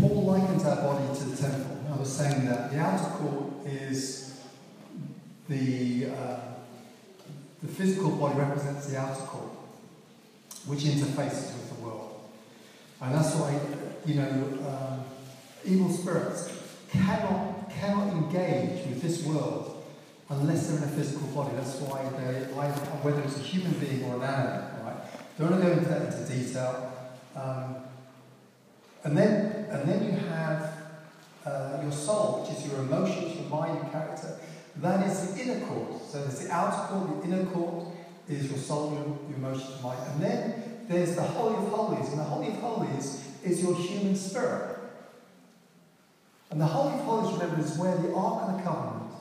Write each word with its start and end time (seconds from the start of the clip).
Paul 0.00 0.24
likens 0.26 0.64
our 0.64 0.76
body 0.76 1.18
to 1.18 1.24
the 1.24 1.36
temple. 1.36 1.78
I 1.92 1.96
was 1.96 2.12
saying 2.12 2.46
that 2.46 2.70
the 2.70 2.78
outer 2.78 3.10
court 3.16 3.66
is 3.66 4.40
the, 5.48 6.06
uh, 6.06 6.40
the 7.62 7.68
physical 7.68 8.10
body 8.10 8.38
represents 8.38 8.86
the 8.86 8.98
outer 8.98 9.22
court, 9.22 9.50
which 10.66 10.80
interfaces 10.80 11.54
with 11.54 11.76
the 11.76 11.84
world. 11.84 12.20
And 13.00 13.14
that's 13.14 13.34
why, 13.34 13.58
you 14.06 14.14
know, 14.14 14.58
um, 14.68 15.04
evil 15.64 15.90
spirits 15.90 16.52
cannot, 16.90 17.70
cannot 17.70 18.12
engage 18.12 18.86
with 18.86 19.02
this 19.02 19.24
world 19.24 19.84
unless 20.30 20.68
they're 20.68 20.78
in 20.78 20.84
a 20.84 20.88
physical 20.88 21.26
body. 21.28 21.56
That's 21.56 21.76
why 21.80 22.02
they, 22.02 22.44
whether 23.02 23.22
it's 23.22 23.36
a 23.36 23.40
human 23.40 23.72
being 23.80 24.04
or 24.04 24.16
an 24.16 24.22
animal, 24.22 24.84
right? 24.84 24.96
Don't 25.38 25.50
want 25.50 25.62
to 25.62 25.68
go 25.68 25.72
into 25.74 25.88
that 25.88 26.12
into 26.12 26.32
detail. 26.32 26.92
Um, 27.34 27.76
and 29.04 29.16
then, 29.16 29.66
and 29.70 29.88
then 29.88 30.04
you 30.04 30.12
have 30.28 30.72
uh, 31.46 31.78
your 31.82 31.92
soul, 31.92 32.42
which 32.42 32.58
is 32.58 32.66
your 32.66 32.80
emotions, 32.80 33.36
your 33.36 33.48
mind, 33.48 33.76
your 33.76 33.90
character. 33.90 34.38
That 34.76 35.06
is 35.06 35.32
the 35.32 35.42
inner 35.42 35.66
court. 35.66 36.02
So 36.08 36.22
there's 36.22 36.40
the 36.40 36.52
outer 36.52 36.92
court, 36.92 37.22
the 37.22 37.28
inner 37.28 37.44
court 37.46 37.86
is 38.28 38.50
your 38.50 38.58
soul, 38.58 38.92
your, 38.92 39.28
your 39.28 39.38
emotions, 39.38 39.70
your 39.70 39.82
mind. 39.82 40.12
And 40.12 40.22
then 40.22 40.84
there's 40.88 41.14
the 41.16 41.22
Holy 41.22 41.54
of 41.54 41.72
Holies. 41.72 42.08
And 42.10 42.18
the 42.18 42.24
Holy 42.24 42.48
of 42.48 42.54
Holies 42.54 43.24
is 43.44 43.62
your 43.62 43.74
human 43.74 44.14
spirit. 44.14 44.78
And 46.50 46.60
the 46.60 46.66
Holy 46.66 46.94
of 46.94 47.00
Holies, 47.00 47.32
remember, 47.34 47.62
is 47.62 47.76
where 47.78 47.96
the 47.96 48.14
Ark 48.14 48.48
of 48.48 48.56
the 48.56 48.62
Covenant 48.62 49.12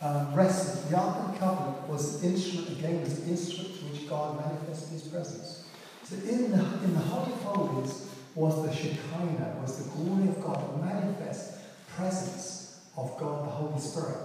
um, 0.00 0.34
rested. 0.34 0.90
The 0.90 0.96
Ark 0.96 1.16
of 1.16 1.32
the 1.32 1.38
Covenant 1.38 1.88
was 1.88 2.22
an 2.22 2.32
instrument, 2.32 2.78
again, 2.78 3.00
was 3.00 3.18
an 3.18 3.28
instrument 3.28 3.78
to 3.78 3.84
which 3.86 4.08
God 4.08 4.36
manifested 4.36 4.92
his 4.92 5.02
presence. 5.02 5.64
So 6.04 6.16
in 6.16 6.50
the, 6.52 6.58
in 6.84 6.94
the 6.94 7.00
Holy 7.00 7.32
of 7.32 7.42
Holies 7.42 8.05
was 8.36 8.68
the 8.68 8.72
Shekinah, 8.72 9.56
was 9.62 9.82
the 9.82 9.90
glory 9.90 10.28
of 10.28 10.44
God, 10.44 10.74
the 10.74 10.84
manifest 10.84 11.54
presence 11.88 12.80
of 12.96 13.16
God, 13.18 13.46
the 13.46 13.50
Holy 13.50 13.80
Spirit. 13.80 14.18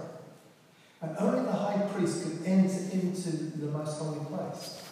And 1.00 1.16
only 1.18 1.44
the 1.44 1.52
high 1.52 1.88
priest 1.92 2.22
could 2.22 2.46
enter 2.46 2.78
into 2.92 3.30
the 3.58 3.66
most 3.66 3.98
holy 3.98 4.24
place. 4.26 4.82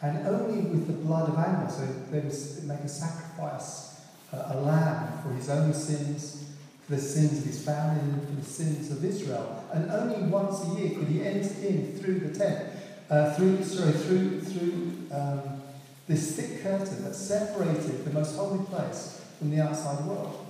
And 0.00 0.26
only 0.26 0.62
with 0.62 0.86
the 0.86 0.94
blood 0.94 1.28
of 1.28 1.38
animals, 1.38 1.76
so 1.76 1.86
they 2.10 2.20
would 2.20 2.64
make 2.64 2.80
a 2.80 2.88
sacrifice, 2.88 4.00
uh, 4.32 4.52
a 4.54 4.60
lamb 4.60 5.22
for 5.22 5.32
his 5.34 5.50
own 5.50 5.72
sins, 5.72 6.50
for 6.86 6.96
the 6.96 7.00
sins 7.00 7.38
of 7.38 7.44
his 7.44 7.62
family, 7.62 8.00
and 8.00 8.26
for 8.26 8.34
the 8.34 8.44
sins 8.44 8.90
of 8.90 9.04
Israel. 9.04 9.64
And 9.72 9.90
only 9.90 10.22
once 10.28 10.64
a 10.64 10.80
year 10.80 10.98
could 10.98 11.08
he 11.08 11.22
enter 11.22 11.66
in 11.66 11.98
through 11.98 12.20
the 12.20 12.38
tent, 12.38 12.70
uh, 13.10 13.34
through 13.34 13.62
sorry, 13.62 13.92
through 13.92 14.40
through 14.40 14.92
um, 15.12 15.53
this 16.06 16.36
thick 16.36 16.62
curtain 16.62 17.04
that 17.04 17.14
separated 17.14 18.04
the 18.04 18.10
most 18.10 18.36
holy 18.36 18.64
place 18.66 19.22
from 19.38 19.50
the 19.50 19.60
outside 19.60 20.04
world. 20.04 20.46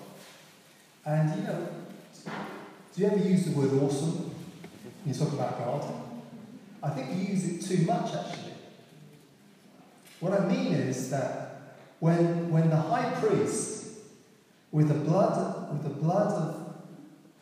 And 1.05 1.41
you 1.41 1.47
know, 1.47 1.69
do 2.95 3.01
you 3.01 3.07
ever 3.07 3.19
use 3.19 3.45
the 3.45 3.53
word 3.53 3.73
awesome 3.83 4.35
when 5.05 5.15
you 5.15 5.15
talk 5.15 5.33
about 5.33 5.59
God? 5.59 5.95
I 6.83 6.91
think 6.91 7.11
you 7.11 7.35
use 7.35 7.45
it 7.49 7.63
too 7.63 7.85
much 7.85 8.15
actually. 8.15 8.53
What 10.21 10.41
I 10.41 10.47
mean 10.47 10.73
is 10.73 11.11
that 11.11 11.55
when, 12.01 12.51
when 12.51 12.71
the 12.71 12.77
high 12.77 13.11
priest, 13.21 13.85
with 14.73 14.89
the 14.89 14.95
blood, 14.95 15.73
with 15.73 15.83
the 15.85 16.01
blood 16.01 16.33
of 16.33 16.75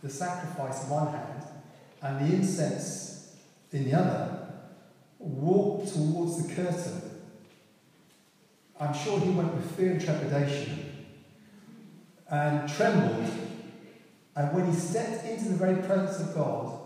the 0.02 0.10
sacrifice 0.10 0.84
in 0.84 0.90
one 0.90 1.12
hand 1.12 1.42
and 2.02 2.20
the 2.20 2.34
incense 2.34 3.36
in 3.72 3.84
the 3.84 3.94
other, 3.94 4.38
walked 5.18 5.94
towards 5.94 6.46
the 6.46 6.54
curtain, 6.54 7.21
I'm 8.82 8.94
sure 8.94 9.20
he 9.20 9.30
went 9.30 9.54
with 9.54 9.76
fear 9.76 9.92
and 9.92 10.00
trepidation 10.00 11.06
and 12.28 12.68
trembled. 12.68 13.30
And 14.34 14.52
when 14.52 14.66
he 14.66 14.72
stepped 14.72 15.24
into 15.24 15.50
the 15.50 15.54
very 15.54 15.80
presence 15.82 16.18
of 16.18 16.34
God, 16.34 16.80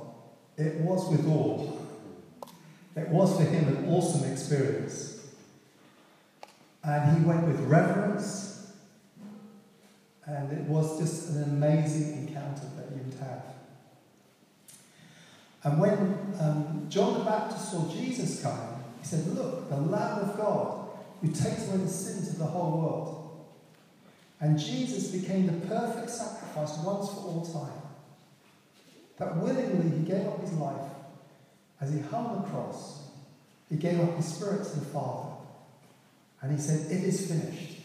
it 0.58 0.74
was 0.80 1.08
with 1.10 1.26
awe. 1.26 1.72
It 2.96 3.08
was 3.08 3.36
for 3.36 3.44
him 3.44 3.68
an 3.68 3.88
awesome 3.88 4.30
experience. 4.30 5.26
And 6.84 7.18
he 7.18 7.24
went 7.24 7.46
with 7.46 7.60
reverence, 7.60 8.72
and 10.26 10.52
it 10.52 10.64
was 10.64 10.98
just 11.00 11.30
an 11.30 11.44
amazing 11.44 12.28
encounter 12.28 12.66
that 12.76 12.90
you 12.94 13.02
would 13.04 13.18
have. 13.20 13.42
And 15.64 15.80
when 15.80 16.34
um, 16.40 16.86
John 16.90 17.14
the 17.14 17.24
Baptist 17.24 17.70
saw 17.70 17.90
Jesus 17.90 18.42
coming, 18.42 18.84
he 19.00 19.06
said, 19.06 19.26
Look, 19.28 19.70
the 19.70 19.76
Lamb 19.78 20.28
of 20.28 20.36
God 20.36 20.85
who 21.20 21.28
takes 21.28 21.68
away 21.68 21.78
the 21.78 21.88
sins 21.88 22.28
of 22.30 22.38
the 22.38 22.44
whole 22.44 22.80
world. 22.80 23.46
And 24.40 24.58
Jesus 24.58 25.08
became 25.08 25.46
the 25.46 25.66
perfect 25.66 26.10
sacrifice 26.10 26.76
once 26.78 27.08
for 27.08 27.20
all 27.20 27.46
time. 27.46 27.82
That 29.18 29.36
willingly 29.38 29.98
he 29.98 30.04
gave 30.04 30.26
up 30.26 30.40
his 30.40 30.52
life 30.52 30.90
as 31.80 31.92
he 31.92 32.00
hung 32.00 32.26
on 32.26 32.42
the 32.42 32.48
cross. 32.48 33.08
He 33.70 33.76
gave 33.76 33.98
up 34.00 34.14
his 34.16 34.26
spirit 34.26 34.64
to 34.64 34.80
the 34.80 34.86
Father. 34.86 35.30
And 36.42 36.52
he 36.52 36.58
said, 36.58 36.90
It 36.90 37.02
is 37.02 37.30
finished. 37.30 37.78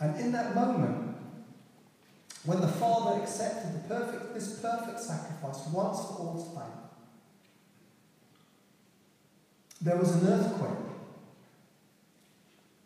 And 0.00 0.18
in 0.18 0.32
that 0.32 0.54
moment, 0.54 1.16
when 2.44 2.60
the 2.60 2.68
Father 2.68 3.22
accepted 3.22 3.74
the 3.74 3.88
perfect, 3.88 4.34
this 4.34 4.60
perfect 4.60 5.00
sacrifice 5.00 5.66
once 5.68 5.98
for 6.00 6.14
all 6.14 6.52
time, 6.54 6.72
there 9.80 9.96
was 9.96 10.14
an 10.16 10.26
earthquake. 10.26 10.83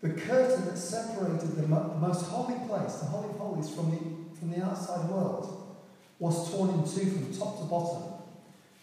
The 0.00 0.10
curtain 0.10 0.66
that 0.66 0.78
separated 0.78 1.56
the 1.56 1.66
most 1.66 2.26
holy 2.26 2.54
place, 2.68 2.94
the 2.96 3.06
Holy 3.06 3.30
of 3.30 3.36
Holies, 3.36 3.70
from 3.70 3.90
the, 3.90 4.38
from 4.38 4.50
the 4.50 4.64
outside 4.64 5.08
world, 5.10 5.76
was 6.20 6.50
torn 6.50 6.70
in 6.70 6.80
two 6.84 7.10
from 7.10 7.36
top 7.36 7.58
to 7.58 7.64
bottom 7.64 8.12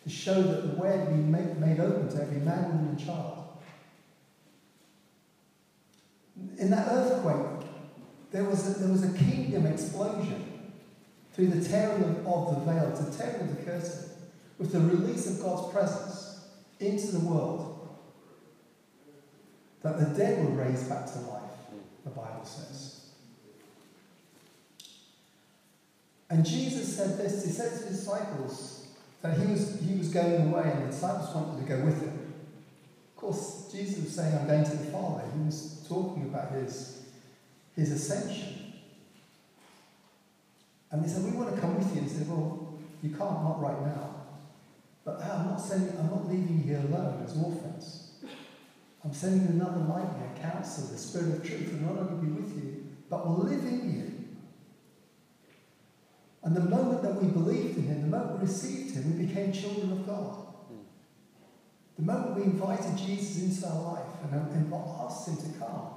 to 0.04 0.10
show 0.10 0.42
that 0.42 0.68
the 0.68 0.82
way 0.82 0.98
had 0.98 1.08
been 1.08 1.32
made, 1.32 1.58
made 1.58 1.80
open 1.80 2.10
to 2.10 2.22
every 2.22 2.40
man, 2.40 2.70
woman, 2.70 2.90
and 2.90 3.00
child. 3.00 3.48
In 6.58 6.70
that 6.70 6.88
earthquake, 6.92 7.68
there 8.32 8.44
was 8.44 8.78
a, 8.78 8.80
there 8.80 8.92
was 8.92 9.04
a 9.04 9.18
kingdom 9.18 9.66
explosion 9.66 10.74
through 11.34 11.48
the 11.48 11.68
tearing 11.68 12.04
of, 12.04 12.28
of 12.28 12.56
the 12.56 12.72
veil, 12.72 12.90
the 12.92 13.18
tearing 13.18 13.42
of 13.42 13.56
the 13.56 13.64
curtain, 13.64 14.10
with 14.58 14.72
the 14.72 14.80
release 14.80 15.28
of 15.28 15.42
God's 15.42 15.74
presence 15.74 16.46
into 16.80 17.08
the 17.08 17.20
world. 17.20 17.75
That 19.86 20.00
the 20.00 20.18
dead 20.18 20.44
were 20.44 20.64
raised 20.64 20.90
back 20.90 21.06
to 21.06 21.20
life, 21.20 21.44
the 22.04 22.10
Bible 22.10 22.44
says. 22.44 23.02
And 26.28 26.44
Jesus 26.44 26.98
said 26.98 27.20
this, 27.20 27.46
he 27.46 27.52
said 27.52 27.70
to 27.70 27.86
his 27.86 28.00
disciples 28.00 28.88
that 29.22 29.38
he 29.38 29.46
was, 29.46 29.80
he 29.88 29.96
was 29.96 30.10
going 30.10 30.52
away 30.52 30.72
and 30.72 30.86
the 30.86 30.88
disciples 30.88 31.36
wanted 31.36 31.62
to 31.62 31.72
go 31.72 31.86
with 31.86 32.02
him. 32.02 32.34
Of 33.16 33.16
course, 33.16 33.72
Jesus 33.72 34.04
was 34.04 34.16
saying, 34.16 34.36
I'm 34.36 34.48
going 34.48 34.64
to 34.64 34.76
the 34.76 34.86
Father. 34.86 35.22
He 35.38 35.46
was 35.46 35.86
talking 35.88 36.24
about 36.24 36.54
his, 36.54 37.04
his 37.76 37.92
ascension. 37.92 38.74
And 40.90 41.06
they 41.06 41.08
said, 41.08 41.26
We 41.26 41.38
want 41.38 41.54
to 41.54 41.62
come 41.62 41.78
with 41.78 41.94
you. 41.94 42.02
And 42.02 42.10
he 42.10 42.18
said, 42.18 42.28
Well, 42.28 42.80
you 43.04 43.10
can't, 43.12 43.20
not 43.20 43.62
right 43.62 43.86
now. 43.86 44.16
But 45.04 45.22
I'm 45.22 45.46
not 45.46 45.58
saying 45.58 45.94
I'm 46.00 46.10
not 46.10 46.28
leaving 46.28 46.58
you 46.58 46.64
here 46.64 46.80
alone 46.80 47.22
as 47.24 47.38
orphans. 47.38 48.05
I'm 49.06 49.14
sending 49.14 49.48
another 49.48 49.82
light 49.82 50.08
a 50.36 50.40
counselor, 50.42 50.92
the 50.92 50.98
Spirit 50.98 51.36
of 51.36 51.48
truth, 51.48 51.72
will 51.74 51.94
not 51.94 52.02
only 52.02 52.26
be 52.28 52.34
with 52.34 52.56
you, 52.56 52.86
but 53.08 53.28
will 53.28 53.46
live 53.46 53.64
in 53.64 53.94
you. 53.94 54.26
And 56.42 56.56
the 56.56 56.62
moment 56.62 57.04
that 57.04 57.22
we 57.22 57.28
believed 57.28 57.78
in 57.78 57.84
him, 57.84 58.02
the 58.02 58.18
moment 58.18 58.40
we 58.40 58.48
received 58.48 58.96
him, 58.96 59.18
we 59.18 59.26
became 59.26 59.54
children 59.54 59.92
of 59.92 60.08
God. 60.08 60.46
The 61.98 62.06
moment 62.06 62.36
we 62.36 62.44
invited 62.44 62.98
Jesus 62.98 63.42
into 63.42 63.68
our 63.74 63.94
life 63.94 64.08
and, 64.24 64.52
and 64.52 64.74
asked 64.74 65.28
him 65.28 65.38
to 65.38 65.60
come, 65.60 65.88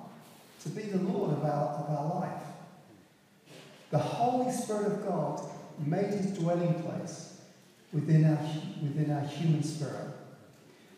to 0.63 0.69
be 0.69 0.83
the 0.83 0.99
Lord 0.99 1.33
of 1.33 1.45
our, 1.45 1.69
of 1.69 1.91
our 1.91 2.21
life, 2.21 2.43
the 3.91 3.99
Holy 3.99 4.53
Spirit 4.53 4.87
of 4.87 5.06
God 5.06 5.41
made 5.79 6.11
his 6.11 6.38
dwelling 6.38 6.75
place 6.82 7.41
within 7.93 8.25
our, 8.27 8.38
within 8.82 9.11
our 9.11 9.27
human 9.27 9.62
spirit. 9.62 10.15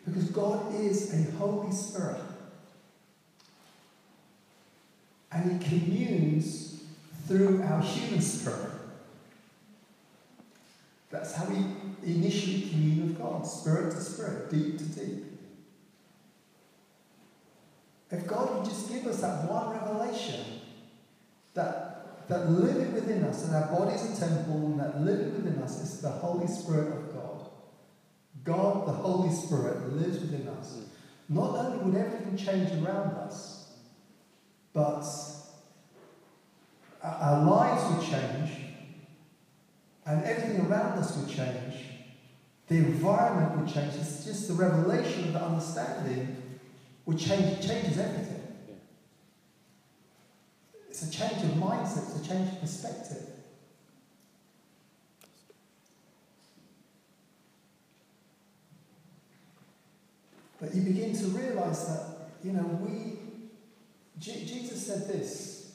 Because 0.05 0.29
God 0.31 0.73
is 0.75 1.13
a 1.13 1.31
Holy 1.37 1.71
Spirit. 1.71 2.21
And 5.31 5.61
He 5.61 5.69
communes 5.69 6.83
through 7.27 7.61
our 7.63 7.81
human 7.81 8.21
spirit. 8.21 8.71
That's 11.09 11.33
how 11.33 11.45
we 11.45 11.57
initially 12.03 12.69
commune 12.69 13.07
with 13.07 13.17
God, 13.17 13.45
spirit 13.45 13.91
to 13.91 14.01
spirit, 14.01 14.49
deep 14.49 14.77
to 14.77 14.83
deep. 14.85 15.25
If 18.09 18.27
God 18.27 18.55
would 18.55 18.65
just 18.65 18.89
give 18.89 19.05
us 19.07 19.21
that 19.21 19.49
one 19.49 19.71
revelation 19.71 20.43
that, 21.53 22.27
that 22.27 22.49
living 22.49 22.93
within 22.93 23.23
us, 23.23 23.45
and 23.45 23.55
our 23.55 23.71
bodies 23.71 24.03
a 24.03 24.19
temple, 24.19 24.55
and 24.65 24.79
that 24.79 25.01
living 25.01 25.33
within 25.33 25.61
us 25.61 25.81
is 25.81 26.01
the 26.01 26.09
Holy 26.09 26.47
Spirit 26.47 26.93
of 26.93 27.10
God. 28.43 28.87
The 28.87 28.91
Holy 28.91 29.33
Spirit, 29.33 29.93
lives 29.93 30.19
within 30.19 30.47
us. 30.47 30.77
Mm. 30.77 30.83
Not 31.29 31.55
only 31.55 31.77
would 31.85 31.95
everything 31.95 32.37
change 32.37 32.71
around 32.83 33.15
us, 33.15 33.71
but 34.73 35.05
our 37.03 37.49
lives 37.49 37.95
would 37.95 38.09
change, 38.09 38.51
and 40.05 40.23
everything 40.23 40.65
around 40.65 40.99
us 40.99 41.15
would 41.17 41.29
change. 41.29 41.85
The 42.67 42.77
environment 42.77 43.59
would 43.59 43.73
change. 43.73 43.95
It's 43.95 44.25
just 44.25 44.47
the 44.47 44.53
revelation 44.53 45.25
of 45.25 45.33
the 45.33 45.43
understanding 45.43 46.37
would 47.05 47.17
change. 47.17 47.65
Changes 47.65 47.97
everything. 47.97 48.41
It's 50.89 51.03
a 51.03 51.11
change 51.11 51.43
of 51.43 51.51
mindset. 51.51 52.15
It's 52.15 52.25
a 52.25 52.29
change 52.29 52.53
of 52.53 52.61
perspective. 52.61 53.30
But 60.61 60.75
you 60.75 60.83
begin 60.83 61.17
to 61.17 61.25
realize 61.25 61.87
that, 61.87 62.29
you 62.43 62.53
know, 62.53 62.61
we, 62.61 63.17
G- 64.19 64.45
Jesus 64.45 64.85
said 64.85 65.07
this 65.07 65.73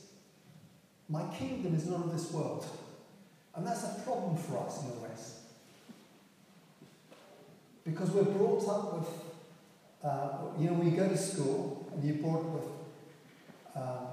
My 1.08 1.26
kingdom 1.34 1.74
is 1.74 1.86
not 1.86 2.04
of 2.04 2.12
this 2.12 2.30
world. 2.30 2.64
And 3.56 3.66
that's 3.66 3.82
a 3.82 4.00
problem 4.04 4.36
for 4.36 4.58
us 4.58 4.82
in 4.82 4.90
the 4.90 4.96
West. 4.96 5.32
Because 7.84 8.10
we're 8.10 8.24
brought 8.24 8.68
up 8.68 8.98
with, 8.98 9.08
uh, 10.04 10.28
you 10.58 10.66
know, 10.66 10.74
when 10.74 10.90
you 10.90 10.96
go 10.96 11.08
to 11.08 11.16
school 11.16 11.88
and 11.92 12.04
you're 12.04 12.16
brought 12.16 12.40
up 12.40 12.50
with 12.50 12.64
um, 13.74 14.06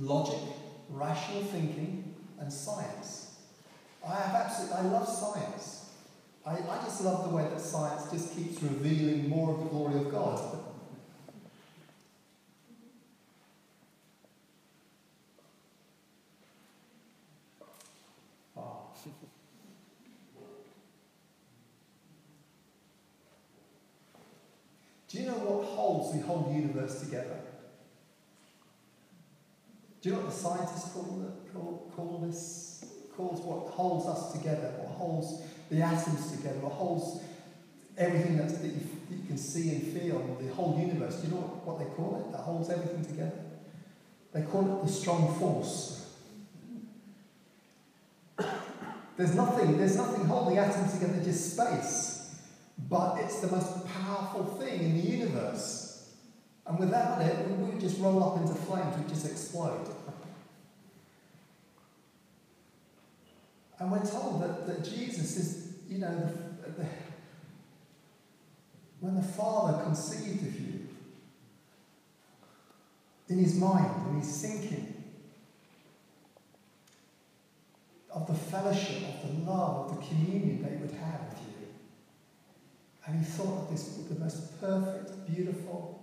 logic, 0.00 0.40
rational 0.90 1.42
thinking, 1.42 2.14
and 2.40 2.52
science. 2.52 3.36
I 4.06 4.14
have 4.14 4.34
absolutely, 4.34 4.76
I 4.76 4.82
love 4.82 5.08
science. 5.08 5.87
I, 6.48 6.54
I 6.66 6.82
just 6.82 7.04
love 7.04 7.28
the 7.28 7.36
way 7.36 7.42
that 7.42 7.60
science 7.60 8.10
just 8.10 8.34
keeps 8.34 8.62
revealing 8.62 9.28
more 9.28 9.52
of 9.52 9.58
the 9.58 9.66
glory 9.66 10.00
of 10.00 10.10
God. 10.10 10.58
Ah. 18.56 18.78
Do 25.08 25.18
you 25.18 25.26
know 25.26 25.34
what 25.34 25.64
holds 25.64 26.12
the 26.12 26.26
whole 26.26 26.52
universe 26.52 27.00
together? 27.00 27.38
Do 30.02 30.08
you 30.08 30.14
know 30.16 30.22
what 30.22 30.30
the 30.30 30.36
scientists 30.36 30.92
call, 30.92 31.22
it, 31.22 31.52
call, 31.52 31.92
call 31.94 32.24
this? 32.26 32.84
Calls 33.16 33.40
what 33.42 33.72
holds 33.72 34.06
us 34.06 34.32
together, 34.32 34.72
what 34.78 34.96
holds 34.96 35.42
the 35.70 35.82
atoms 35.82 36.32
together, 36.36 36.58
what 36.60 36.72
holds 36.72 37.22
everything 37.96 38.36
that's, 38.36 38.58
that 38.58 38.68
you, 38.68 38.80
you 39.10 39.26
can 39.26 39.36
see 39.36 39.70
and 39.70 39.82
feel, 39.82 40.36
the 40.40 40.52
whole 40.54 40.78
universe. 40.78 41.16
Do 41.16 41.28
you 41.28 41.34
know 41.34 41.40
what, 41.40 41.66
what 41.66 41.78
they 41.78 41.94
call 41.94 42.24
it? 42.24 42.32
That 42.32 42.38
holds 42.38 42.70
everything 42.70 43.04
together. 43.04 43.40
They 44.32 44.42
call 44.42 44.78
it 44.78 44.86
the 44.86 44.92
strong 44.92 45.34
force. 45.38 45.94
There's 49.16 49.34
nothing, 49.34 49.76
there's 49.76 49.96
nothing 49.96 50.26
holding 50.26 50.58
atoms 50.58 50.92
together, 50.94 51.20
just 51.24 51.54
space. 51.54 52.36
But 52.88 53.18
it's 53.18 53.40
the 53.40 53.48
most 53.48 53.84
powerful 53.88 54.44
thing 54.44 54.80
in 54.80 54.94
the 54.96 55.02
universe. 55.02 56.14
And 56.64 56.78
without 56.78 57.20
it, 57.22 57.48
we 57.48 57.64
would 57.64 57.80
just 57.80 57.98
roll 57.98 58.22
up 58.22 58.40
into 58.40 58.54
flames, 58.54 58.96
we'd 58.96 59.08
just 59.08 59.26
explode. 59.26 59.88
And 63.78 63.92
we're 63.92 64.04
told 64.04 64.42
that, 64.42 64.66
that 64.66 64.84
Jesus 64.84 65.36
is, 65.36 65.72
you 65.88 65.98
know, 65.98 66.32
the, 66.64 66.82
the, 66.82 66.88
when 69.00 69.14
the 69.14 69.22
Father 69.22 69.84
conceived 69.84 70.46
of 70.46 70.60
you, 70.60 70.88
in 73.28 73.38
his 73.38 73.56
mind, 73.56 73.90
and 74.08 74.22
he's 74.22 74.40
thinking 74.40 74.94
of 78.10 78.26
the 78.26 78.34
fellowship, 78.34 79.02
of 79.02 79.28
the 79.28 79.50
love, 79.50 79.90
of 79.90 79.98
the 79.98 80.06
communion 80.06 80.62
that 80.62 80.72
he 80.72 80.78
would 80.78 80.90
have 80.92 81.20
with 81.28 81.40
you. 81.42 81.68
And 83.06 83.18
he 83.18 83.24
thought 83.24 83.64
of 83.64 83.70
this 83.70 83.96
the 84.08 84.18
most 84.18 84.60
perfect, 84.60 85.32
beautiful, 85.32 86.02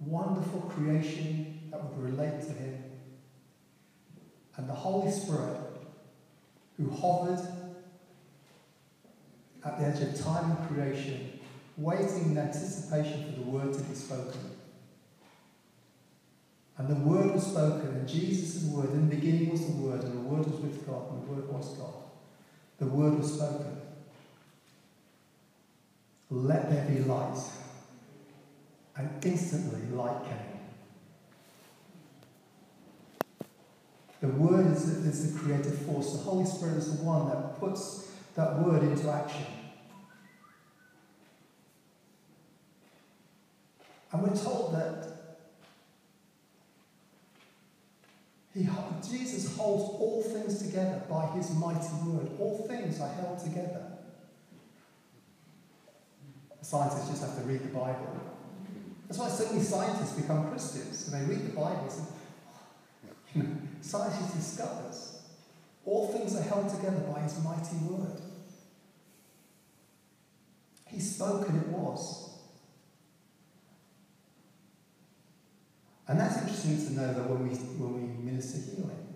wonderful 0.00 0.60
creation 0.62 1.60
that 1.70 1.82
would 1.82 2.02
relate 2.02 2.42
to 2.42 2.52
him. 2.52 2.87
And 4.58 4.68
the 4.68 4.74
Holy 4.74 5.10
Spirit, 5.10 5.56
who 6.76 6.90
hovered 6.90 7.40
at 9.64 9.78
the 9.78 9.86
edge 9.86 10.02
of 10.02 10.20
time 10.20 10.50
and 10.50 10.68
creation, 10.68 11.40
waiting 11.76 12.32
in 12.32 12.38
anticipation 12.38 13.24
for 13.24 13.40
the 13.40 13.46
word 13.46 13.72
to 13.72 13.80
be 13.80 13.94
spoken. 13.94 14.40
And 16.76 16.88
the 16.88 16.96
word 16.96 17.32
was 17.32 17.46
spoken, 17.46 17.88
and 17.88 18.08
Jesus' 18.08 18.56
is 18.56 18.64
word, 18.64 18.90
in 18.90 19.08
the 19.08 19.16
beginning 19.16 19.50
was 19.50 19.64
the 19.64 19.72
word, 19.72 20.02
and 20.02 20.12
the 20.12 20.28
word 20.28 20.46
was 20.46 20.60
with 20.60 20.86
God, 20.86 21.10
and 21.12 21.22
the 21.22 21.32
word 21.32 21.48
was 21.48 21.68
God. 21.76 21.94
The 22.78 22.86
word 22.86 23.18
was 23.18 23.34
spoken. 23.34 23.80
Let 26.30 26.70
there 26.70 26.84
be 26.84 27.00
light. 27.00 27.38
And 28.96 29.24
instantly 29.24 29.96
light 29.96 30.24
came. 30.24 30.57
The 34.20 34.28
word 34.28 34.66
is, 34.72 34.88
is 34.88 35.32
the 35.32 35.38
creative 35.38 35.78
force. 35.82 36.12
The 36.12 36.18
Holy 36.18 36.44
Spirit 36.44 36.78
is 36.78 36.96
the 36.96 37.04
one 37.04 37.28
that 37.28 37.60
puts 37.60 38.10
that 38.34 38.58
word 38.58 38.82
into 38.82 39.10
action. 39.10 39.44
And 44.10 44.22
we're 44.22 44.36
told 44.36 44.74
that 44.74 45.06
he, 48.54 48.68
Jesus 49.08 49.56
holds 49.56 50.00
all 50.00 50.22
things 50.22 50.62
together 50.62 51.02
by 51.08 51.26
his 51.36 51.54
mighty 51.54 51.94
word. 52.04 52.30
All 52.40 52.66
things 52.66 53.00
are 53.00 53.08
held 53.08 53.38
together. 53.38 53.86
Scientists 56.60 57.08
just 57.08 57.22
have 57.22 57.36
to 57.36 57.42
read 57.42 57.62
the 57.62 57.68
Bible. 57.68 58.20
That's 59.06 59.18
why 59.18 59.28
so 59.28 59.52
many 59.52 59.64
scientists 59.64 60.20
become 60.20 60.50
Christians. 60.50 61.08
And 61.08 61.28
they 61.28 61.34
read 61.34 61.46
the 61.46 61.54
Bible 61.54 61.82
and 61.82 61.92
say, 61.92 62.02
science 63.80 64.32
discovers 64.32 65.18
all 65.88 66.08
things 66.08 66.36
are 66.36 66.42
held 66.42 66.68
together 66.68 67.00
by 67.00 67.20
his 67.20 67.42
mighty 67.42 67.76
word. 67.86 68.20
He 70.86 71.00
spoke 71.00 71.48
and 71.48 71.62
it 71.62 71.68
was. 71.68 72.30
And 76.06 76.20
that's 76.20 76.38
interesting 76.38 76.76
to 76.86 76.92
know 76.92 77.14
that 77.14 77.30
when 77.30 77.48
we, 77.48 77.54
when 77.54 77.94
we 77.94 78.30
minister 78.30 78.58
healing. 78.58 79.14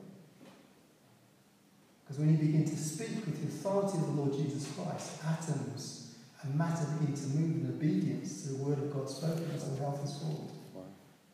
Because 2.05 2.19
when 2.19 2.33
you 2.33 2.39
begin 2.39 2.65
to 2.65 2.77
speak 2.77 3.27
with 3.27 3.41
the 3.41 3.49
authority 3.49 3.99
of 3.99 4.07
the 4.07 4.23
Lord 4.23 4.33
Jesus 4.33 4.71
Christ, 4.75 5.13
atoms 5.27 6.15
and 6.43 6.55
matter 6.55 6.87
begin 7.01 7.15
to 7.15 7.27
move 7.29 7.65
in 7.65 7.69
obedience 7.69 8.43
to 8.43 8.49
the 8.51 8.65
word 8.65 8.79
of 8.79 8.93
God 8.93 9.09
spoken 9.09 9.51
as 9.55 9.69
the 9.69 9.77
health 9.77 10.05
is 10.05 10.17
formed. 10.19 10.51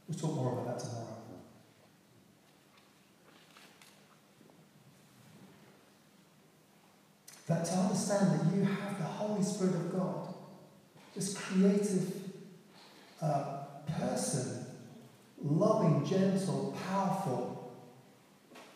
We'll 0.09 0.19
talk 0.19 0.35
more 0.35 0.53
about 0.53 0.79
that 0.79 0.85
tomorrow. 0.85 1.18
That 7.49 7.65
to 7.65 7.73
understand 7.73 8.39
that 8.39 8.55
you 8.57 8.63
have 8.65 8.99
the 8.99 9.05
Holy 9.05 9.43
Spirit 9.43 9.75
of 9.75 9.93
God, 9.93 10.35
this 11.15 11.37
creative 11.37 12.13
uh, 13.23 13.65
person, 13.99 14.67
loving, 15.43 16.05
gentle, 16.07 16.77
powerful, 16.91 17.73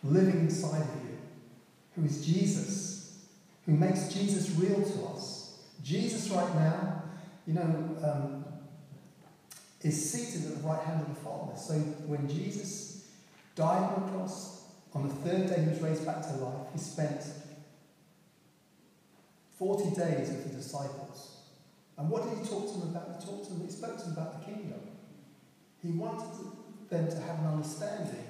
living 0.02 0.40
inside 0.40 0.80
of 0.80 1.04
you, 1.04 1.18
who 1.94 2.06
is 2.06 2.24
Jesus, 2.24 3.26
who 3.66 3.72
makes 3.72 4.08
Jesus 4.08 4.50
real 4.56 4.82
to 4.82 5.04
us. 5.14 5.58
Jesus, 5.84 6.30
right 6.30 6.54
now, 6.54 7.02
you 7.46 7.52
know, 7.52 7.96
um, 8.02 8.44
is 9.82 10.10
seated 10.10 10.50
at 10.50 10.62
the 10.62 10.68
right 10.68 10.82
hand 10.82 11.02
of 11.02 11.08
the 11.08 11.20
Father. 11.20 11.58
So 11.58 11.74
when 12.06 12.28
Jesus 12.28 13.08
died 13.54 13.82
on 13.82 14.06
the 14.06 14.12
cross, 14.12 14.64
on 14.94 15.08
the 15.08 15.14
third 15.14 15.48
day 15.48 15.62
he 15.62 15.68
was 15.68 15.80
raised 15.80 16.06
back 16.06 16.22
to 16.22 16.32
life, 16.36 16.68
he 16.72 16.78
spent 16.78 17.20
40 19.62 19.94
days 19.94 20.28
with 20.28 20.50
the 20.50 20.56
disciples. 20.56 21.36
And 21.96 22.10
what 22.10 22.24
did 22.24 22.36
he 22.36 22.44
talk 22.44 22.66
to 22.72 22.80
them 22.80 22.88
about? 22.88 23.20
He 23.20 23.24
talked 23.24 23.44
to 23.46 23.52
them, 23.52 23.64
he 23.64 23.70
spoke 23.70 23.96
to 23.96 24.02
them 24.02 24.12
about 24.14 24.40
the 24.40 24.52
kingdom. 24.52 24.80
He 25.80 25.92
wanted 25.92 26.26
them 26.90 27.08
to 27.08 27.16
have 27.20 27.38
an 27.38 27.46
understanding 27.46 28.26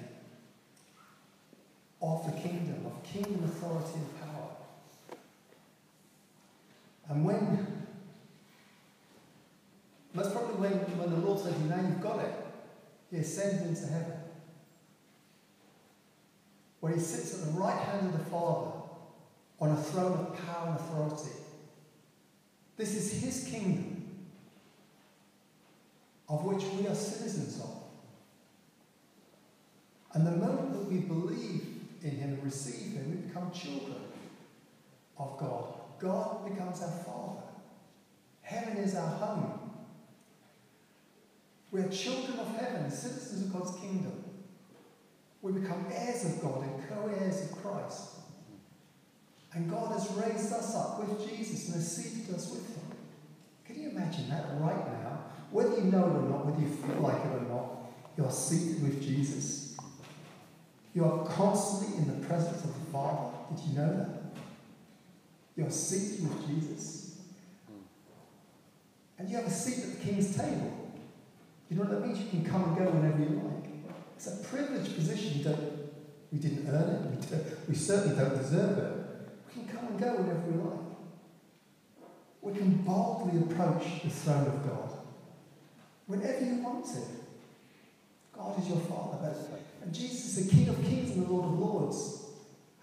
of 2.03 2.23
the 2.27 2.39
kingdom, 2.39 2.85
of 2.85 3.03
kingdom 3.03 3.45
authority 3.45 3.93
and 3.95 4.21
power. 4.21 5.17
And 7.09 7.25
when, 7.25 7.87
that's 10.13 10.29
probably 10.29 10.69
when, 10.69 10.73
when 10.99 11.09
the 11.09 11.27
Lord 11.27 11.39
said, 11.39 11.59
now 11.67 11.81
you've 11.81 11.99
got 11.99 12.19
it, 12.19 12.33
he 13.09 13.17
ascended 13.17 13.69
into 13.69 13.87
heaven, 13.87 14.19
where 16.79 16.93
he 16.93 16.99
sits 16.99 17.39
at 17.39 17.45
the 17.51 17.59
right 17.59 17.79
hand 17.79 18.13
of 18.13 18.19
the 18.19 18.25
Father 18.25 18.72
on 19.59 19.71
a 19.71 19.77
throne 19.77 20.13
of 20.13 20.45
power 20.45 20.67
and 20.67 20.75
authority. 20.75 21.35
This 22.77 22.95
is 22.95 23.21
his 23.21 23.47
kingdom. 23.49 23.93
of 26.33 26.43
which 26.45 26.63
we 26.73 26.87
are 26.87 26.95
citizens 26.95 27.59
of. 27.61 27.83
And 30.13 30.25
the 30.25 30.31
moment 30.31 30.73
that 30.73 30.91
we 30.91 30.99
believe 30.99 31.81
in 32.01 32.11
Him 32.11 32.33
and 32.33 32.43
receive 32.43 32.93
Him, 32.93 33.11
we 33.11 33.27
become 33.27 33.51
children 33.51 33.97
of 35.17 35.37
God. 35.37 35.73
God 35.99 36.49
becomes 36.49 36.81
our 36.81 36.91
Father. 37.03 37.41
Heaven 38.41 38.77
is 38.77 38.95
our 38.95 39.15
home. 39.17 39.59
We 41.71 41.81
are 41.81 41.89
children 41.89 42.39
of 42.39 42.55
heaven, 42.57 42.89
citizens 42.89 43.45
of 43.45 43.53
God's 43.53 43.79
kingdom. 43.79 44.23
We 45.41 45.51
become 45.53 45.85
heirs 45.91 46.25
of 46.25 46.41
God 46.41 46.63
and 46.63 46.89
co 46.89 47.07
heirs 47.19 47.41
of 47.43 47.63
Christ. 47.63 48.09
And 49.55 49.69
God 49.69 49.91
has 49.91 50.09
raised 50.11 50.51
us 50.51 50.75
up 50.75 50.99
with 50.99 51.29
Jesus 51.29 51.67
and 51.67 51.75
has 51.75 51.95
seated 51.95 52.33
us 52.33 52.49
with 52.49 52.67
Him. 52.67 52.97
Can 53.65 53.81
you 53.81 53.89
imagine 53.89 54.29
that 54.29 54.45
right 54.59 54.87
now? 54.93 55.25
Whether 55.51 55.77
you 55.77 55.83
know 55.83 56.07
it 56.07 56.15
or 56.15 56.29
not, 56.29 56.45
whether 56.45 56.59
you 56.59 56.69
feel 56.69 57.01
like 57.01 57.23
it 57.23 57.31
or 57.31 57.47
not, 57.47 57.91
you 58.17 58.25
are 58.25 58.31
seated 58.31 58.81
with 58.81 59.01
Jesus. 59.01 59.77
You 60.95 61.05
are 61.05 61.25
constantly 61.25 61.97
in 61.97 62.19
the 62.19 62.27
presence 62.27 62.63
of 62.63 62.73
the 62.73 62.91
Father. 62.91 63.37
Did 63.55 63.65
you 63.65 63.77
know 63.77 63.97
that? 63.97 64.09
You 65.55 65.67
are 65.67 65.71
seated 65.71 66.27
with 66.27 66.47
Jesus. 66.47 67.17
And 69.19 69.29
you 69.29 69.37
have 69.37 69.45
a 69.45 69.51
seat 69.51 69.83
at 69.83 69.99
the 69.99 70.05
King's 70.05 70.35
table. 70.35 70.91
You 71.69 71.77
know 71.77 71.83
what 71.83 71.91
that 71.91 72.07
means? 72.07 72.19
You 72.19 72.29
can 72.29 72.45
come 72.45 72.63
and 72.63 72.77
go 72.77 72.85
whenever 72.85 73.19
you 73.19 73.41
like. 73.43 73.69
It's 74.15 74.27
a 74.27 74.43
privileged 74.43 74.95
position. 74.95 75.43
We 76.31 76.39
didn't 76.39 76.67
earn 76.67 76.89
it. 76.89 77.31
We, 77.31 77.69
we 77.69 77.75
certainly 77.75 78.17
don't 78.17 78.35
deserve 78.35 78.77
it. 78.79 79.02
Come 79.83 79.91
and 79.91 79.99
go 79.99 80.15
whenever 80.15 80.39
we 80.49 80.63
like. 80.63 80.79
We 82.41 82.53
can 82.53 82.71
boldly 82.83 83.41
approach 83.41 84.01
the 84.01 84.09
throne 84.09 84.47
of 84.47 84.65
God 84.65 84.97
whenever 86.07 86.45
you 86.45 86.61
want 86.61 86.85
to. 86.85 87.01
God 88.31 88.61
is 88.61 88.69
your 88.69 88.79
Father. 88.79 89.33
And 89.83 89.93
Jesus 89.93 90.37
is 90.37 90.45
the 90.45 90.55
King 90.55 90.69
of 90.69 90.81
Kings 90.83 91.11
and 91.11 91.27
the 91.27 91.31
Lord 91.31 91.45
of 91.45 91.59
Lords. 91.59 92.27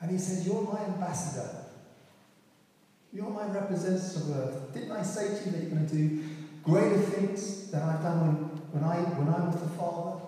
And 0.00 0.11
he 0.11 0.19
says, 0.19 0.47
You're 0.47 0.62
my 0.62 0.85
ambassador. 0.85 1.49
You're 3.12 3.30
my 3.30 3.47
representative 3.47 4.28
of 4.28 4.37
earth. 4.37 4.75
Didn't 4.75 4.92
I 4.92 5.02
say 5.02 5.28
to 5.28 5.45
you 5.47 5.50
that 5.52 5.62
you're 5.62 5.71
going 5.71 5.88
to 5.88 5.95
do 5.95 6.23
greater 6.62 6.99
things 6.99 7.71
than 7.71 7.83
I've 7.83 8.02
done 8.02 8.21
when, 8.21 8.35
when, 8.73 8.85
I, 8.85 8.97
when 9.19 9.28
I 9.28 9.47
was 9.47 9.61
the 9.61 9.69
Father? 9.71 10.21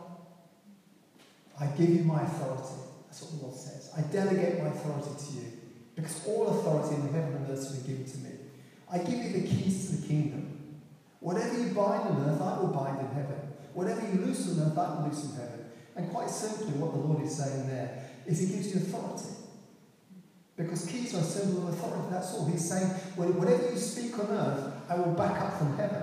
I 1.61 1.67
give 1.76 1.91
you 1.91 2.05
my 2.05 2.23
authority. 2.23 2.81
That's 3.07 3.23
what 3.23 3.38
the 3.38 3.47
Lord 3.47 3.59
says. 3.59 3.93
I 3.97 4.00
delegate 4.00 4.62
my 4.62 4.71
authority 4.71 5.11
to 5.26 5.33
you. 5.35 5.62
Because 5.95 6.27
all 6.27 6.49
authority 6.49 6.95
in 6.97 7.13
heaven 7.13 7.35
and 7.35 7.51
earth 7.51 7.59
has 7.59 7.79
been 7.79 7.97
given 7.97 8.13
to 8.13 8.19
me. 8.19 8.31
I 8.91 8.99
give 8.99 9.25
you 9.25 9.41
the 9.41 9.47
keys 9.47 9.91
to 9.91 9.97
the 9.97 10.09
kingdom. 10.09 10.81
Whatever 11.21 11.59
you 11.59 11.73
bind 11.75 12.09
on 12.09 12.29
earth, 12.29 12.41
I 12.41 12.59
will 12.59 12.69
bind 12.69 12.99
in 12.99 13.09
heaven. 13.09 13.37
Whatever 13.75 14.01
you 14.01 14.21
loose 14.21 14.51
on 14.51 14.67
earth, 14.67 14.79
I 14.79 14.95
will 14.95 15.09
loose 15.09 15.25
in 15.25 15.37
heaven. 15.37 15.65
And 15.95 16.11
quite 16.11 16.31
simply, 16.31 16.73
what 16.75 16.93
the 16.93 16.99
Lord 16.99 17.23
is 17.25 17.37
saying 17.37 17.69
there 17.69 18.11
is 18.27 18.39
He 18.39 18.47
gives 18.47 18.75
you 18.75 18.81
authority. 18.81 19.29
Because 20.57 20.87
keys 20.87 21.15
are 21.15 21.19
a 21.19 21.23
symbol 21.23 21.69
of 21.69 21.75
authority, 21.75 22.09
that's 22.11 22.35
all. 22.35 22.47
He's 22.47 22.69
saying, 22.69 22.89
whatever 23.17 23.71
you 23.71 23.79
speak 23.79 24.19
on 24.19 24.27
earth, 24.27 24.75
I 24.89 24.97
will 24.97 25.15
back 25.15 25.41
up 25.41 25.59
from 25.59 25.77
heaven. 25.77 26.03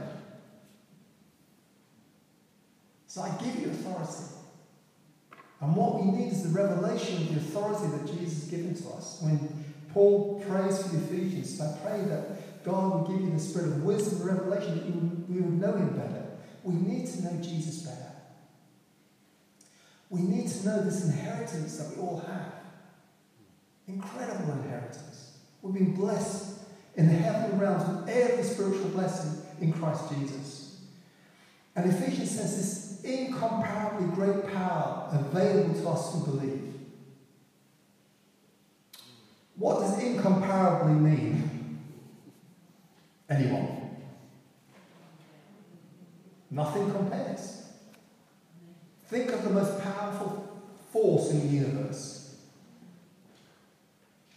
So 3.07 3.21
I 3.21 3.29
give 3.43 3.59
you 3.59 3.69
authority. 3.69 4.35
And 5.61 5.75
what 5.75 5.99
we 5.99 6.11
need 6.11 6.31
is 6.31 6.43
the 6.43 6.49
revelation 6.49 7.17
of 7.17 7.33
the 7.33 7.39
authority 7.41 7.87
that 7.97 8.07
Jesus 8.07 8.41
has 8.41 8.51
given 8.51 8.75
to 8.75 8.89
us. 8.89 9.19
When 9.21 9.65
Paul 9.93 10.43
prays 10.47 10.81
for 10.81 10.89
the 10.89 11.03
Ephesians, 11.03 11.59
I 11.59 11.77
pray 11.83 12.01
that 12.05 12.63
God 12.63 12.91
will 12.91 13.07
give 13.07 13.21
you 13.21 13.31
the 13.31 13.39
spirit 13.39 13.67
of 13.67 13.83
wisdom 13.83 14.27
and 14.27 14.37
revelation 14.37 14.75
that 14.75 15.33
we 15.33 15.41
would 15.41 15.59
know 15.59 15.73
Him 15.73 15.89
better. 15.97 16.25
We 16.63 16.75
need 16.75 17.07
to 17.07 17.23
know 17.23 17.41
Jesus 17.41 17.83
better. 17.83 18.11
We 20.09 20.21
need 20.21 20.49
to 20.49 20.65
know 20.65 20.83
this 20.83 21.05
inheritance 21.05 21.77
that 21.77 21.95
we 21.95 22.01
all 22.01 22.23
have. 22.27 22.53
Incredible 23.87 24.53
inheritance. 24.53 25.37
We've 25.61 25.73
been 25.73 25.95
blessed 25.95 26.59
in 26.95 27.07
the 27.07 27.13
heavenly 27.13 27.63
realms 27.63 27.87
with 27.87 28.09
every 28.09 28.43
spiritual 28.43 28.89
blessing 28.89 29.41
in 29.61 29.73
Christ 29.73 30.03
Jesus. 30.13 30.81
And 31.75 31.91
Ephesians 31.91 32.31
says 32.31 32.57
this 32.57 33.03
incomparably 33.03 34.07
great 34.15 34.51
power 34.53 35.09
available 35.11 35.73
to 35.79 35.89
us 35.89 36.13
who 36.13 36.25
believe. 36.25 36.68
What 39.59 39.81
does 39.81 40.01
incomparably 40.01 40.93
mean? 40.93 41.79
Anyone? 43.29 43.97
Nothing 46.49 46.91
compares. 46.91 47.67
Think 49.07 49.31
of 49.31 49.43
the 49.43 49.49
most 49.49 49.83
powerful 49.83 50.61
force 50.91 51.31
in 51.31 51.41
the 51.41 51.53
universe. 51.53 52.37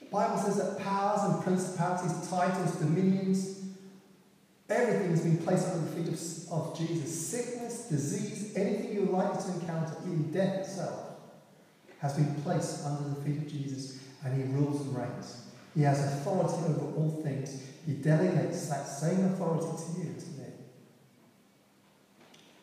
The 0.00 0.06
Bible 0.06 0.38
says 0.38 0.56
that 0.56 0.80
powers 0.80 1.22
and 1.22 1.42
principalities, 1.42 2.28
titles, 2.28 2.76
dominions, 2.76 3.60
everything 4.68 5.10
has 5.10 5.20
been 5.20 5.38
placed 5.38 5.68
under 5.68 5.88
the 5.88 5.96
feet 5.96 6.08
of, 6.08 6.52
of 6.52 6.76
Jesus. 6.76 7.28
Sickness, 7.28 7.88
disease, 7.88 8.52
anything 8.56 8.92
you're 8.92 9.06
likely 9.06 9.40
to 9.40 9.60
encounter, 9.60 9.94
even 10.04 10.32
death 10.32 10.66
itself, 10.66 11.12
has 12.00 12.14
been 12.14 12.34
placed 12.42 12.84
under 12.84 13.08
the 13.08 13.14
feet 13.22 13.38
of 13.38 13.48
Jesus, 13.48 14.01
and 14.24 14.36
he 14.36 14.52
rules 14.52 14.80
and 14.82 14.96
reigns. 14.96 15.46
He 15.74 15.82
has 15.82 16.00
authority 16.00 16.54
over 16.68 16.96
all 16.96 17.20
things. 17.24 17.62
He 17.86 17.94
delegates 17.94 18.68
that 18.68 18.86
same 18.86 19.24
authority 19.24 19.66
to 19.66 19.98
you, 19.98 20.14
to 20.14 20.26
me. 20.38 20.46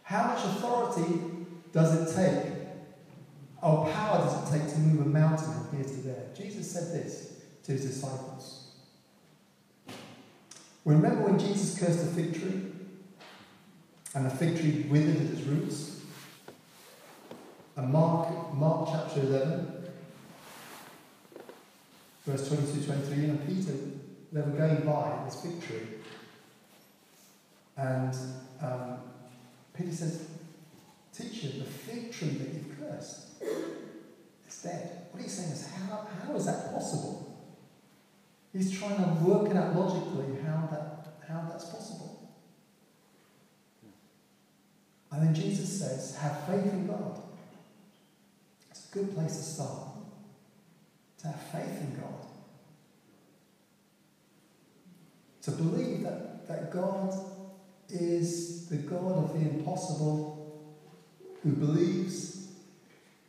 How 0.04 0.28
much 0.28 0.46
authority 0.46 1.20
does 1.74 1.94
it 2.02 2.16
take, 2.16 2.54
or 3.62 3.88
power 3.92 4.20
does 4.20 4.54
it 4.54 4.58
take 4.58 4.74
to 4.74 4.80
move 4.80 5.06
a 5.06 5.10
mountain 5.10 5.54
from 5.54 5.78
here 5.78 5.86
to 5.86 6.02
there? 6.02 6.26
Jesus 6.36 6.72
said 6.72 6.94
this 6.94 7.34
to 7.64 7.74
his 7.74 7.86
disciples. 7.86 8.72
Remember 10.86 11.26
when 11.26 11.38
Jesus 11.38 11.78
cursed 11.78 12.00
the 12.00 12.12
fig 12.12 12.34
tree? 12.34 12.72
And 14.16 14.26
the 14.26 14.30
fig 14.32 14.60
tree 14.60 14.88
withered 14.90 15.18
at 15.18 15.34
its 15.34 15.42
roots? 15.42 16.02
And 17.76 17.94
Mark, 17.94 18.54
Mark 18.56 18.90
chapter 18.92 19.22
11, 19.22 19.79
verse 22.26 22.48
22 22.48 22.86
23, 22.86 23.24
and 23.26 23.48
Peter, 23.48 23.78
they 24.32 24.42
were 24.42 24.58
going 24.58 24.86
by 24.86 25.22
this 25.26 25.42
fig 25.42 25.62
tree. 25.62 25.88
And 27.78 28.14
um, 28.62 28.98
Peter 29.76 29.92
says, 29.92 30.28
Teacher, 31.14 31.48
the 31.60 31.66
fig 31.66 32.12
tree 32.12 32.30
that 32.30 32.54
you've 32.54 32.80
cursed 32.80 33.28
is 34.48 34.62
dead. 34.62 35.08
What 35.12 35.24
he's 35.24 35.34
saying 35.34 35.52
is, 35.52 35.68
how, 35.68 36.08
how 36.26 36.36
is 36.36 36.46
that 36.46 36.74
possible? 36.74 37.30
He's 38.54 38.78
trying 38.78 38.98
to 38.98 39.24
work 39.24 39.50
it 39.50 39.56
out 39.56 39.76
logically 39.76 40.42
how, 40.44 40.68
that, 40.72 41.08
how 41.28 41.48
that's 41.50 41.66
possible. 41.66 42.30
And 45.12 45.24
then 45.24 45.34
Jesus 45.34 45.80
says, 45.80 46.18
Have 46.18 46.46
faith 46.48 46.72
in 46.72 46.88
God. 46.88 47.22
It's 48.70 48.88
a 48.90 48.94
good 48.94 49.14
place 49.14 49.36
to 49.38 49.44
start. 49.44 49.90
To 51.20 51.28
have 51.28 51.42
faith 51.42 51.82
in 51.82 52.00
God. 52.00 52.26
To 55.42 55.52
believe 55.52 56.04
that, 56.04 56.48
that 56.48 56.72
God 56.72 57.14
is 57.90 58.68
the 58.68 58.78
God 58.78 59.12
of 59.12 59.34
the 59.34 59.40
impossible, 59.40 60.76
who 61.44 61.52
believes 61.52 62.48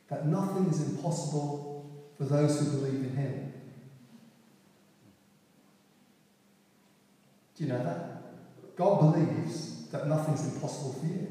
that 0.08 0.26
nothing 0.26 0.66
is 0.66 0.82
impossible 0.82 1.90
for 2.18 2.24
those 2.24 2.60
who 2.60 2.78
believe 2.78 3.00
in 3.00 3.16
Him. 3.16 3.52
Do 7.56 7.64
you 7.64 7.72
know 7.72 7.82
that? 7.82 8.76
God 8.76 9.12
believes 9.12 9.88
that 9.88 10.06
nothing's 10.06 10.54
impossible 10.54 10.94
for 10.94 11.06
you. 11.06 11.26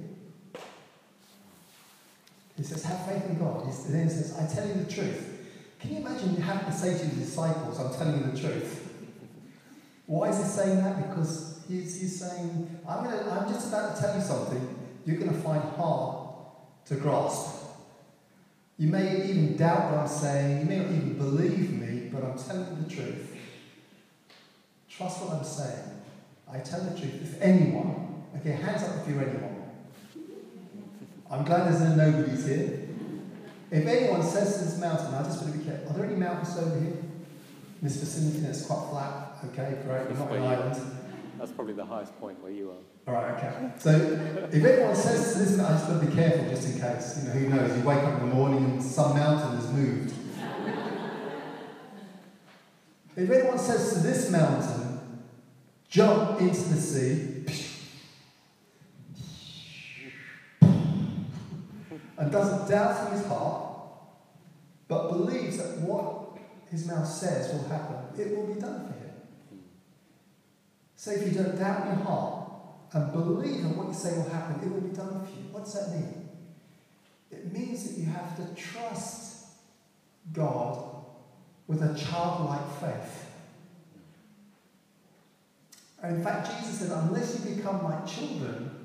He 2.55 2.63
says, 2.63 2.83
have 2.83 3.05
faith 3.05 3.25
in 3.29 3.39
God. 3.39 3.65
He 3.65 3.91
then 3.91 4.09
says, 4.09 4.37
I 4.37 4.53
tell 4.53 4.67
you 4.67 4.83
the 4.83 4.91
truth. 4.91 5.28
Can 5.79 5.91
you 5.91 5.97
imagine 5.97 6.35
having 6.41 6.65
to 6.65 6.77
say 6.77 6.97
to 6.97 7.05
your 7.05 7.15
disciples, 7.15 7.79
I'm 7.79 7.93
telling 7.93 8.19
you 8.19 8.31
the 8.31 8.39
truth? 8.39 8.85
Why 10.05 10.29
is 10.29 10.37
he 10.37 10.43
saying 10.43 10.83
that? 10.83 11.09
Because 11.09 11.61
he's, 11.67 12.01
he's 12.01 12.19
saying, 12.19 12.79
I'm, 12.87 13.03
gonna, 13.03 13.29
I'm 13.29 13.47
just 13.51 13.69
about 13.69 13.95
to 13.95 14.01
tell 14.01 14.15
you 14.15 14.21
something 14.21 14.75
you're 15.05 15.17
going 15.17 15.33
to 15.33 15.39
find 15.39 15.61
hard 15.61 16.27
to 16.85 16.95
grasp. 16.95 17.55
You 18.77 18.87
may 18.87 19.25
even 19.25 19.55
doubt 19.55 19.91
what 19.91 20.01
I'm 20.01 20.07
saying, 20.07 20.61
you 20.61 20.65
may 20.65 20.77
not 20.77 20.87
even 20.87 21.17
believe 21.17 21.71
me, 21.71 22.09
but 22.11 22.23
I'm 22.23 22.37
telling 22.37 22.77
you 22.77 22.83
the 22.83 22.89
truth. 22.89 23.35
Trust 24.89 25.21
what 25.23 25.35
I'm 25.35 25.43
saying. 25.43 26.01
I 26.51 26.59
tell 26.59 26.81
the 26.81 26.99
truth. 26.99 27.21
If 27.21 27.41
anyone, 27.41 28.23
okay, 28.37 28.51
hands 28.51 28.83
up 28.83 29.01
if 29.01 29.07
you're 29.07 29.21
anyone. 29.21 29.71
I'm 31.31 31.45
glad 31.45 31.71
there's 31.71 31.81
no 31.81 31.95
nobodies 31.95 32.45
here. 32.45 32.88
If 33.71 33.85
anyone 33.85 34.23
says 34.23 34.57
to 34.57 34.65
this 34.65 34.79
mountain, 34.79 35.13
I 35.13 35.23
just 35.23 35.41
want 35.41 35.53
to 35.53 35.59
be 35.59 35.65
careful. 35.65 35.91
Are 35.91 35.93
there 35.93 36.05
any 36.05 36.15
mountains 36.15 36.57
over 36.57 36.79
here? 36.79 36.97
In 37.81 37.87
this 37.87 37.97
vicinity 37.97 38.39
that's 38.39 38.65
quite 38.65 38.89
flat. 38.89 39.37
Okay, 39.45 39.77
great. 39.85 40.09
We're 40.09 40.17
not 40.17 40.31
an 40.31 40.43
island. 40.43 40.99
That's 41.37 41.51
probably 41.51 41.73
the 41.73 41.85
highest 41.85 42.19
point 42.19 42.41
where 42.41 42.51
you 42.51 42.71
are. 42.71 43.13
All 43.13 43.13
right, 43.13 43.35
okay. 43.35 43.71
So 43.79 43.91
if 44.51 44.65
anyone 44.65 44.95
says 44.95 45.33
to 45.33 45.39
this, 45.39 45.59
I 45.59 45.69
just 45.69 45.87
got 45.87 46.01
to 46.01 46.05
be 46.05 46.13
careful 46.13 46.49
just 46.49 46.67
in 46.67 46.81
case. 46.81 47.19
You 47.21 47.29
know, 47.29 47.35
who 47.35 47.49
knows? 47.49 47.77
You 47.77 47.83
wake 47.83 47.99
up 47.99 48.21
in 48.21 48.29
the 48.29 48.35
morning 48.35 48.65
and 48.65 48.83
some 48.83 49.15
mountain 49.15 49.55
has 49.55 49.71
moved. 49.71 50.13
if 53.15 53.29
anyone 53.29 53.57
says 53.57 53.93
to 53.93 53.99
this 53.99 54.29
mountain, 54.29 54.99
jump 55.89 56.41
into 56.41 56.61
the 56.61 56.75
sea, 56.75 57.38
and 62.19 62.31
doesn't 62.31 62.69
doubt 62.69 63.07
in 63.07 63.17
his 63.17 63.25
heart, 63.27 63.71
but 64.89 65.07
believes 65.07 65.57
that 65.57 65.77
what 65.79 66.37
his 66.69 66.85
mouth 66.85 67.07
says 67.07 67.53
will 67.53 67.67
happen, 67.69 67.95
it 68.19 68.35
will 68.35 68.53
be 68.53 68.59
done 68.59 68.87
for 68.87 68.93
him. 68.93 69.13
So 70.95 71.11
if 71.11 71.25
you 71.25 71.31
don't 71.31 71.57
doubt 71.57 71.87
in 71.87 71.97
your 71.97 72.05
heart 72.05 72.51
and 72.93 73.13
believe 73.13 73.61
in 73.61 73.77
what 73.77 73.87
you 73.87 73.93
say 73.93 74.17
will 74.17 74.29
happen, 74.29 74.61
it 74.61 74.71
will 74.71 74.81
be 74.81 74.95
done 74.95 75.25
for 75.25 75.31
you. 75.31 75.47
What 75.51 75.63
does 75.63 75.73
that 75.75 75.95
mean? 75.95 76.29
It 77.31 77.53
means 77.53 77.85
that 77.85 77.97
you 77.97 78.07
have 78.09 78.35
to 78.35 78.61
trust 78.61 79.45
God 80.33 80.83
with 81.67 81.81
a 81.81 81.97
childlike 81.97 82.69
faith. 82.81 83.27
And 86.03 86.17
in 86.17 86.23
fact, 86.23 86.47
Jesus 86.47 86.79
said, 86.79 86.91
unless 86.91 87.39
you 87.45 87.55
become 87.55 87.83
like 87.83 88.05
children, 88.05 88.78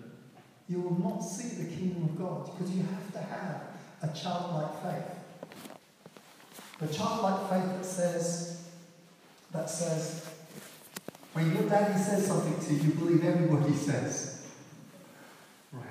you 0.69 0.81
will 0.81 0.99
not 0.99 1.21
see 1.21 1.63
the 1.63 1.71
kingdom 1.71 2.05
of 2.05 2.19
God 2.19 2.51
because 2.51 2.75
you 2.75 2.83
have 2.83 3.13
to 3.13 3.19
have 3.19 3.63
a 4.03 4.09
childlike 4.09 4.83
faith. 4.83 5.49
The 6.81 6.87
childlike 6.89 7.51
faith 7.51 7.77
that 7.77 7.85
says, 7.85 8.69
that 9.53 9.69
says, 9.71 10.29
when 11.35 11.53
your 11.55 11.69
daddy 11.69 12.01
says 12.01 12.27
something 12.27 12.59
to 12.61 12.75
you, 12.75 12.91
you 12.91 12.95
believe 12.95 13.25
every 13.25 13.47
word 13.47 13.67
he 13.67 13.77
says. 13.77 14.47
Right. 15.73 15.85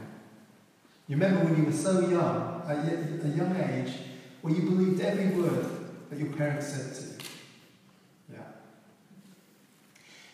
You 1.08 1.18
remember 1.18 1.46
when 1.46 1.58
you 1.58 1.66
were 1.66 1.72
so 1.72 2.00
young, 2.10 2.64
at 2.68 3.26
a 3.26 3.28
young 3.30 3.56
age, 3.58 3.94
where 4.42 4.54
you 4.54 4.62
believed 4.64 5.02
every 5.02 5.28
word 5.40 5.66
that 6.10 6.20
your 6.20 6.34
parents 6.34 6.68
said 6.68 6.96
to 6.96 7.02
you. 7.02 7.30
Yeah. 8.34 8.40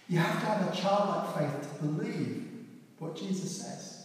You 0.08 0.20
have 0.20 0.40
to 0.40 0.46
have 0.46 0.74
a 0.74 0.76
childlike 0.76 1.36
faith 1.36 1.80
to 1.80 1.86
believe 1.86 2.48
what 3.00 3.16
Jesus 3.16 3.62
says. 3.62 3.99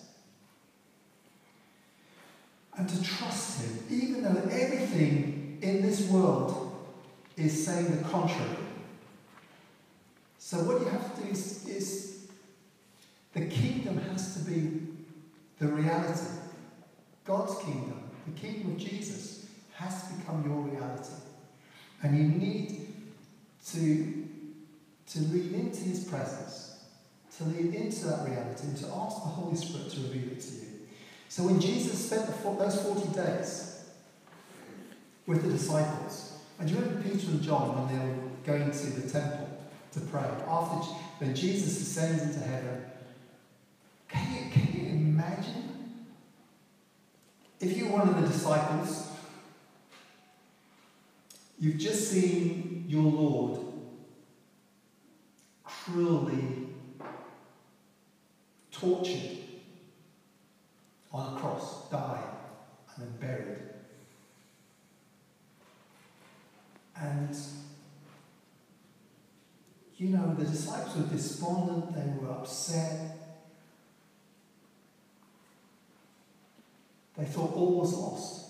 And 2.77 2.89
to 2.89 3.03
trust 3.03 3.63
him, 3.63 3.85
even 3.89 4.23
though 4.23 4.41
everything 4.51 5.59
in 5.63 5.83
this 5.83 6.09
world 6.09 6.75
is 7.37 7.67
saying 7.67 7.97
the 7.97 8.03
contrary. 8.05 8.57
So 10.39 10.59
what 10.59 10.81
you 10.81 10.89
have 10.89 11.15
to 11.17 11.23
do 11.23 11.31
is, 11.31 11.67
is 11.69 12.27
the 13.33 13.47
kingdom 13.47 13.99
has 14.11 14.35
to 14.35 14.51
be 14.51 14.83
the 15.59 15.69
reality. 15.69 16.27
God's 17.25 17.57
kingdom, 17.63 18.11
the 18.27 18.41
kingdom 18.41 18.73
of 18.73 18.79
Jesus, 18.79 19.47
has 19.73 20.09
to 20.09 20.15
become 20.15 20.45
your 20.45 20.61
reality. 20.61 21.15
And 22.03 22.19
you 22.19 22.25
need 22.25 22.89
to, 23.69 24.29
to 25.09 25.19
lean 25.21 25.55
into 25.55 25.81
his 25.81 26.05
presence, 26.05 26.85
to 27.39 27.45
lean 27.45 27.73
into 27.73 28.05
that 28.07 28.29
reality, 28.29 28.67
and 28.67 28.77
to 28.77 28.87
ask 28.87 29.23
the 29.23 29.29
Holy 29.29 29.57
Spirit 29.57 29.91
to 29.91 30.01
reveal 30.01 30.33
it 30.33 30.41
to 30.41 30.55
you. 30.55 30.64
So 31.35 31.43
when 31.43 31.61
Jesus 31.61 32.07
spent 32.07 32.27
those 32.57 32.81
40 32.81 33.09
days 33.09 33.87
with 35.27 35.43
the 35.43 35.49
disciples, 35.49 36.39
and 36.61 36.71
you 36.71 36.77
remember 36.77 37.03
Peter 37.03 37.27
and 37.27 37.43
John 37.43 37.75
when 37.75 37.89
they 37.89 38.07
were 38.07 38.15
going 38.47 38.71
to 38.71 38.87
the 39.01 39.11
temple? 39.11 39.49
to 39.95 40.01
pray. 40.01 40.23
After 40.49 40.93
when 41.19 41.35
Jesus 41.35 41.81
ascends 41.81 42.23
into 42.23 42.39
heaven, 42.39 42.85
can 44.09 44.33
you, 44.33 44.51
can 44.53 44.81
you 44.81 44.91
imagine 44.91 46.07
if 47.59 47.77
you're 47.77 47.91
one 47.91 48.09
of 48.09 48.21
the 48.21 48.29
disciples, 48.29 49.09
you've 51.59 51.79
just 51.79 52.13
seen 52.13 52.85
your 52.87 53.03
Lord 53.03 53.61
cruelly 55.65 56.69
tortured 58.71 59.39
on 61.15 61.37
a 61.37 61.41
cross, 61.41 61.89
died, 61.91 62.25
and 62.97 63.07
then 63.07 63.17
buried. 63.21 63.59
And 66.97 67.37
you 69.97 70.09
know, 70.09 70.35
the 70.35 70.45
disciples 70.45 70.97
were 70.97 71.17
despondent, 71.17 71.95
they 71.95 72.21
were 72.21 72.33
upset. 72.33 73.17
They 77.17 77.25
thought 77.25 77.55
all 77.55 77.81
was 77.81 77.95
lost. 77.95 78.45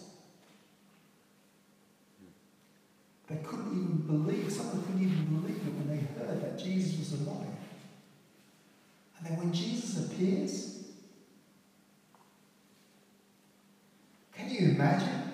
They 3.26 3.36
couldn't 3.36 3.72
even 3.72 3.98
believe, 4.06 4.50
some 4.50 4.66
of 4.66 4.72
them 4.72 4.82
couldn't 4.84 5.02
even 5.02 5.40
believe 5.40 5.56
it 5.56 5.74
when 5.74 5.88
they 5.88 6.02
heard 6.18 6.42
that 6.42 6.58
Jesus 6.58 6.98
was 6.98 7.20
alive. 7.20 7.46
And 9.18 9.26
then 9.26 9.38
when 9.38 9.52
Jesus 9.52 10.06
appears, 10.06 10.84
can 14.34 14.50
you 14.64 14.70
imagine 14.70 15.32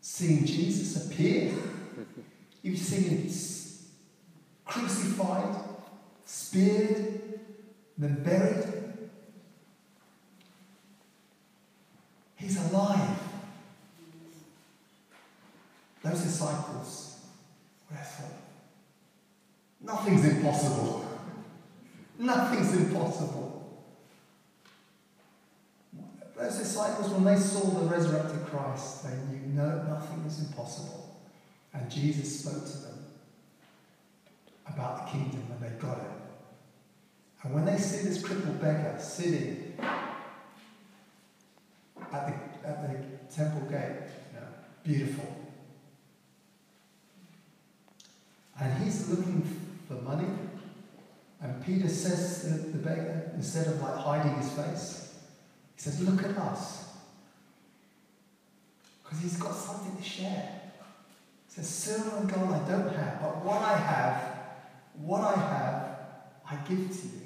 seeing 0.00 0.44
Jesus 0.44 1.06
appear? 1.06 1.52
You've 2.62 2.78
seen 2.78 3.02
him 3.02 3.30
crucified, 4.64 5.54
speared, 6.24 7.40
then 7.98 8.22
buried. 8.22 8.66
He's 12.36 12.70
alive. 12.70 13.18
Those 16.02 16.22
disciples 16.22 17.20
were 17.88 17.96
thought, 17.96 18.32
nothing's 19.80 20.24
impossible. 20.24 21.06
Nothing's 22.18 22.74
impossible. 22.74 23.52
Those 26.36 26.58
disciples, 26.58 27.11
when 27.22 27.34
they 27.34 27.40
saw 27.40 27.60
the 27.60 27.86
resurrected 27.86 28.44
Christ, 28.46 29.04
they 29.04 29.10
knew 29.10 29.46
no, 29.54 29.82
nothing 29.84 30.24
was 30.24 30.40
impossible. 30.40 31.20
And 31.72 31.90
Jesus 31.90 32.40
spoke 32.40 32.66
to 32.66 32.78
them 32.78 33.04
about 34.66 35.06
the 35.06 35.12
kingdom 35.12 35.44
and 35.50 35.60
they 35.62 35.76
got 35.80 35.98
it. 35.98 36.10
And 37.42 37.54
when 37.54 37.64
they 37.64 37.76
see 37.76 38.08
this 38.08 38.22
crippled 38.22 38.60
beggar 38.60 38.96
sitting 38.98 39.74
at 42.12 42.26
the, 42.26 42.68
at 42.68 42.90
the 42.90 43.34
temple 43.34 43.68
gate, 43.68 44.08
you 44.32 44.40
know, 44.40 44.46
beautiful, 44.84 45.36
and 48.60 48.84
he's 48.84 49.08
looking 49.08 49.42
for 49.88 49.94
money, 49.94 50.28
and 51.40 51.64
Peter 51.64 51.88
says 51.88 52.42
to 52.42 52.48
the 52.48 52.78
beggar, 52.78 53.32
instead 53.34 53.66
of 53.66 53.80
like 53.80 53.96
hiding 53.96 54.34
his 54.34 54.52
face, 54.52 55.14
he 55.74 55.82
says, 55.82 56.00
Look 56.00 56.22
at 56.22 56.36
us. 56.38 56.81
Because 59.12 59.30
he's 59.30 59.42
got 59.42 59.54
something 59.54 59.94
to 59.94 60.02
share. 60.02 60.60
He 61.46 61.54
says, 61.54 61.68
Silver 61.68 62.16
and 62.16 62.32
gold 62.32 62.50
I 62.50 62.66
don't 62.66 62.94
have, 62.94 63.20
but 63.20 63.44
what 63.44 63.60
I 63.60 63.76
have, 63.76 64.22
what 64.94 65.20
I 65.20 65.38
have, 65.38 65.98
I 66.50 66.56
give 66.66 66.88
to 66.88 67.06
you. 67.08 67.22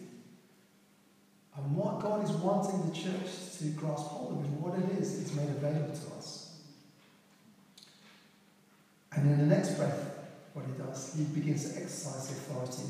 And 1.57 1.77
what 1.77 2.01
God 2.01 2.25
is 2.25 2.31
wanting 2.33 2.89
the 2.89 2.95
church 2.95 3.59
to 3.59 3.65
grasp 3.67 4.07
hold 4.09 4.33
of 4.33 4.45
is 4.45 4.51
what 4.61 4.79
it 4.79 5.01
is 5.01 5.23
it's 5.23 5.35
made 5.35 5.49
available 5.49 5.95
to 5.95 6.17
us. 6.17 6.59
And 9.13 9.31
in 9.31 9.49
the 9.49 9.55
next 9.55 9.77
breath, 9.77 10.11
what 10.55 10.67
he 10.67 10.73
does, 10.73 11.15
he 11.17 11.23
begins 11.25 11.71
to 11.71 11.81
exercise 11.81 12.29
the 12.29 12.35
authority 12.35 12.83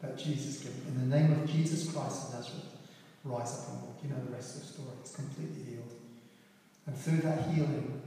that 0.00 0.16
Jesus 0.16 0.58
gave. 0.58 0.86
In 0.86 1.10
the 1.10 1.16
name 1.16 1.32
of 1.32 1.50
Jesus 1.50 1.92
Christ 1.92 2.28
of 2.28 2.34
Nazareth, 2.34 2.76
rise 3.24 3.58
up 3.58 3.72
and 3.72 3.82
walk. 3.82 3.98
You 4.04 4.10
know 4.10 4.24
the 4.24 4.32
rest 4.32 4.54
of 4.54 4.60
the 4.62 4.66
story. 4.68 4.88
It's 5.00 5.16
completely 5.16 5.64
healed. 5.64 5.92
And 6.86 6.96
through 6.96 7.18
that 7.18 7.50
healing, 7.50 8.00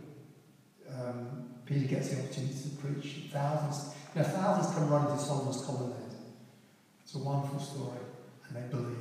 um, 0.95 1.49
Peter 1.65 1.87
gets 1.87 2.09
the 2.09 2.23
opportunity 2.23 2.53
to 2.53 2.69
preach. 2.77 3.29
Thousands, 3.31 3.93
you 4.15 4.21
know, 4.21 4.27
thousands 4.27 4.75
come 4.75 4.89
running 4.89 5.15
to 5.15 5.23
Solomon's 5.23 5.63
colonnade. 5.65 5.95
It's 7.03 7.15
a 7.15 7.19
wonderful 7.19 7.59
story, 7.59 7.99
and 8.47 8.55
they 8.55 8.67
believe 8.69 8.97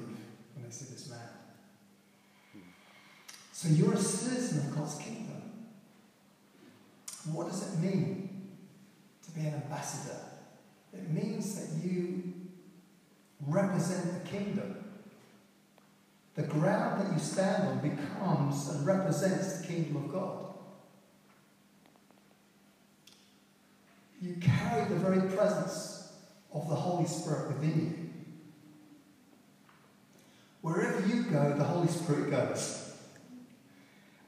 when 0.55 0.65
they 0.65 0.71
see 0.71 0.87
this 0.93 1.11
man. 1.11 1.19
So 3.53 3.69
you're 3.69 3.95
a 3.95 3.99
citizen 3.99 4.69
of 4.69 4.77
God's 4.77 4.97
kingdom. 4.97 5.43
What 7.33 7.49
does 7.49 7.75
it 7.75 7.79
mean 7.81 8.51
to 9.25 9.31
be 9.33 9.41
an 9.41 9.55
ambassador? 9.55 10.17
It 10.93 11.11
means 11.11 11.55
that 11.57 11.85
you 11.85 12.33
represent 13.47 14.25
the 14.25 14.31
kingdom. 14.31 14.77
The 16.35 16.45
ground 16.45 17.03
that 17.03 17.13
you 17.13 17.19
stand 17.19 17.65
on 17.65 17.79
becomes 17.81 18.69
and 18.69 18.87
represents 18.87 19.59
the 19.59 19.67
kingdom 19.67 19.97
of 19.97 20.13
God. 20.13 20.48
You 24.21 24.37
carry 24.41 24.85
the 24.89 24.97
very 24.97 25.29
presence 25.31 26.13
of 26.53 26.69
the 26.69 26.75
Holy 26.75 27.07
Spirit 27.07 27.49
within 27.49 27.81
you. 27.81 28.11
Wherever 30.61 31.07
you 31.07 31.23
go, 31.25 31.55
the 31.57 31.65
Holy 31.65 31.89
Spirit 31.89 32.31
goes. 32.31 32.93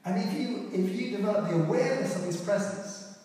And 0.05 0.19
if 0.19 0.33
you 0.33 0.69
if 0.73 0.99
you 0.99 1.15
develop 1.17 1.49
the 1.49 1.55
awareness 1.55 2.15
of 2.15 2.23
his 2.23 2.37
presence, 2.37 3.17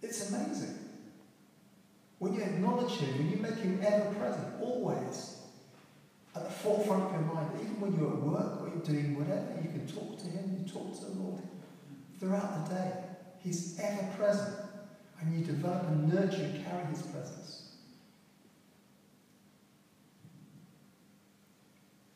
it's 0.00 0.30
amazing. 0.30 0.78
When 2.18 2.34
you 2.34 2.42
acknowledge 2.42 2.92
him, 2.92 3.18
when 3.18 3.30
you 3.30 3.36
make 3.36 3.56
him 3.56 3.80
ever 3.84 4.14
present, 4.14 4.60
always 4.60 5.36
at 6.34 6.44
the 6.44 6.50
forefront 6.50 7.04
of 7.04 7.12
your 7.12 7.34
mind, 7.34 7.50
even 7.60 7.80
when 7.80 7.96
you're 7.98 8.12
at 8.12 8.22
work 8.22 8.62
or 8.62 8.68
you're 8.68 8.84
doing 8.84 9.18
whatever, 9.18 9.60
you 9.62 9.68
can 9.68 9.86
talk 9.86 10.18
to 10.18 10.26
him, 10.26 10.58
you 10.58 10.72
talk 10.72 10.98
to 10.98 11.04
the 11.04 11.20
Lord 11.20 11.42
throughout 12.18 12.68
the 12.68 12.74
day. 12.74 12.92
He's 13.42 13.78
ever 13.78 14.08
present. 14.16 14.71
And 15.22 15.38
you 15.38 15.44
develop 15.44 15.88
and 15.88 16.12
nurture 16.12 16.42
and 16.42 16.64
carry 16.64 16.84
his 16.86 17.02
presence. 17.02 17.62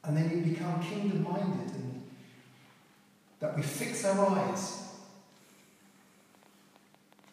And 0.05 0.17
then 0.17 0.31
you 0.31 0.53
become 0.53 0.83
kingdom 0.83 1.23
minded 1.23 1.75
and 1.75 2.03
that 3.41 3.57
we 3.57 3.63
fix 3.63 4.05
our 4.05 4.27
eyes 4.31 4.83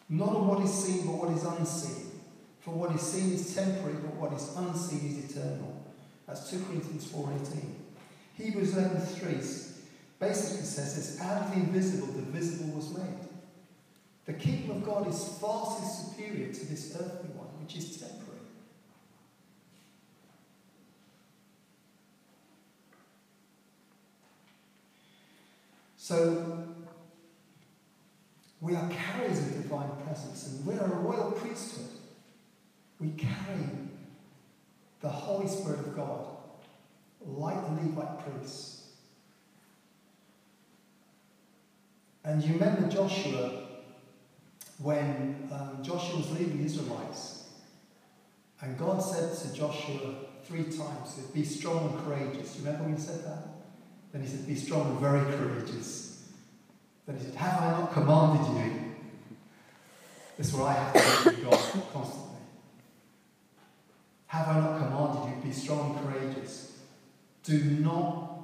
not 0.08 0.28
on 0.28 0.48
what 0.48 0.64
is 0.64 0.72
seen 0.72 1.06
but 1.06 1.14
what 1.14 1.36
is 1.36 1.44
unseen. 1.44 2.20
For 2.60 2.70
what 2.70 2.94
is 2.94 3.02
seen 3.02 3.32
is 3.32 3.54
temporary, 3.54 3.96
but 3.96 4.14
what 4.14 4.32
is 4.32 4.54
unseen 4.56 5.10
is 5.10 5.36
eternal. 5.36 5.84
That's 6.26 6.50
2 6.50 6.64
Corinthians 6.64 7.06
4.18. 7.08 7.74
Hebrews 8.36 8.72
11.3 8.72 9.72
basically 10.18 10.64
says 10.64 10.96
this, 10.96 11.20
out 11.20 11.42
of 11.42 11.50
the 11.50 11.60
invisible, 11.60 12.06
the 12.06 12.22
visible 12.22 12.74
was 12.74 12.96
made. 12.96 13.33
The 14.26 14.32
kingdom 14.32 14.78
of 14.78 14.84
God 14.84 15.08
is 15.08 15.38
vastly 15.40 15.86
superior 15.86 16.52
to 16.52 16.66
this 16.66 16.96
earthly 16.98 17.30
one, 17.34 17.48
which 17.60 17.76
is 17.76 17.98
temporary. 17.98 18.40
So, 25.96 26.68
we 28.60 28.74
are 28.74 28.88
carriers 28.88 29.38
of 29.38 29.62
divine 29.62 29.90
presence, 30.04 30.48
and 30.48 30.66
we 30.66 30.74
are 30.74 30.86
a 30.86 30.96
royal 30.96 31.32
priesthood. 31.32 31.90
We 32.98 33.10
carry 33.10 33.68
the 35.00 35.08
Holy 35.10 35.48
Spirit 35.48 35.80
of 35.80 35.94
God 35.94 36.26
like 37.26 37.62
the 37.62 37.88
Levite 37.88 38.24
priests. 38.24 38.88
And 42.24 42.42
you 42.42 42.54
remember 42.54 42.88
Joshua 42.88 43.63
when 44.78 45.48
um, 45.52 45.82
Joshua 45.82 46.16
was 46.16 46.30
leading 46.32 46.58
the 46.58 46.64
Israelites, 46.64 47.48
and 48.60 48.78
God 48.78 49.02
said 49.02 49.36
to 49.36 49.54
Joshua 49.56 50.14
three 50.44 50.64
times, 50.64 51.18
Be 51.32 51.44
strong 51.44 51.94
and 51.94 52.04
courageous. 52.04 52.56
You 52.56 52.64
remember 52.64 52.84
when 52.84 52.96
he 52.96 53.00
said 53.00 53.24
that? 53.24 53.38
Then 54.12 54.22
he 54.22 54.28
said, 54.28 54.46
Be 54.46 54.54
strong 54.54 54.90
and 54.92 55.00
very 55.00 55.20
courageous. 55.32 56.30
Then 57.06 57.18
he 57.18 57.24
said, 57.24 57.34
Have 57.34 57.62
I 57.62 57.70
not 57.72 57.92
commanded 57.92 58.64
you? 58.64 58.94
This 60.36 60.48
is 60.48 60.54
what 60.54 60.70
I 60.70 60.72
have 60.74 61.24
to 61.24 61.30
do 61.30 61.36
to 61.36 61.42
God 61.42 61.60
constantly. 61.92 62.30
Have 64.26 64.48
I 64.48 64.60
not 64.60 64.78
commanded 64.78 65.36
you, 65.36 65.44
be 65.44 65.52
strong 65.52 65.96
and 65.96 66.06
courageous? 66.06 66.72
Do 67.44 67.62
not 67.62 68.34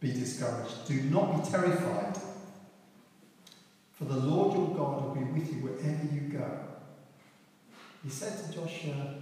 be 0.00 0.12
discouraged. 0.12 0.86
Do 0.86 1.00
not 1.04 1.42
be 1.42 1.50
terrified. 1.50 2.18
For 3.96 4.04
the 4.04 4.16
Lord 4.16 4.56
your 4.56 4.76
God 4.76 5.04
will 5.04 5.14
be 5.14 5.24
with 5.24 5.52
you 5.52 5.60
wherever 5.60 6.04
you 6.14 6.20
go. 6.28 6.50
He 8.04 8.10
said 8.10 8.44
to 8.44 8.52
Joshua, 8.52 9.14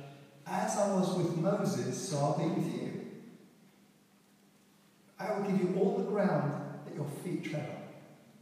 As 0.47 0.77
I 0.77 0.95
was 0.95 1.17
with 1.17 1.37
Moses, 1.37 2.09
so 2.09 2.19
I'll 2.19 2.39
be 2.39 2.47
with 2.47 2.75
you. 2.75 3.01
I 5.19 5.33
will 5.33 5.49
give 5.49 5.61
you 5.61 5.77
all 5.79 5.99
the 5.99 6.11
ground 6.11 6.53
that 6.85 6.95
your 6.95 7.07
feet 7.23 7.45
tread 7.45 7.71
on. 7.71 7.83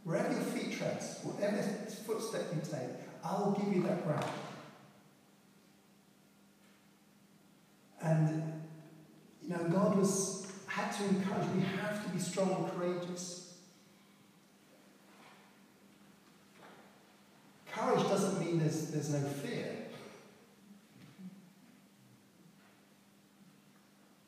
Wherever 0.05 0.33
your 0.33 0.43
feet 0.43 0.73
tread, 0.77 1.03
whatever 1.23 1.63
footstep 1.63 2.47
you 2.55 2.63
take, 2.63 2.91
I 3.23 3.39
will 3.39 3.53
give 3.53 3.73
you 3.73 3.83
that 3.83 4.05
ground. 4.05 4.25
And, 8.01 8.63
you 9.43 9.51
know, 9.51 9.63
God 9.69 9.97
was, 9.97 10.47
had 10.67 10.91
to 10.93 11.05
encourage, 11.05 11.47
we 11.55 11.61
have 11.61 12.05
to 12.05 12.11
be 12.11 12.19
strong 12.19 12.53
and 12.53 12.73
courageous. 12.73 13.42
Courage 17.83 18.07
doesn't 18.09 18.39
mean 18.39 18.61
there's, 18.61 18.91
there's 18.91 19.11
no 19.11 19.19
fear. 19.19 19.77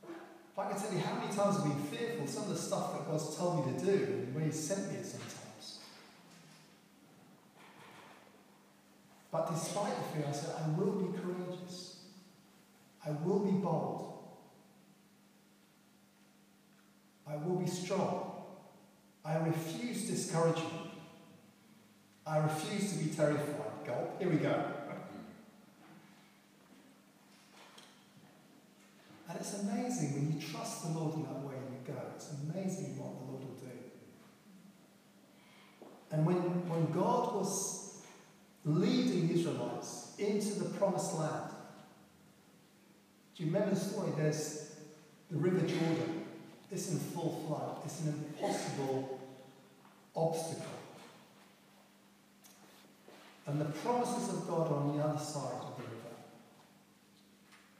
If 0.02 0.58
I 0.58 0.70
can 0.70 0.80
tell 0.80 0.92
you 0.92 0.98
how 0.98 1.14
many 1.14 1.32
times 1.32 1.58
I've 1.58 1.64
been 1.64 1.82
fearful, 1.84 2.26
some 2.26 2.44
of 2.44 2.48
the 2.48 2.56
stuff 2.56 2.92
that 2.92 3.06
God's 3.08 3.36
told 3.36 3.64
me 3.64 3.78
to 3.78 3.84
do, 3.84 3.92
and 3.92 4.34
where 4.34 4.44
He 4.44 4.50
sent 4.50 4.90
me 4.90 4.98
it 4.98 5.06
sometimes. 5.06 5.78
But 9.30 9.52
despite 9.52 9.94
the 9.96 10.18
fear, 10.18 10.26
I 10.28 10.32
said, 10.32 10.54
I 10.58 10.68
will 10.78 10.92
be 10.92 11.16
courageous. 11.16 11.98
I 13.06 13.10
will 13.10 13.40
be 13.40 13.52
bold. 13.52 14.18
I 17.28 17.36
will 17.36 17.56
be 17.56 17.68
strong. 17.68 18.32
I 19.24 19.36
refuse 19.36 20.08
discouragement. 20.08 20.83
I 22.26 22.38
refuse 22.38 22.92
to 22.92 23.04
be 23.04 23.14
terrified. 23.14 23.86
Gulp. 23.86 24.18
Here 24.18 24.30
we 24.30 24.36
go. 24.36 24.64
And 29.28 29.38
it's 29.38 29.60
amazing 29.60 30.14
when 30.14 30.32
you 30.32 30.46
trust 30.46 30.82
the 30.82 30.98
Lord 30.98 31.14
in 31.14 31.22
that 31.24 31.40
way 31.42 31.54
and 31.54 31.74
you 31.74 31.92
go. 31.92 32.00
It's 32.14 32.30
amazing 32.30 32.98
what 32.98 33.18
the 33.18 33.24
Lord 33.30 33.44
will 33.44 33.56
do. 33.56 33.66
And 36.12 36.24
when, 36.24 36.36
when 36.68 36.92
God 36.92 37.34
was 37.34 37.98
leading 38.64 39.28
the 39.28 39.34
Israelites 39.34 40.12
into 40.18 40.60
the 40.60 40.70
promised 40.78 41.18
land, 41.18 41.50
do 43.36 43.44
you 43.44 43.52
remember 43.52 43.74
the 43.74 43.80
story? 43.80 44.12
There's 44.16 44.76
the 45.30 45.36
River 45.36 45.66
Jordan. 45.66 46.24
It's 46.70 46.90
in 46.90 46.98
full 46.98 47.44
flood. 47.46 47.82
It's 47.84 48.00
an 48.00 48.08
impossible 48.08 49.20
obstacle. 50.14 50.83
And 53.46 53.60
the 53.60 53.66
promises 53.66 54.34
of 54.34 54.48
God 54.48 54.70
are 54.70 54.76
on 54.76 54.96
the 54.96 55.04
other 55.04 55.18
side 55.18 55.60
of 55.60 55.76
the 55.76 55.82
river. 55.82 55.94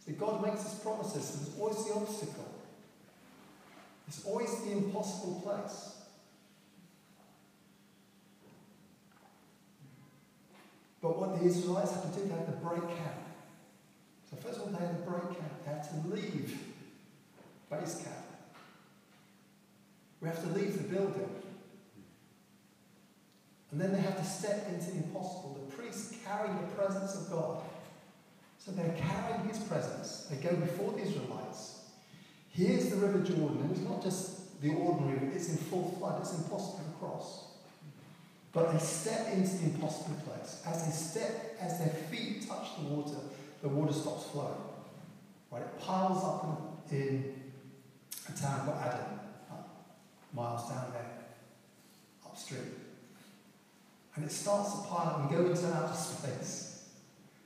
See, 0.05 0.13
God 0.13 0.43
makes 0.45 0.63
his 0.63 0.75
promises, 0.81 1.35
and 1.35 1.47
there's 1.47 1.59
always 1.59 1.85
the 1.87 1.95
obstacle. 1.95 2.55
It's 4.07 4.25
always 4.27 4.51
the 4.63 4.73
impossible 4.73 5.41
place. 5.43 5.93
But 11.01 11.19
what 11.19 11.39
the 11.39 11.47
Israelites 11.47 11.93
had 11.93 12.13
to 12.13 12.19
do, 12.19 12.25
they 12.27 12.35
had 12.35 12.47
to 12.47 12.53
break 12.53 12.81
camp. 12.81 13.25
So 14.31 14.37
first 14.37 14.57
of 14.57 14.63
all, 14.63 14.69
they 14.69 14.87
had 14.87 15.05
to 15.05 15.11
break 15.11 15.39
camp. 15.39 15.65
They 15.65 15.71
had 15.71 15.83
to 15.91 16.09
leave 16.09 16.59
base 17.71 18.03
camp. 18.03 18.25
We 20.21 20.29
have 20.29 20.43
to 20.43 20.59
leave 20.59 20.77
the 20.79 20.95
building. 20.95 21.29
And 23.75 23.81
then 23.81 23.93
they 23.93 24.01
have 24.03 24.17
to 24.17 24.25
step 24.25 24.69
into 24.69 24.93
the 24.93 24.99
impossible. 24.99 25.59
The 25.69 25.77
priests 25.77 26.15
carry 26.25 26.49
the 26.49 26.77
presence 26.77 27.17
of 27.17 27.29
God. 27.29 27.61
So 28.57 28.71
they're 28.71 28.95
carrying 28.97 29.49
his 29.49 29.59
presence. 29.59 30.29
They 30.31 30.37
go 30.37 30.55
before 30.55 30.93
the 30.93 31.01
Israelites. 31.03 31.81
Here's 32.53 32.91
the 32.91 32.97
River 32.99 33.19
Jordan, 33.19 33.63
and 33.63 33.73
it's 33.73 33.81
not 33.81 34.01
just 34.01 34.63
the 34.63 34.71
ordinary 34.75 35.19
river, 35.19 35.33
it's 35.35 35.49
in 35.49 35.57
full 35.57 35.91
flood, 35.99 36.21
it's 36.21 36.39
impossible 36.39 36.85
to 36.85 37.05
cross. 37.05 37.47
But 38.53 38.71
they 38.71 38.79
step 38.79 39.33
into 39.33 39.57
the 39.57 39.65
impossible 39.65 40.19
place. 40.25 40.63
As 40.65 40.87
they 40.87 40.93
step, 40.93 41.57
as 41.61 41.81
their 41.81 41.89
feet 41.89 42.47
touch 42.47 42.77
the 42.79 42.85
water, 42.85 43.19
the 43.61 43.69
water 43.69 43.93
stops 43.93 44.27
flowing. 44.31 44.55
Right? 45.51 45.63
It 45.63 45.81
piles 45.81 46.23
up 46.25 46.87
in, 46.93 46.99
in 46.99 47.35
a 48.33 48.39
town 48.39 48.67
called 48.67 48.79
Adam, 48.81 49.19
miles 50.33 50.71
down 50.71 50.93
there, 50.93 51.11
upstream. 52.25 52.84
And 54.17 54.25
it 54.25 54.31
starts 54.31 54.73
to 54.73 54.89
pile 54.89 55.09
up 55.09 55.21
and 55.21 55.31
go 55.31 55.51
into 55.51 55.75
outer 55.75 55.95
space. 55.95 56.85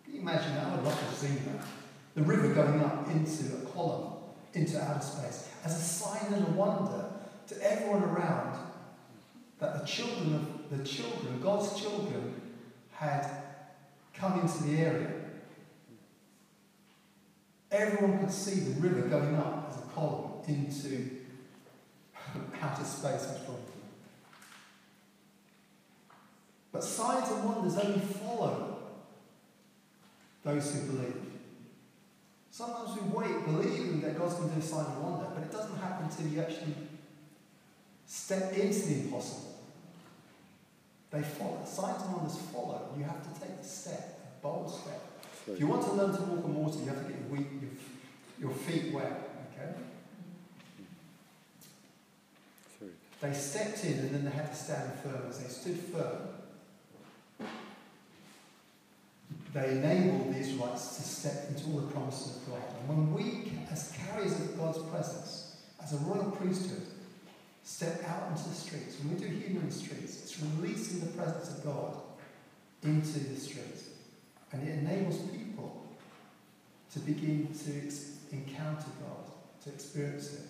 Can 0.04 0.14
you 0.14 0.20
imagine 0.20 0.54
that? 0.54 0.66
I 0.66 0.76
would 0.76 0.84
love 0.84 0.98
to 0.98 1.04
have 1.04 1.14
seen 1.14 1.36
that. 1.46 1.64
The 2.14 2.22
river 2.22 2.52
going 2.52 2.80
up 2.80 3.08
into 3.08 3.56
a 3.56 3.60
column, 3.70 4.14
into 4.52 4.82
outer 4.82 5.00
space, 5.00 5.48
as 5.64 5.76
a 5.76 5.80
sign 5.80 6.32
and 6.32 6.48
a 6.48 6.50
wonder 6.50 7.04
to 7.48 7.72
everyone 7.72 8.02
around 8.02 8.58
that 9.60 9.80
the 9.80 9.86
children 9.86 10.34
of 10.34 10.78
the 10.78 10.84
children, 10.84 11.40
God's 11.42 11.80
children, 11.80 12.34
had 12.92 13.26
come 14.14 14.40
into 14.40 14.62
the 14.64 14.78
area. 14.78 15.12
Everyone 17.70 18.18
could 18.18 18.32
see 18.32 18.60
the 18.60 18.80
river 18.80 19.08
going 19.08 19.36
up 19.36 19.68
as 19.70 19.78
a 19.78 19.86
column 19.94 20.32
into 20.46 21.10
outer 22.62 22.84
space 22.84 23.24
of 23.24 23.46
them. 23.46 23.77
But 26.72 26.84
signs 26.84 27.30
and 27.30 27.44
wonders 27.44 27.76
only 27.76 28.00
follow 28.00 28.78
those 30.44 30.74
who 30.74 30.92
believe. 30.92 31.16
Sometimes 32.50 33.00
we 33.00 33.08
wait, 33.08 33.44
believing 33.44 34.00
that 34.00 34.18
God's 34.18 34.34
going 34.34 34.48
to 34.48 34.54
do 34.56 34.60
a 34.60 34.64
sign 34.64 34.86
and 34.86 35.02
wonder, 35.02 35.26
but 35.34 35.44
it 35.44 35.52
doesn't 35.52 35.76
happen 35.78 36.06
until 36.06 36.26
you 36.26 36.40
actually 36.40 36.74
step 38.06 38.52
into 38.52 38.80
the 38.80 38.94
impossible. 39.02 39.60
They 41.10 41.22
follow. 41.22 41.62
Signs 41.64 42.02
and 42.02 42.14
wonders 42.14 42.36
follow. 42.52 42.92
You 42.96 43.04
have 43.04 43.22
to 43.22 43.40
take 43.40 43.62
the 43.62 43.66
step, 43.66 44.20
a 44.38 44.42
bold 44.42 44.70
step. 44.70 45.00
If 45.46 45.60
you 45.60 45.66
want 45.66 45.84
to 45.84 45.92
learn 45.92 46.14
to 46.14 46.22
walk 46.22 46.44
on 46.44 46.54
water, 46.54 46.78
you 46.80 46.86
have 46.86 47.06
to 47.06 47.12
get 47.12 47.20
your, 47.30 47.38
your 48.40 48.50
feet 48.50 48.92
wet. 48.92 49.30
Okay? 49.54 49.72
They 53.20 53.32
stepped 53.32 53.84
in 53.84 53.94
and 53.94 54.14
then 54.14 54.24
they 54.24 54.30
had 54.30 54.50
to 54.50 54.56
stand 54.56 54.92
firm. 55.00 55.22
As 55.28 55.38
they 55.38 55.48
stood 55.48 55.78
firm, 55.78 56.28
they 59.52 59.70
enabled 59.70 60.34
the 60.34 60.38
Israelites 60.38 60.96
to 60.96 61.02
step 61.02 61.48
into 61.48 61.70
all 61.70 61.80
the 61.80 61.92
promises 61.92 62.36
of 62.36 62.50
God. 62.50 62.62
And 62.80 62.88
when 62.88 63.12
we, 63.14 63.52
as 63.70 63.92
carriers 63.92 64.38
of 64.40 64.58
God's 64.58 64.78
presence, 64.90 65.56
as 65.82 65.94
a 65.94 65.96
royal 65.98 66.30
priesthood, 66.30 66.82
step 67.64 68.02
out 68.06 68.30
into 68.30 68.48
the 68.48 68.54
streets, 68.54 68.96
when 69.00 69.14
we 69.14 69.20
do 69.20 69.60
the 69.60 69.72
streets, 69.72 70.22
it's 70.22 70.40
releasing 70.40 71.00
the 71.00 71.06
presence 71.16 71.56
of 71.56 71.64
God 71.64 71.96
into 72.82 73.18
the 73.18 73.36
streets. 73.40 73.88
And 74.52 74.66
it 74.66 74.78
enables 74.78 75.18
people 75.28 75.86
to 76.92 76.98
begin 77.00 77.48
to 77.64 77.70
encounter 78.34 78.86
God, 79.02 79.32
to 79.64 79.70
experience 79.70 80.34
it. 80.34 80.40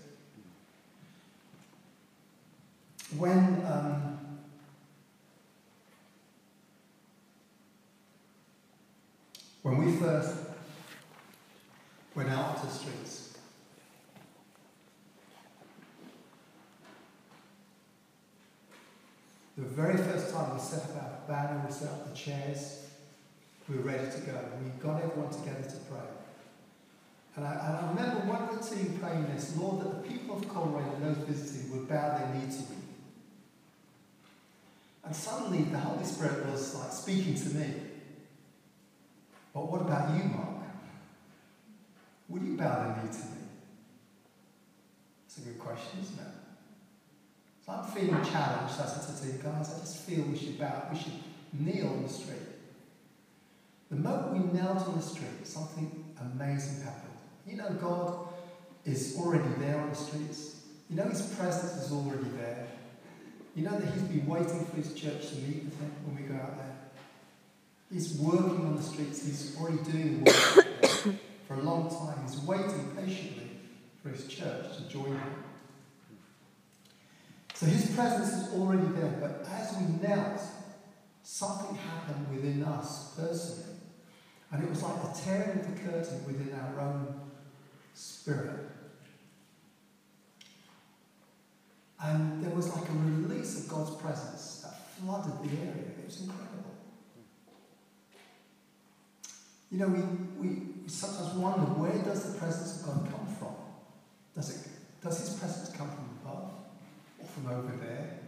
When 3.16 3.64
um, 3.66 4.27
when 9.68 9.84
we 9.84 9.92
first 9.98 10.34
went 12.14 12.30
out 12.30 12.58
to 12.58 12.66
the 12.66 12.72
streets, 12.72 13.36
the 19.58 19.64
very 19.64 19.98
first 19.98 20.32
time 20.32 20.54
we 20.54 20.60
set 20.60 20.84
up 20.84 20.96
our 20.96 21.28
banner, 21.28 21.62
we 21.66 21.72
set 21.72 21.90
up 21.90 22.08
the 22.08 22.16
chairs, 22.16 22.86
we 23.68 23.76
were 23.76 23.82
ready 23.82 24.10
to 24.10 24.20
go. 24.20 24.40
We 24.64 24.70
got 24.82 25.02
everyone 25.02 25.30
together 25.30 25.68
to 25.68 25.76
pray. 25.90 26.00
And 27.36 27.44
I, 27.44 27.52
and 27.52 27.76
I 27.76 27.88
remember 27.90 28.26
one 28.26 28.48
of 28.48 28.58
the 28.58 28.74
team 28.74 28.98
praying 28.98 29.26
this, 29.26 29.54
Lord, 29.58 29.84
that 29.84 30.02
the 30.02 30.08
people 30.08 30.36
of 30.36 30.48
Coleraine 30.48 30.94
and 30.94 31.04
those 31.04 31.24
visiting 31.28 31.70
would 31.72 31.88
bow 31.88 32.16
their 32.16 32.34
knee 32.34 32.50
to 32.50 32.58
you. 32.58 32.82
And 35.04 35.14
suddenly 35.14 35.64
the 35.64 35.78
Holy 35.78 36.04
Spirit 36.04 36.46
was 36.46 36.74
like 36.74 36.90
speaking 36.90 37.34
to 37.34 37.48
me. 37.50 37.74
But 39.52 39.70
what 39.70 39.80
about 39.80 40.16
you, 40.16 40.24
Mark? 40.24 40.58
Would 42.28 42.42
you 42.42 42.56
bow 42.56 42.94
the 42.94 43.02
knee 43.02 43.12
to 43.12 43.24
me? 43.24 43.42
It's 45.26 45.38
a 45.38 45.40
good 45.40 45.58
question, 45.58 46.00
isn't 46.02 46.18
it? 46.18 46.34
So 47.64 47.72
I'm 47.72 47.84
feeling 47.90 48.22
challenged. 48.24 48.74
I 48.80 48.86
said 48.86 49.16
to 49.16 49.32
the 49.32 49.42
guys, 49.42 49.74
I 49.74 49.80
just 49.80 49.98
feel 50.02 50.24
we 50.24 50.36
should 50.36 50.58
bow, 50.58 50.88
we 50.92 50.98
should 50.98 51.12
kneel 51.52 51.88
on 51.88 52.02
the 52.02 52.08
street. 52.08 52.38
The 53.90 53.96
moment 53.96 54.52
we 54.52 54.58
knelt 54.58 54.86
on 54.86 54.96
the 54.96 55.02
street, 55.02 55.46
something 55.46 56.04
amazing 56.20 56.84
happened. 56.84 57.12
You 57.46 57.56
know, 57.56 57.70
God 57.80 58.28
is 58.84 59.16
already 59.18 59.48
there 59.58 59.80
on 59.80 59.88
the 59.88 59.96
streets. 59.96 60.56
You 60.90 60.96
know, 60.96 61.04
His 61.04 61.22
presence 61.34 61.84
is 61.84 61.92
already 61.92 62.28
there. 62.36 62.68
You 63.54 63.64
know 63.64 63.78
that 63.78 63.92
He's 63.92 64.02
been 64.02 64.26
waiting 64.26 64.64
for 64.66 64.76
His 64.76 64.92
church 64.94 65.30
to 65.30 65.36
meet 65.36 65.64
with 65.64 65.80
Him 65.80 65.92
when 66.04 66.16
we 66.16 66.22
go 66.22 66.34
out 66.34 66.56
there. 66.58 66.67
He's 67.92 68.14
working 68.18 68.66
on 68.66 68.76
the 68.76 68.82
streets. 68.82 69.24
He's 69.24 69.56
already 69.58 69.82
doing 69.90 70.24
work 70.24 70.34
for 71.46 71.54
a 71.54 71.62
long 71.62 71.88
time. 71.88 72.22
He's 72.26 72.38
waiting 72.42 72.90
patiently 72.94 73.50
for 74.02 74.10
His 74.10 74.26
church 74.26 74.76
to 74.76 74.82
join 74.88 75.12
Him. 75.12 75.44
So 77.54 77.66
His 77.66 77.90
presence 77.94 78.34
is 78.34 78.54
already 78.54 78.86
there. 78.88 79.16
But 79.20 79.46
as 79.50 79.76
we 79.78 80.06
knelt, 80.06 80.40
something 81.22 81.76
happened 81.76 82.28
within 82.30 82.62
us 82.62 83.14
personally. 83.16 83.76
And 84.50 84.64
it 84.64 84.70
was 84.70 84.82
like 84.82 85.02
the 85.02 85.20
tearing 85.20 85.60
of 85.60 85.74
the 85.74 85.80
curtain 85.82 86.26
within 86.26 86.58
our 86.58 86.80
own 86.80 87.20
spirit. 87.94 88.70
And 92.00 92.44
there 92.44 92.54
was 92.54 92.74
like 92.74 92.88
a 92.88 92.92
release 92.92 93.60
of 93.60 93.68
God's 93.68 93.94
presence 94.00 94.62
that 94.64 94.88
flooded 94.96 95.32
the 95.42 95.56
area. 95.58 95.92
It 95.98 96.06
was 96.06 96.20
incredible. 96.20 96.57
You 99.70 99.78
know, 99.78 99.88
we, 99.88 100.00
we, 100.40 100.54
we 100.82 100.88
sometimes 100.88 101.34
wonder 101.34 101.66
where 101.76 102.02
does 102.02 102.32
the 102.32 102.38
presence 102.38 102.80
of 102.80 102.86
God 102.86 103.12
come 103.12 103.26
from? 103.36 103.54
Does, 104.34 104.50
it, 104.50 104.68
does 105.02 105.20
his 105.20 105.38
presence 105.38 105.76
come 105.76 105.90
from 105.90 106.08
above 106.22 106.50
or 107.18 107.26
from 107.26 107.46
over 107.48 107.76
there? 107.76 108.18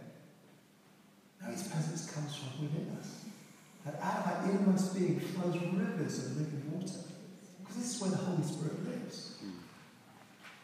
No, 1.41 1.51
his 1.51 1.63
presence 1.63 2.11
comes 2.11 2.35
from 2.35 2.61
within 2.61 2.95
us. 2.99 3.25
That 3.85 3.99
out 4.01 4.19
of 4.19 4.27
our 4.27 4.49
innermost 4.49 4.95
being 4.95 5.19
flows 5.19 5.57
rivers 5.57 6.25
of 6.25 6.37
living 6.37 6.63
water. 6.71 6.99
Because 7.59 7.75
this 7.75 7.95
is 7.95 8.01
where 8.01 8.11
the 8.11 8.17
Holy 8.17 8.43
Spirit 8.43 8.85
lives. 8.87 9.39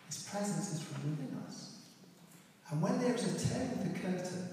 His 0.05 0.23
presence 0.23 0.73
is 0.73 0.81
from 0.83 1.09
within 1.09 1.35
us. 1.47 1.77
And 2.69 2.81
when 2.81 2.99
there 2.99 3.15
is 3.15 3.25
a 3.25 3.49
tearing 3.49 3.71
of 3.71 3.83
the 3.83 3.99
curtain 3.99 4.49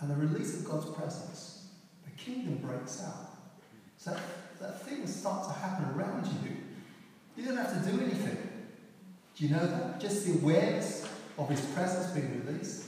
and 0.00 0.10
the 0.10 0.14
release 0.14 0.54
of 0.54 0.64
God's 0.68 0.90
presence, 0.90 1.68
the 2.04 2.10
kingdom 2.22 2.56
breaks 2.56 3.02
out. 3.02 3.33
So 4.04 4.10
that, 4.10 4.20
that 4.60 4.82
things 4.82 5.14
start 5.14 5.46
to 5.48 5.54
happen 5.54 5.86
around 5.94 6.26
you. 6.26 6.56
You 7.36 7.48
don't 7.48 7.56
have 7.56 7.82
to 7.82 7.90
do 7.90 8.00
anything. 8.00 8.36
Do 9.36 9.46
you 9.46 9.54
know 9.54 9.66
that? 9.66 10.00
Just 10.00 10.26
the 10.26 10.34
awareness 10.34 11.08
of 11.38 11.48
His 11.48 11.60
presence 11.60 12.12
being 12.12 12.44
released 12.46 12.84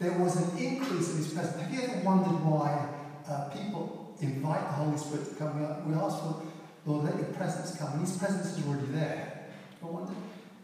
there 0.00 0.12
was 0.12 0.34
an 0.36 0.58
increase 0.58 1.10
in 1.10 1.18
his 1.18 1.34
presence. 1.34 1.60
Have 1.60 1.72
you 1.72 1.82
ever 1.82 2.00
wondered 2.00 2.42
why 2.42 2.88
uh, 3.28 3.50
people 3.50 4.16
invite 4.20 4.62
the 4.62 4.72
Holy 4.72 4.96
Spirit 4.96 5.28
to 5.28 5.34
come? 5.34 5.60
We 5.86 5.94
ask 5.94 6.18
for, 6.20 6.42
Lord, 6.86 7.04
let 7.04 7.16
your 7.16 7.28
presence 7.34 7.76
come, 7.76 7.92
and 7.92 8.00
his 8.00 8.16
presence 8.16 8.56
is 8.56 8.66
already 8.66 8.86
there. 8.86 9.44
I 9.82 9.86
wonder, 9.86 10.14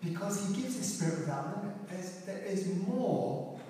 because 0.02 0.48
he 0.48 0.62
gives 0.62 0.76
his 0.76 0.96
spirit 0.96 1.20
without 1.20 1.58
limit. 1.58 1.76
There's, 1.88 2.12
there 2.24 2.42
is 2.46 2.66
more 2.88 3.60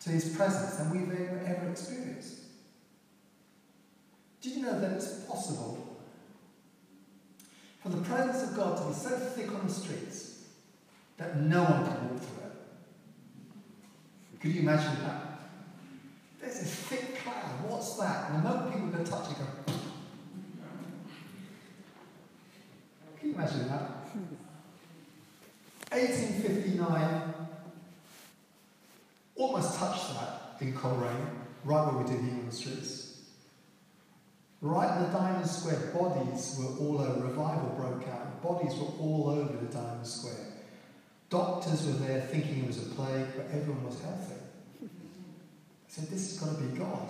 to 0.00 0.10
his 0.10 0.34
presence 0.34 0.74
than 0.74 0.90
we've 0.90 1.12
ever, 1.12 1.40
ever 1.46 1.70
experienced. 1.70 2.41
Did 4.42 4.56
you 4.56 4.62
know 4.62 4.80
that 4.80 4.90
it's 4.92 5.20
possible 5.20 5.96
for 7.80 7.88
the 7.90 8.02
presence 8.02 8.50
of 8.50 8.56
God 8.56 8.76
to 8.76 8.88
be 8.88 8.94
so 8.94 9.10
thick 9.10 9.52
on 9.52 9.66
the 9.66 9.72
streets 9.72 10.46
that 11.16 11.40
no 11.40 11.62
one 11.62 11.84
can 11.84 12.08
walk 12.10 12.20
through 12.20 12.46
it? 12.46 12.52
Could 14.40 14.52
you 14.52 14.62
imagine 14.62 15.00
that? 15.04 15.38
There's 16.40 16.60
a 16.60 16.64
thick 16.64 17.22
cloud. 17.22 17.68
What's 17.68 17.96
that? 17.98 18.30
And 18.30 18.38
the 18.44 18.48
moment 18.48 18.74
people 18.74 18.88
go 18.88 19.04
touch 19.04 19.30
it, 19.30 19.38
go. 19.38 19.72
Can 23.20 23.28
you 23.28 23.34
imagine 23.34 23.68
that? 23.68 23.90
1859 25.92 27.34
almost 29.36 29.78
touched 29.78 30.14
that 30.14 30.56
in 30.60 30.72
Coleraine, 30.72 31.30
right 31.64 31.86
where 31.92 32.02
we 32.02 32.10
did 32.10 32.18
on 32.18 32.46
the 32.46 32.52
streets. 32.52 33.01
Right 34.62 34.96
in 34.96 35.02
the 35.02 35.18
Diamond 35.18 35.50
Square, 35.50 35.90
bodies 35.92 36.56
were 36.56 36.86
all 36.86 37.00
over. 37.00 37.26
Revival 37.26 37.74
broke 37.76 38.08
out. 38.08 38.40
Bodies 38.40 38.78
were 38.78 38.92
all 39.00 39.28
over 39.28 39.56
the 39.56 39.72
Diamond 39.72 40.06
Square. 40.06 40.46
Doctors 41.28 41.84
were 41.84 41.94
there 41.94 42.20
thinking 42.20 42.60
it 42.60 42.66
was 42.68 42.78
a 42.78 42.90
plague, 42.94 43.26
but 43.36 43.46
everyone 43.52 43.84
was 43.84 44.00
healthy. 44.00 44.36
I 44.84 44.86
said, 45.88 46.08
This 46.08 46.30
has 46.30 46.48
got 46.48 46.56
to 46.56 46.62
be 46.62 46.78
God. 46.78 47.08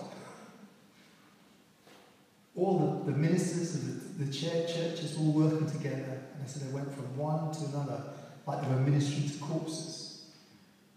All 2.55 3.03
the, 3.05 3.11
the 3.11 3.17
ministers 3.17 3.75
of 3.75 4.17
the, 4.17 4.25
the 4.25 4.33
churches 4.33 5.15
all 5.19 5.31
working 5.31 5.69
together. 5.69 6.23
And 6.33 6.43
I 6.43 6.47
said, 6.47 6.67
they 6.67 6.73
went 6.73 6.91
from 6.93 7.17
one 7.17 7.51
to 7.51 7.65
another, 7.65 8.03
like 8.47 8.61
they 8.63 8.67
were 8.69 8.81
ministering 8.81 9.29
to 9.29 9.37
corpses. 9.37 10.25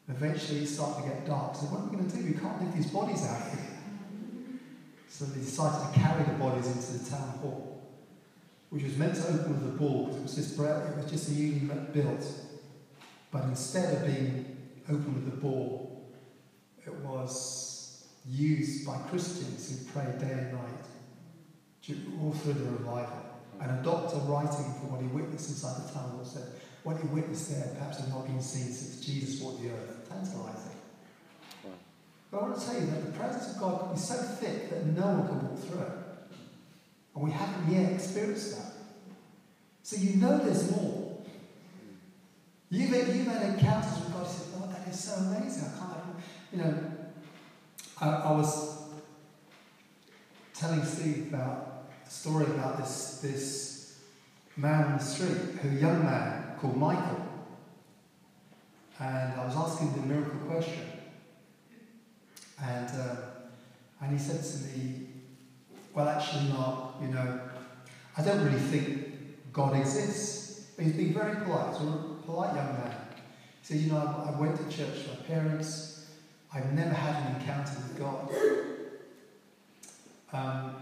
Eventually 0.09 0.61
it 0.61 0.69
started 0.69 1.03
to 1.03 1.09
get 1.09 1.27
dark. 1.27 1.55
So, 1.55 1.67
what 1.67 1.81
are 1.81 1.85
we 1.85 1.97
going 1.97 2.11
to 2.11 2.17
do? 2.17 2.25
We 2.25 2.33
can't 2.33 2.63
leave 2.63 2.75
these 2.75 2.91
bodies 2.91 3.27
out 3.27 3.51
here. 3.51 3.76
So 5.17 5.25
they 5.25 5.41
decided 5.41 5.95
to 5.95 6.01
carry 6.01 6.25
the 6.25 6.33
bodies 6.33 6.67
into 6.67 7.03
the 7.03 7.11
town 7.11 7.39
hall, 7.41 7.83
which 8.71 8.83
was 8.83 8.97
meant 8.97 9.15
to 9.15 9.29
open 9.29 9.61
with 9.61 9.75
a 9.75 9.79
ball 9.79 10.07
because 10.07 10.21
it 10.21 10.25
was 10.27 10.35
just, 10.35 10.59
it 10.59 10.97
was 10.97 11.11
just 11.11 11.29
a 11.29 11.33
newly 11.33 11.61
built 11.93 12.25
but 13.37 13.45
instead 13.45 13.95
of 13.95 14.07
being 14.07 14.57
open 14.89 15.15
with 15.15 15.35
a 15.35 15.37
ball, 15.37 16.11
it 16.87 16.95
was 16.95 18.07
used 18.27 18.87
by 18.87 18.97
Christians 19.11 19.69
who 19.71 19.93
prayed 19.93 20.19
day 20.19 20.33
and 20.33 20.53
night 20.53 21.99
all 22.21 22.33
through 22.33 22.55
the 22.55 22.65
revival. 22.65 23.23
And 23.61 23.79
a 23.79 23.83
doctor 23.83 24.17
writing 24.19 24.73
from 24.81 24.93
what 24.93 25.01
he 25.01 25.07
witnessed 25.09 25.51
inside 25.51 25.87
the 25.87 25.93
tunnel 25.93 26.25
said, 26.25 26.45
what 26.83 26.97
he 26.99 27.07
witnessed 27.09 27.51
there 27.51 27.75
perhaps 27.75 28.01
had 28.01 28.09
not 28.09 28.27
been 28.27 28.41
seen 28.41 28.73
since 28.73 29.05
Jesus 29.05 29.41
walked 29.41 29.63
the 29.63 29.71
earth. 29.71 30.09
Tantalizing. 30.09 30.76
But 32.31 32.39
I 32.39 32.43
want 32.43 32.59
to 32.59 32.67
tell 32.67 32.81
you 32.81 32.87
that 32.87 33.07
the 33.07 33.19
presence 33.19 33.55
of 33.55 33.61
God 33.61 33.97
is 33.97 34.07
so 34.07 34.15
thick 34.15 34.71
that 34.71 34.87
no 34.87 35.07
one 35.07 35.29
can 35.29 35.49
walk 35.49 35.59
through 35.61 35.81
it. 35.81 35.93
And 37.15 37.25
we 37.25 37.31
haven't 37.31 37.73
yet 37.73 37.93
experienced 37.93 38.57
that. 38.57 38.73
So 39.83 39.97
you 39.97 40.17
know 40.17 40.39
there's 40.39 40.71
more. 40.71 41.19
You've, 42.71 42.91
you've 42.91 43.27
had 43.27 43.55
encounters 43.55 44.01
with 44.01 44.13
God. 44.13 44.27
You 44.27 44.33
said, 44.33 44.47
"Oh, 44.57 44.67
that 44.67 44.89
is 44.89 44.99
so 44.99 45.15
amazing. 45.15 45.71
I 45.75 45.79
can't." 45.79 45.97
You 46.53 46.59
know, 46.59 46.93
I, 48.01 48.09
I 48.09 48.33
was 48.33 48.89
telling 50.55 50.85
Steve 50.85 51.29
about 51.33 51.85
a 52.05 52.11
story 52.11 52.47
about 52.47 52.79
this 52.79 53.21
this 53.23 53.99
man 54.57 54.85
on 54.85 54.99
the 54.99 55.05
street, 55.05 55.59
who 55.63 55.69
a 55.69 55.81
young 55.81 56.03
man 56.05 56.57
called 56.61 56.77
Michael, 56.77 57.27
and 58.99 59.41
I 59.41 59.45
was 59.45 59.55
asking 59.55 59.93
the 59.93 60.01
miracle 60.01 60.41
question, 60.41 60.83
and 62.63 62.89
uh, 62.89 63.17
and 64.01 64.13
he 64.13 64.19
said 64.19 64.43
to 64.43 64.79
me, 64.79 65.09
"Well, 65.95 66.09
actually, 66.09 66.49
not. 66.49 66.97
You 67.01 67.09
know, 67.09 67.41
I 68.17 68.23
don't 68.23 68.45
really 68.45 68.59
think 68.59 69.53
God 69.53 69.77
exists." 69.77 70.71
But 70.77 70.85
he's 70.85 70.95
being 70.95 71.15
very 71.15 71.37
polite. 71.37 71.77
He's 71.77 71.89
a 71.89 71.93
polite 72.25 72.55
young 72.55 72.73
man. 72.75 72.95
He 73.63 73.67
said, 73.67 73.77
"You 73.79 73.93
know, 73.93 73.99
I, 73.99 74.31
I 74.31 74.41
went 74.41 74.57
to 74.57 74.65
church 74.65 74.95
with 74.95 75.19
my 75.21 75.27
parents." 75.27 75.97
I've 76.57 76.73
never 76.73 76.95
had 76.95 77.23
an 77.23 77.41
encounter 77.41 77.73
with 77.83 77.99
God. 77.99 78.31
Um, 80.33 80.75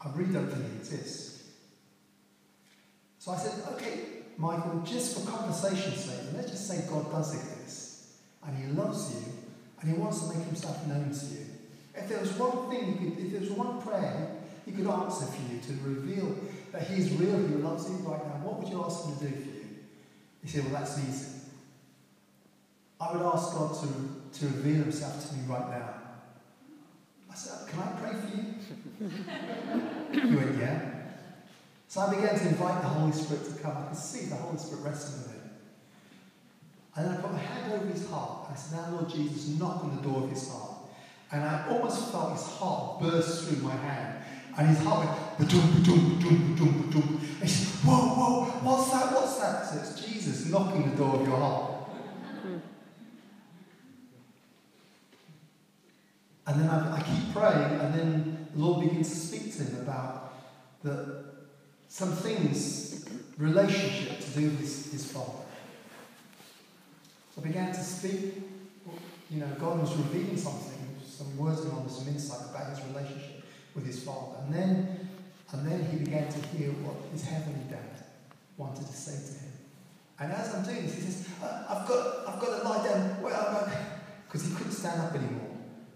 I 0.00 0.10
really 0.14 0.32
don't 0.32 0.48
think 0.48 0.70
He 0.70 0.78
exists. 0.78 1.42
So 3.18 3.32
I 3.32 3.36
said, 3.36 3.64
okay, 3.72 4.00
Michael, 4.36 4.82
just 4.84 5.18
for 5.18 5.30
conversation's 5.30 6.04
sake, 6.04 6.20
let's 6.36 6.50
just 6.50 6.68
say 6.68 6.84
God 6.88 7.10
does 7.10 7.34
exist, 7.34 8.06
and 8.46 8.56
He 8.56 8.66
loves 8.72 9.14
you, 9.14 9.32
and 9.84 9.92
He 9.94 9.98
wants 10.00 10.20
to 10.26 10.34
make 10.34 10.46
Himself 10.46 10.86
known 10.86 11.10
to 11.12 11.26
you. 11.26 11.46
If 11.94 12.08
there 12.08 12.20
was 12.20 12.32
one 12.32 12.70
thing 12.70 12.98
could, 12.98 13.24
if 13.24 13.32
there 13.32 13.40
was 13.40 13.50
one 13.50 13.82
prayer 13.82 14.36
He 14.64 14.72
could 14.72 14.86
answer 14.86 15.26
for 15.26 15.52
you 15.52 15.60
to 15.60 15.72
reveal 15.84 16.34
that 16.72 16.88
He 16.88 17.02
is 17.02 17.12
real, 17.12 17.36
He 17.46 17.54
loves 17.56 17.88
you 17.88 17.96
right 17.96 18.24
now, 18.24 18.40
what 18.42 18.58
would 18.58 18.68
you 18.68 18.82
ask 18.82 19.04
Him 19.04 19.16
to 19.18 19.24
do 19.24 19.30
for 19.30 19.48
you? 19.48 19.64
He 20.42 20.48
said, 20.48 20.64
well, 20.64 20.80
that's 20.80 20.98
easy. 20.98 21.28
I 23.00 23.12
would 23.12 23.22
ask 23.26 23.52
God 23.52 23.74
to, 23.74 24.40
to 24.40 24.46
reveal 24.46 24.84
Himself 24.84 25.28
to 25.28 25.34
me 25.36 25.42
right 25.46 25.70
now. 25.70 25.94
I 27.34 27.36
said, 27.36 27.68
Can 27.68 27.80
I 27.80 27.86
pray 28.00 28.12
for 28.12 28.36
you? 28.36 30.30
he 30.30 30.36
went, 30.36 30.56
Yeah. 30.58 30.90
So 31.88 32.00
I 32.02 32.14
began 32.14 32.38
to 32.38 32.48
invite 32.48 32.80
the 32.82 32.88
Holy 32.88 33.12
Spirit 33.12 33.44
to 33.44 33.62
come. 33.62 33.76
I 33.76 33.88
could 33.88 33.96
see 33.96 34.26
the 34.26 34.36
Holy 34.36 34.56
Spirit 34.56 34.84
resting 34.84 35.32
him. 35.32 35.33
And 36.96 37.06
then 37.06 37.16
I 37.16 37.20
put 37.20 37.32
my 37.32 37.38
hand 37.38 37.72
over 37.72 37.86
his 37.86 38.08
heart. 38.08 38.48
I 38.52 38.54
said, 38.54 38.78
Now, 38.78 38.96
Lord 38.96 39.08
Jesus, 39.08 39.58
knock 39.58 39.82
on 39.82 39.96
the 39.96 40.02
door 40.02 40.24
of 40.24 40.30
his 40.30 40.48
heart. 40.48 40.70
And 41.32 41.42
I 41.42 41.66
almost 41.68 42.12
felt 42.12 42.32
his 42.32 42.46
heart 42.46 43.00
burst 43.00 43.48
through 43.48 43.62
my 43.62 43.74
hand. 43.74 44.24
And 44.56 44.68
his 44.68 44.78
heart 44.84 45.06
went, 45.06 45.38
ba-dum, 45.38 45.72
ba-dum, 45.72 46.18
ba-dum, 46.18 46.54
ba-dum, 46.54 46.82
ba-dum. 46.82 47.20
And 47.40 47.42
he 47.42 47.48
said, 47.48 47.88
Whoa, 47.88 48.14
whoa, 48.14 48.44
what's 48.62 48.90
that? 48.92 49.12
What's 49.12 49.38
that? 49.40 49.66
So 49.66 49.78
it's 49.78 50.00
Jesus 50.00 50.46
knocking 50.46 50.90
the 50.90 50.96
door 50.96 51.16
of 51.16 51.26
your 51.26 51.36
heart. 51.36 51.70
And 56.46 56.60
then 56.60 56.68
I, 56.68 56.98
I, 56.98 57.00
keep 57.00 57.32
praying, 57.32 57.80
and 57.80 57.94
then 57.94 58.48
the 58.54 58.60
Lord 58.60 58.86
begins 58.86 59.08
to 59.08 59.16
speak 59.16 59.56
to 59.56 59.64
him 59.64 59.80
about 59.80 60.34
the, 60.82 61.24
some 61.88 62.12
things, 62.12 63.06
relationship 63.38 64.20
to 64.20 64.30
do 64.38 64.50
with 64.50 64.60
his, 64.60 64.92
his 64.92 65.10
father. 65.10 65.43
I 67.36 67.40
began 67.40 67.72
to 67.72 67.82
speak, 67.82 68.34
you 69.30 69.40
know, 69.40 69.48
God 69.58 69.80
was 69.80 69.94
revealing 69.96 70.36
something, 70.36 70.96
some 71.04 71.36
words 71.36 71.60
and 71.60 71.90
some 71.90 72.08
insight 72.08 72.50
about 72.50 72.70
his 72.70 72.84
relationship 72.86 73.44
with 73.74 73.86
his 73.86 74.02
father. 74.02 74.38
And 74.44 74.54
then, 74.54 75.08
and 75.52 75.66
then 75.66 75.84
he 75.90 75.98
began 75.98 76.28
to 76.28 76.38
hear 76.48 76.70
what 76.70 77.10
his 77.12 77.24
heavenly 77.24 77.64
dad 77.68 78.04
wanted 78.56 78.86
to 78.86 78.92
say 78.92 79.12
to 79.12 79.40
him. 79.40 79.52
And 80.20 80.32
as 80.32 80.54
I'm 80.54 80.64
doing 80.64 80.86
this, 80.86 80.94
he 80.94 81.00
says, 81.00 81.28
uh, 81.42 81.64
I've 81.68 81.88
got, 81.88 82.28
I've 82.28 82.40
got 82.40 82.62
to 82.62 82.68
lie 82.68 82.86
down. 82.86 83.16
Because 84.26 84.42
he 84.48 84.54
couldn't 84.54 84.72
stand 84.72 85.00
up 85.00 85.14
anymore. 85.14 85.50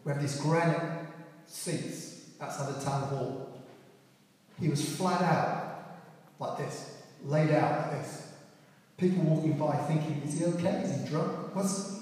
We 0.04 0.12
have 0.12 0.20
these 0.20 0.40
granite 0.40 1.06
seats 1.46 2.30
outside 2.40 2.74
the 2.74 2.84
town 2.84 3.02
hall. 3.08 3.62
He 4.60 4.68
was 4.68 4.96
flat 4.96 5.22
out, 5.22 5.98
like 6.40 6.58
this, 6.58 7.02
laid 7.24 7.50
out 7.50 7.92
like 7.92 8.02
this. 8.02 8.27
People 8.98 9.22
walking 9.22 9.52
by 9.52 9.76
thinking, 9.76 10.22
is 10.26 10.40
he 10.40 10.44
okay? 10.46 10.82
Is 10.82 11.00
he 11.00 11.08
drunk? 11.08 11.54
What's... 11.54 12.00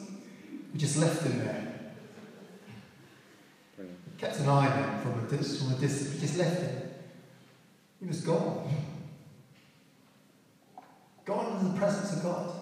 We 0.72 0.78
just 0.78 0.96
left 0.96 1.22
him 1.22 1.38
there. 1.38 1.92
Kept 4.16 4.40
an 4.40 4.48
eye 4.48 4.66
on 4.66 4.82
him 4.82 5.00
from 5.00 5.24
a, 5.24 5.28
distance, 5.28 5.62
from 5.62 5.74
a 5.74 5.78
distance. 5.78 6.14
We 6.14 6.20
just 6.20 6.38
left 6.38 6.62
him. 6.62 6.90
He 8.00 8.06
was 8.06 8.22
gone. 8.22 8.74
Gone 11.26 11.52
into 11.52 11.72
the 11.72 11.78
presence 11.78 12.14
of 12.14 12.22
God. 12.22 12.52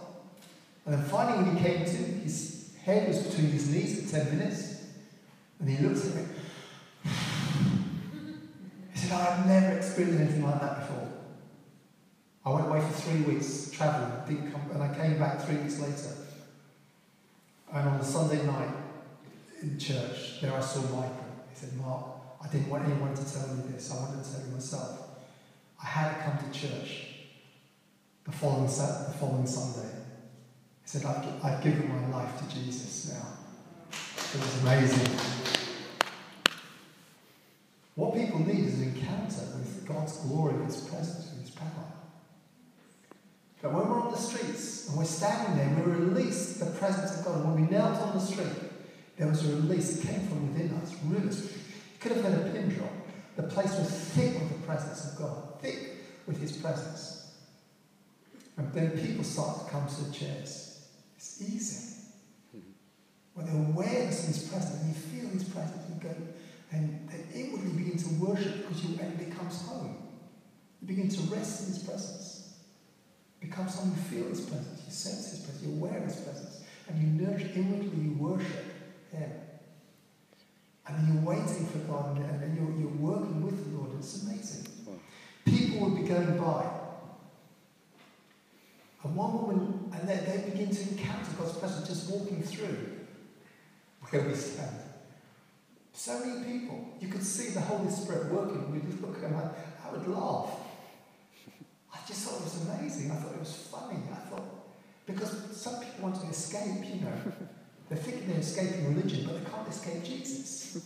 And 0.85 0.95
then 0.95 1.05
finally, 1.05 1.45
when 1.45 1.57
he 1.57 1.63
came 1.63 1.85
to, 1.85 1.91
his 1.93 2.73
head 2.83 3.07
was 3.07 3.19
between 3.19 3.51
his 3.53 3.71
knees 3.71 4.11
for 4.11 4.19
10 4.19 4.37
minutes. 4.37 4.83
And 5.61 5.71
he 5.71 5.87
looked 5.87 6.05
at 6.05 6.15
me. 6.17 6.23
He 8.93 8.99
said, 8.99 9.13
I've 9.13 9.47
never 9.47 9.77
experienced 9.77 10.21
anything 10.21 10.45
like 10.45 10.61
that 10.61 10.81
before. 10.81 11.09
I 12.45 12.51
went 12.51 12.67
away 12.67 12.81
for 12.81 12.93
three 12.93 13.23
weeks 13.23 13.64
traveling, 13.77 14.13
I 14.13 14.29
didn't 14.29 14.53
come, 14.53 14.71
and 14.73 14.83
I 14.83 14.95
came 14.95 15.19
back 15.19 15.41
three 15.41 15.57
weeks 15.57 15.81
later. 15.81 16.15
And 17.73 17.89
on 17.89 18.01
a 18.01 18.05
Sunday 18.05 18.45
night 18.47 18.71
in 19.63 19.79
church, 19.79 20.41
there 20.41 20.55
I 20.55 20.61
saw 20.61 20.83
Michael. 20.83 21.27
He 21.51 21.57
said, 21.57 21.77
Mark, 21.77 22.05
I 22.43 22.49
didn't 22.49 22.69
want 22.69 22.85
anyone 22.85 23.15
to 23.15 23.33
tell 23.33 23.49
me 23.55 23.63
this. 23.73 23.91
I 23.91 23.97
wanted 23.97 24.25
to 24.25 24.31
tell 24.31 24.47
you 24.47 24.53
myself. 24.53 25.01
I 25.83 25.87
had 25.87 26.15
to 26.15 26.23
come 26.23 26.53
to 26.53 26.59
church 26.59 27.07
the 28.25 28.33
following, 28.33 28.67
the 28.67 29.15
following 29.19 29.47
Sunday. 29.47 29.89
He 30.83 30.89
said, 30.89 31.05
I've, 31.05 31.45
I've 31.45 31.63
given 31.63 31.89
my 31.89 32.19
life 32.19 32.39
to 32.39 32.55
Jesus 32.55 33.13
now. 33.13 33.29
It 33.91 34.41
was 34.41 34.63
amazing. 34.63 35.19
What 37.95 38.15
people 38.15 38.41
need 38.41 38.67
is 38.67 38.81
an 38.81 38.95
encounter 38.95 39.59
with 39.59 39.87
God's 39.87 40.17
glory, 40.19 40.65
His 40.65 40.81
presence, 40.81 41.33
and 41.33 41.41
His 41.41 41.51
power. 41.51 41.94
But 43.65 43.73
when 43.73 43.89
we're 43.89 44.03
on 44.03 44.13
the 44.13 44.19
streets 44.19 44.89
and 44.89 44.99
we're 44.99 45.07
standing 45.07 45.57
there, 45.57 45.67
and 45.67 45.87
we 45.87 45.93
release 45.93 46.59
the 46.59 46.67
presence 46.67 47.19
of 47.19 47.25
God. 47.25 47.37
And 47.37 47.47
when 47.47 47.65
we 47.65 47.71
knelt 47.73 47.99
on 47.99 48.13
the 48.13 48.21
street, 48.21 48.53
there 49.17 49.27
was 49.27 49.43
a 49.49 49.57
release. 49.57 49.97
that 49.97 50.07
came 50.07 50.29
from 50.29 50.53
within 50.53 50.77
us. 50.83 50.95
Rivers. 51.07 51.47
It 51.47 51.99
could 51.99 52.13
have 52.13 52.23
been 52.23 52.35
a 52.35 52.53
pin 52.53 52.69
drop. 52.69 52.93
The 53.37 53.45
place 53.45 53.71
was 53.71 53.89
thick 53.89 54.35
with 54.35 54.51
the 54.51 54.67
presence 54.67 55.11
of 55.11 55.19
God, 55.19 55.63
thick 55.63 55.97
with 56.27 56.39
His 56.43 56.53
presence. 56.59 57.33
And 58.59 58.71
then 58.75 58.91
people 58.91 59.25
start 59.25 59.65
to 59.65 59.71
come 59.71 59.89
to 59.89 60.05
the 60.05 60.13
chairs. 60.13 60.87
It's 61.17 61.41
easy. 61.41 62.03
When 63.33 63.47
the 63.47 63.73
awareness 63.73 64.29
of 64.29 64.35
His 64.35 64.47
presence, 64.47 64.83
and 64.83 64.95
you 64.95 65.01
feel 65.01 65.31
His 65.31 65.45
presence, 65.45 65.89
you 65.89 66.07
go, 66.07 66.15
and 66.71 67.09
then 67.09 67.29
inwardly 67.33 67.83
begin 67.83 67.97
to 67.97 68.09
worship 68.27 68.69
because 68.69 68.85
you, 68.85 68.99
and 69.01 69.19
it 69.19 69.31
becomes 69.31 69.63
home. 69.63 69.97
You 70.83 70.89
begin 70.89 71.09
to 71.09 71.23
rest 71.35 71.63
in 71.63 71.75
His 71.75 71.83
presence. 71.83 72.34
It 73.45 73.51
becomes 73.51 73.75
home, 73.75 73.91
you 73.91 74.03
feel 74.03 74.29
His 74.31 74.41
presence, 74.41 74.83
you 74.87 74.93
sense 74.93 75.31
His 75.31 75.41
presence, 75.41 75.63
you're 75.63 75.77
aware 75.77 75.99
of 75.99 76.05
His 76.05 76.17
presence, 76.17 76.63
and 76.89 76.99
you 76.99 77.27
nurture 77.27 77.51
inwardly, 77.55 78.05
you 78.05 78.13
worship 78.19 78.65
Him. 79.13 79.31
And 80.87 80.97
then 80.97 81.15
you're 81.15 81.23
waiting 81.23 81.67
for 81.67 81.79
God, 81.79 82.17
and 82.17 82.41
then 82.41 82.57
you're, 82.57 82.81
you're 82.81 82.97
working 82.99 83.43
with 83.45 83.71
the 83.71 83.79
Lord. 83.79 83.91
It's 83.99 84.23
amazing. 84.23 84.67
People 85.45 85.91
would 85.91 86.01
be 86.01 86.09
going 86.09 86.39
by, 86.39 86.71
and 89.03 89.15
one 89.15 89.35
woman, 89.35 89.91
and 89.93 90.09
they, 90.09 90.17
they 90.17 90.51
begin 90.51 90.75
to 90.75 90.83
encounter 90.93 91.31
God's 91.39 91.59
presence 91.59 91.87
just 91.87 92.11
walking 92.11 92.43
through 92.43 92.93
where 94.09 94.23
we 94.23 94.35
stand. 94.35 94.77
So 95.93 96.19
many 96.21 96.45
people. 96.45 96.95
You 96.99 97.09
could 97.09 97.23
see 97.23 97.51
the 97.51 97.61
Holy 97.61 97.91
Spirit 97.91 98.33
working. 98.33 98.73
We 98.73 98.81
just 98.81 99.03
look 99.03 99.17
at 99.17 99.21
them, 99.21 99.37
I, 99.37 99.87
I 99.87 99.93
would 99.93 100.09
laugh. 100.09 100.49
I 102.05 102.07
just 102.07 102.29
thought 102.29 102.41
it 102.41 102.45
was 102.45 102.69
amazing. 102.69 103.11
I 103.11 103.15
thought 103.15 103.33
it 103.33 103.41
was 103.41 103.69
funny. 103.71 104.03
I 104.13 104.17
thought, 104.29 104.45
because 105.07 105.57
some 105.57 105.83
people 105.83 106.11
want 106.11 106.21
to 106.21 106.29
escape, 106.29 106.85
you 106.85 107.01
know. 107.01 107.13
They 107.91 107.97
think 107.97 108.27
they're 108.27 108.39
escaping 108.39 108.95
religion, 108.95 109.27
but 109.27 109.45
they 109.45 109.51
can't 109.51 109.69
escape 109.69 110.03
Jesus. 110.03 110.79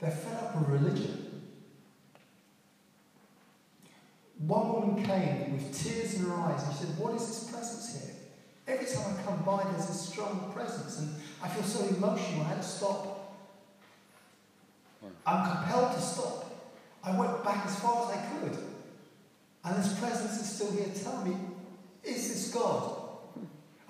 They're 0.00 0.10
fed 0.10 0.42
up 0.42 0.56
with 0.56 0.68
religion. 0.80 1.42
One 4.38 4.72
woman 4.72 5.04
came 5.04 5.52
with 5.52 5.72
tears 5.72 6.14
in 6.14 6.24
her 6.24 6.34
eyes 6.34 6.64
and 6.64 6.72
she 6.72 6.84
said, 6.84 6.98
What 6.98 7.14
is 7.14 7.28
this 7.28 7.50
presence 7.52 8.02
here? 8.02 8.16
Every 8.66 8.86
time 8.86 9.16
I 9.16 9.22
come 9.22 9.44
by, 9.44 9.70
there's 9.70 9.88
a 9.88 9.94
strong 9.94 10.50
presence, 10.52 10.98
and 10.98 11.14
I 11.40 11.48
feel 11.48 11.62
so 11.62 11.86
emotional. 11.94 12.42
I 12.42 12.48
had 12.48 12.62
to 12.62 12.68
stop. 12.68 13.36
I'm 15.24 15.56
compelled 15.56 15.94
to 15.94 16.00
stop. 16.00 16.39
I 17.02 17.18
went 17.18 17.42
back 17.44 17.66
as 17.66 17.78
far 17.80 18.10
as 18.10 18.18
I 18.18 18.26
could. 18.26 18.58
And 19.64 19.82
his 19.82 19.92
presence 19.98 20.40
is 20.40 20.48
still 20.54 20.72
here. 20.72 20.92
Tell 20.94 21.24
me, 21.24 21.36
is 22.04 22.28
this 22.28 22.54
God? 22.54 22.96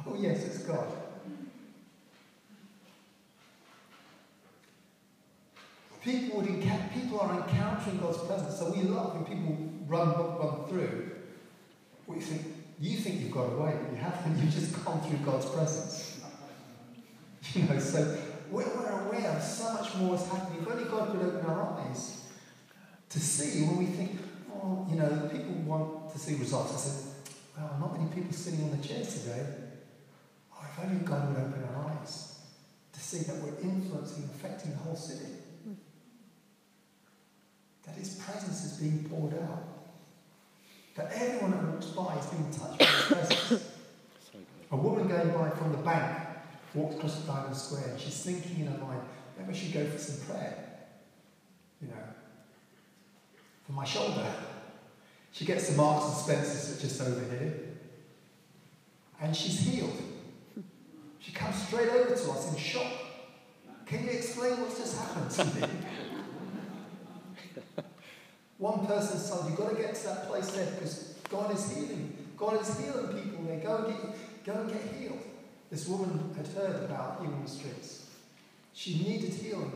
Oh, 0.07 0.17
yes, 0.19 0.43
it's 0.45 0.59
God. 0.61 0.91
People, 6.03 6.41
would 6.41 6.49
enca- 6.49 6.95
people 6.95 7.21
are 7.21 7.37
encountering 7.37 7.99
God's 7.99 8.17
presence. 8.25 8.59
So 8.59 8.73
we 8.73 8.81
love 8.85 9.15
when 9.15 9.25
people 9.27 9.59
run, 9.87 10.09
run 10.39 10.65
through. 10.71 11.11
We 12.07 12.19
think, 12.21 12.47
you 12.81 12.97
think 12.97 13.21
you've 13.21 13.31
got 13.31 13.53
away, 13.53 13.77
but 13.79 13.93
you 13.93 13.99
haven't. 13.99 14.39
You've 14.43 14.55
just 14.55 14.83
gone 14.83 15.03
through 15.03 15.19
God's 15.19 15.47
presence. 15.47 16.07
You 17.55 17.65
know, 17.65 17.79
so 17.79 18.17
we're, 18.51 18.65
we're 18.77 19.07
aware 19.07 19.31
of 19.31 19.43
so 19.43 19.73
much 19.73 19.95
more 19.97 20.15
is 20.15 20.27
happening. 20.29 20.63
If 20.63 20.69
only 20.69 20.85
God 20.85 21.11
could 21.11 21.23
open 21.23 21.47
our 21.47 21.81
eyes 21.81 22.20
to 23.11 23.21
see 23.21 23.65
when 23.67 23.77
we 23.77 23.87
think, 23.87 24.19
oh, 24.55 24.87
you 24.89 24.97
know, 24.97 25.29
people 25.31 25.55
want 25.67 26.13
to 26.13 26.19
see 26.19 26.37
results. 26.37 26.73
I 26.73 26.77
said, 26.77 27.35
well, 27.57 27.77
not 27.81 27.99
many 27.99 28.11
people 28.13 28.33
sitting 28.33 28.63
on 28.65 28.81
the 28.81 28.87
chairs 28.87 29.23
today. 29.23 29.45
Oh, 30.55 30.65
if 30.65 30.85
only 30.85 31.05
God 31.05 31.29
would 31.29 31.45
open 31.45 31.65
our 31.75 31.91
eyes 31.91 32.39
to 32.93 33.01
see 33.01 33.19
that 33.25 33.37
we're 33.37 33.61
influencing, 33.61 34.25
affecting 34.25 34.71
the 34.73 34.79
whole 34.79 34.97
city. 34.97 35.33
That 37.85 37.97
His 37.97 38.15
presence 38.15 38.65
is 38.65 38.79
being 38.79 39.09
poured 39.09 39.35
out. 39.35 39.65
That 40.95 41.11
everyone 41.15 41.51
that 41.51 41.65
walks 41.65 41.87
by 41.87 42.17
is 42.17 42.27
being 42.27 42.51
touched 42.53 42.79
by 42.79 42.85
His 42.85 43.05
presence. 43.07 43.65
A 44.71 44.77
woman 44.77 45.09
going 45.09 45.31
by 45.31 45.51
from 45.51 45.73
the 45.73 45.79
bank 45.79 46.29
walks 46.75 46.95
across 46.95 47.21
the 47.21 47.27
Diamond 47.27 47.57
Square 47.57 47.89
and 47.91 48.01
she's 48.01 48.23
thinking 48.23 48.61
in 48.61 48.67
her 48.73 48.79
mind, 48.79 49.01
maybe 49.37 49.51
I 49.51 49.53
should 49.53 49.73
go 49.73 49.85
for 49.87 49.99
some 49.99 50.25
prayer. 50.27 50.67
You 51.83 51.89
know, 51.89 51.95
my 53.75 53.85
shoulder. 53.85 54.27
She 55.33 55.45
gets 55.45 55.68
to 55.68 55.75
Marks 55.75 56.07
and 56.07 56.14
Spencer's 56.14 56.81
just 56.81 57.01
over 57.01 57.21
here. 57.37 57.55
And 59.21 59.37
she's 59.37 59.61
healed. 59.61 59.97
She 61.18 61.33
comes 61.33 61.62
straight 61.66 61.89
over 61.89 62.14
to 62.14 62.31
us 62.31 62.53
in 62.53 62.59
shock. 62.59 62.93
Can 63.87 64.05
you 64.05 64.11
explain 64.11 64.53
what's 64.61 64.79
just 64.79 64.99
happened 64.99 65.31
to 65.31 65.45
me? 65.61 65.66
One 68.59 68.87
person 68.87 69.18
said, 69.18 69.39
You've 69.49 69.59
got 69.59 69.71
to 69.71 69.77
get 69.77 69.95
to 69.95 70.05
that 70.07 70.29
place 70.29 70.51
there 70.53 70.71
because 70.73 71.14
God 71.29 71.55
is 71.55 71.73
healing. 71.75 72.16
God 72.37 72.61
is 72.61 72.79
healing 72.79 73.23
people 73.23 73.45
there. 73.45 73.61
Go 73.61 73.77
and 73.77 73.87
get, 73.87 74.45
go 74.45 74.53
and 74.61 74.73
get 74.73 74.83
healed. 74.95 75.18
This 75.71 75.87
woman 75.87 76.35
had 76.37 76.47
heard 76.49 76.85
about 76.85 77.21
healing 77.21 77.43
the 77.45 77.51
streets. 77.51 78.07
She 78.73 78.99
needed 79.03 79.35
healing, 79.35 79.73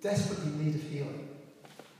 des- 0.00 0.08
in 0.08 0.14
desperately 0.14 0.64
needed 0.64 0.82
healing. 0.82 1.28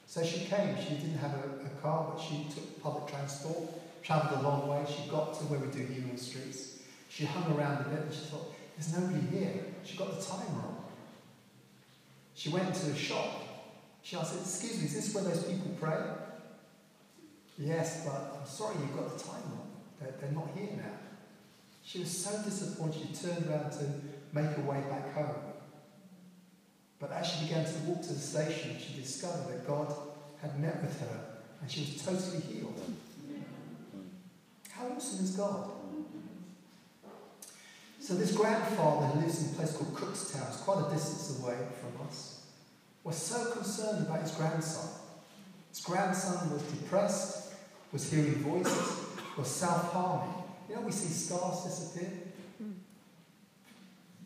So 0.06 0.24
she 0.24 0.46
came. 0.46 0.76
She 0.76 0.94
didn't 0.94 1.18
have 1.18 1.34
a, 1.34 1.66
a, 1.66 1.82
car, 1.82 2.12
but 2.12 2.20
she 2.20 2.46
took 2.52 2.82
public 2.82 3.06
transport, 3.06 3.58
travelled 4.02 4.40
a 4.40 4.42
long 4.42 4.68
way. 4.68 4.84
She 4.88 5.08
got 5.10 5.34
to 5.38 5.44
where 5.44 5.60
we 5.60 5.68
do 5.68 5.84
healing 5.84 6.16
streets. 6.16 6.78
She 7.08 7.24
hung 7.24 7.56
around 7.56 7.86
a 7.86 7.88
bit 7.88 8.00
and 8.00 8.12
she 8.12 8.20
thought, 8.20 8.54
there's 8.76 8.92
nobody 8.96 9.38
here. 9.38 9.64
She 9.84 9.96
got 9.96 10.18
the 10.18 10.24
time 10.24 10.46
wrong. 10.56 10.84
She 12.34 12.50
went 12.50 12.68
into 12.68 12.90
a 12.90 12.96
shop. 12.96 13.42
She 14.02 14.16
asked, 14.16 14.40
excuse 14.40 14.78
me, 14.78 14.86
is 14.86 14.94
this 14.94 15.14
where 15.14 15.24
those 15.24 15.44
people 15.44 15.70
pray? 15.80 15.98
Yes, 17.58 18.04
but 18.06 18.38
I'm 18.40 18.46
sorry, 18.46 18.76
you've 18.80 18.96
got 18.96 19.18
the 19.18 19.22
time 19.22 19.42
wrong. 19.50 19.70
They're, 20.00 20.14
they're 20.20 20.30
not 20.30 20.48
here 20.56 20.76
now. 20.76 20.94
She 21.82 22.00
was 22.00 22.10
so 22.10 22.42
disappointed, 22.42 23.02
she 23.08 23.26
turned 23.26 23.46
around 23.46 23.72
to 23.72 23.84
make 24.32 24.46
her 24.56 24.62
way 24.62 24.80
back 24.88 25.12
home. 25.14 25.34
But 27.00 27.12
as 27.12 27.26
she 27.26 27.44
began 27.44 27.64
to 27.64 27.78
walk 27.86 28.02
to 28.02 28.12
the 28.12 28.18
station, 28.18 28.76
she 28.78 29.00
discovered 29.00 29.48
that 29.52 29.66
God 29.66 29.94
had 30.42 30.58
met 30.60 30.82
with 30.82 31.00
her 31.00 31.20
and 31.60 31.70
she 31.70 31.80
was 31.80 32.04
totally 32.04 32.40
healed. 32.40 32.80
How 34.70 34.88
awesome 34.88 35.24
is 35.24 35.30
God? 35.32 35.70
So 38.00 38.14
this 38.14 38.32
grandfather 38.32 39.06
who 39.06 39.20
lives 39.20 39.44
in 39.44 39.50
a 39.50 39.56
place 39.56 39.76
called 39.76 39.94
Cookstown, 39.94 40.48
it's 40.48 40.58
quite 40.58 40.86
a 40.86 40.90
distance 40.94 41.40
away 41.40 41.56
from 41.80 42.06
us, 42.06 42.42
was 43.04 43.16
so 43.16 43.50
concerned 43.50 44.06
about 44.06 44.22
his 44.22 44.30
grandson. 44.32 44.88
His 45.68 45.80
grandson 45.80 46.50
was 46.50 46.62
depressed, 46.62 47.52
was 47.92 48.10
hearing 48.10 48.36
voices, 48.36 48.98
was 49.36 49.48
self-harming. 49.48 50.34
You 50.68 50.76
know, 50.76 50.80
we 50.82 50.92
see 50.92 51.12
scars 51.12 51.64
disappear. 51.64 52.10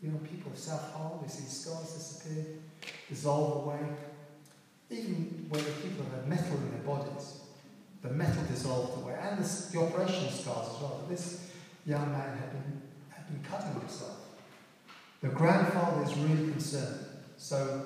You 0.03 0.11
know, 0.11 0.17
people 0.29 0.51
self-harm, 0.53 1.21
we 1.21 1.29
see 1.29 1.45
scars 1.45 1.93
disappear, 1.93 2.45
dissolve 3.07 3.65
away. 3.65 3.79
Even 4.89 5.45
where 5.47 5.63
people 5.63 6.05
have 6.13 6.27
metal 6.27 6.57
in 6.57 6.71
their 6.71 6.81
bodies, 6.81 7.39
the 8.01 8.09
metal 8.09 8.43
dissolved 8.51 9.01
away, 9.01 9.17
and 9.19 9.41
the, 9.41 9.71
the 9.71 9.79
operation 9.79 10.29
scars 10.29 10.67
as 10.75 10.81
well. 10.81 11.05
This 11.09 11.51
young 11.85 12.11
man 12.11 12.37
had 12.37 12.51
been, 12.51 12.81
had 13.09 13.27
been 13.27 13.41
cutting 13.49 13.79
himself. 13.79 14.17
The 15.21 15.29
grandfather 15.29 16.03
is 16.03 16.13
really 16.17 16.51
concerned. 16.51 17.05
So 17.37 17.85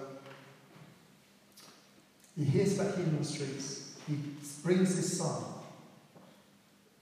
he 2.35 2.45
hears 2.45 2.79
about 2.79 2.95
healing 2.95 3.19
the 3.19 3.25
streets. 3.25 3.95
He 4.07 4.15
brings 4.63 4.95
his 4.95 5.19
son 5.19 5.43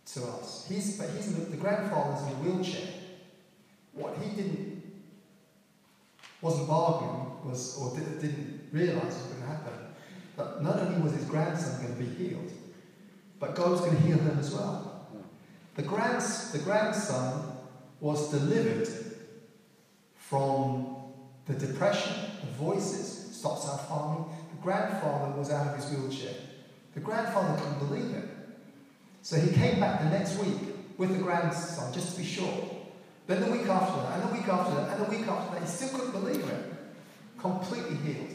to 0.07 0.23
us. 0.25 0.65
He's, 0.67 0.97
but 0.97 1.09
he's 1.11 1.33
the, 1.33 1.45
the 1.45 1.57
grandfather's 1.57 2.21
in 2.23 2.33
a 2.33 2.35
wheelchair. 2.41 2.89
What 3.93 4.17
he 4.17 4.35
didn't 4.35 4.74
wasn't 6.45 6.67
bargaining 6.67 7.25
was 7.43 7.75
or 7.79 7.97
did, 7.97 8.21
didn't 8.21 8.69
realise 8.71 9.03
was 9.03 9.15
going 9.15 9.41
to 9.41 9.47
happen. 9.47 9.73
That 10.37 10.61
not 10.61 10.77
only 10.77 11.01
was 11.01 11.13
his 11.13 11.25
grandson 11.25 11.81
going 11.81 11.97
to 11.97 12.03
be 12.03 12.23
healed, 12.23 12.51
but 13.39 13.55
God 13.55 13.71
was 13.71 13.79
going 13.79 13.95
to 13.95 14.01
heal 14.03 14.19
him 14.19 14.37
as 14.37 14.53
well. 14.53 15.07
The, 15.73 15.81
grands, 15.81 16.51
the 16.51 16.59
grandson 16.59 17.57
was 17.99 18.29
delivered 18.29 18.87
from 20.15 20.97
the 21.47 21.53
depression, 21.53 22.13
the 22.41 22.51
voices, 22.51 23.35
stop 23.35 23.57
self 23.57 23.87
harming. 23.89 24.25
The 24.55 24.61
grandfather 24.61 25.35
was 25.35 25.49
out 25.49 25.65
of 25.67 25.75
his 25.75 25.97
wheelchair. 25.97 26.35
The 26.93 26.99
grandfather 26.99 27.59
couldn't 27.59 27.87
believe 27.87 28.15
it. 28.15 28.29
So 29.23 29.39
he 29.39 29.51
came 29.51 29.79
back 29.79 29.99
the 30.03 30.09
next 30.09 30.37
week 30.37 30.59
with 30.97 31.09
the 31.09 31.23
grandson, 31.23 31.91
just 31.91 32.13
to 32.13 32.21
be 32.21 32.27
sure. 32.27 32.74
Then 33.27 33.41
the 33.41 33.51
week 33.51 33.67
after 33.67 34.01
that, 34.01 34.19
and 34.19 34.29
the 34.29 34.37
week 34.37 34.47
after 34.47 34.75
that, 34.75 34.97
and 34.97 35.05
the 35.05 35.09
week 35.09 35.27
after 35.27 35.55
that, 35.55 35.61
he 35.61 35.67
still 35.67 35.89
couldn't 35.89 36.11
believe 36.11 36.47
it. 36.47 36.73
Completely 37.39 37.95
healed. 37.95 38.29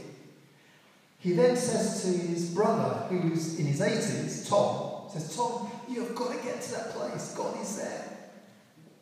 He 1.19 1.33
then 1.33 1.57
says 1.57 2.03
to 2.03 2.09
his 2.09 2.51
brother, 2.51 3.07
who's 3.09 3.59
in 3.59 3.67
his 3.67 3.81
80s, 3.81 4.49
Tom, 4.49 5.11
says, 5.11 5.37
Tom, 5.37 5.71
you've 5.89 6.15
got 6.15 6.37
to 6.37 6.43
get 6.43 6.63
to 6.63 6.73
that 6.73 6.91
place. 6.91 7.35
God 7.37 7.61
is 7.61 7.77
there. 7.77 8.05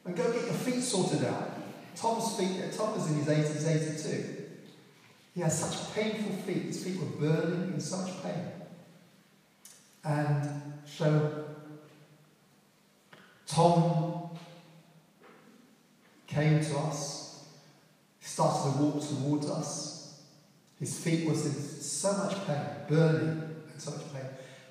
And 0.05 0.17
go 0.17 0.33
get 0.33 0.45
your 0.45 0.55
feet 0.55 0.83
sorted 0.83 1.25
out. 1.25 1.53
Tom's 1.95 2.37
feet, 2.37 2.63
uh, 2.63 2.77
Tom 2.77 2.95
was 2.95 3.11
in 3.11 3.19
his 3.19 3.27
80s, 3.27 4.05
82. 4.05 4.45
He 5.35 5.41
has 5.41 5.59
such 5.59 5.95
painful 5.95 6.33
feet. 6.39 6.65
His 6.65 6.83
feet 6.83 6.99
were 6.99 7.07
burning 7.07 7.75
in 7.75 7.81
such 7.81 8.23
pain. 8.23 8.53
And 10.05 10.63
so 10.87 11.45
Tom 13.47 14.18
came 16.39 16.61
to 16.61 16.79
us, 16.79 17.45
started 18.21 18.73
to 18.73 18.83
walk 18.83 19.09
towards 19.09 19.51
us. 19.51 20.21
His 20.79 20.97
feet 20.99 21.29
was 21.29 21.45
in 21.47 21.53
so 21.53 22.13
much 22.13 22.47
pain, 22.47 22.65
burning 22.89 23.43
and 23.73 23.83
so 23.83 23.91
much 23.91 24.13
pain. 24.13 24.23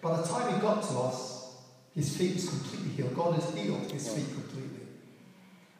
By 0.01 0.17
the 0.17 0.23
time 0.23 0.53
he 0.53 0.61
got 0.61 0.81
to 0.83 0.99
us, 0.99 1.55
his 1.93 2.15
feet 2.15 2.35
was 2.35 2.47
completely 2.47 2.91
healed. 2.91 3.15
God 3.15 3.35
has 3.35 3.53
healed 3.53 3.91
his 3.91 4.07
feet 4.07 4.31
completely. 4.33 4.87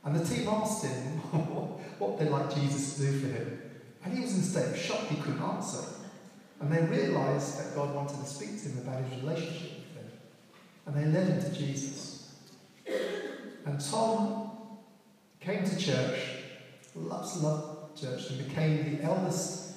And 0.03 0.15
the 0.15 0.25
team 0.25 0.47
asked 0.49 0.85
him 0.85 0.93
what 1.99 2.19
they'd 2.19 2.29
like 2.29 2.53
Jesus 2.53 2.95
to 2.95 3.01
do 3.03 3.19
for 3.19 3.27
him. 3.27 3.61
And 4.03 4.13
he 4.13 4.21
was 4.21 4.33
in 4.33 4.41
a 4.41 4.43
state 4.43 4.71
of 4.71 4.77
shock, 4.77 5.07
he 5.07 5.21
couldn't 5.21 5.41
answer. 5.41 5.83
And 6.59 6.71
they 6.71 6.81
realised 6.83 7.59
that 7.59 7.75
God 7.75 7.93
wanted 7.93 8.19
to 8.19 8.25
speak 8.25 8.61
to 8.63 8.69
him 8.69 8.79
about 8.79 9.03
his 9.03 9.21
relationship 9.21 9.71
with 9.77 9.95
him. 9.95 10.11
And 10.85 10.95
they 10.95 11.05
led 11.05 11.27
him 11.27 11.41
to 11.41 11.57
Jesus. 11.57 12.33
And 13.65 13.79
Tom 13.79 14.46
came 15.47 15.63
to 15.63 15.77
church, 15.77 16.19
loves 16.93 17.41
love 17.41 17.95
church, 17.95 18.29
and 18.31 18.49
became 18.49 18.97
the 18.97 19.03
eldest 19.03 19.75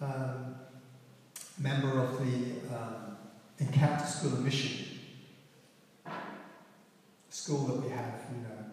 um, 0.00 0.54
member 1.58 2.02
of 2.02 2.18
the 2.18 2.74
um, 2.74 3.16
Encounter 3.58 4.06
School 4.06 4.32
of 4.32 4.42
Mission. 4.42 4.86
School 7.28 7.66
that 7.66 7.84
we 7.84 7.90
have, 7.90 8.22
you 8.34 8.42
know, 8.42 8.64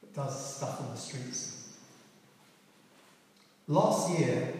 that 0.00 0.14
does 0.14 0.56
stuff 0.56 0.80
on 0.80 0.92
the 0.92 0.96
streets. 0.96 1.72
Last 3.66 4.16
year, 4.16 4.54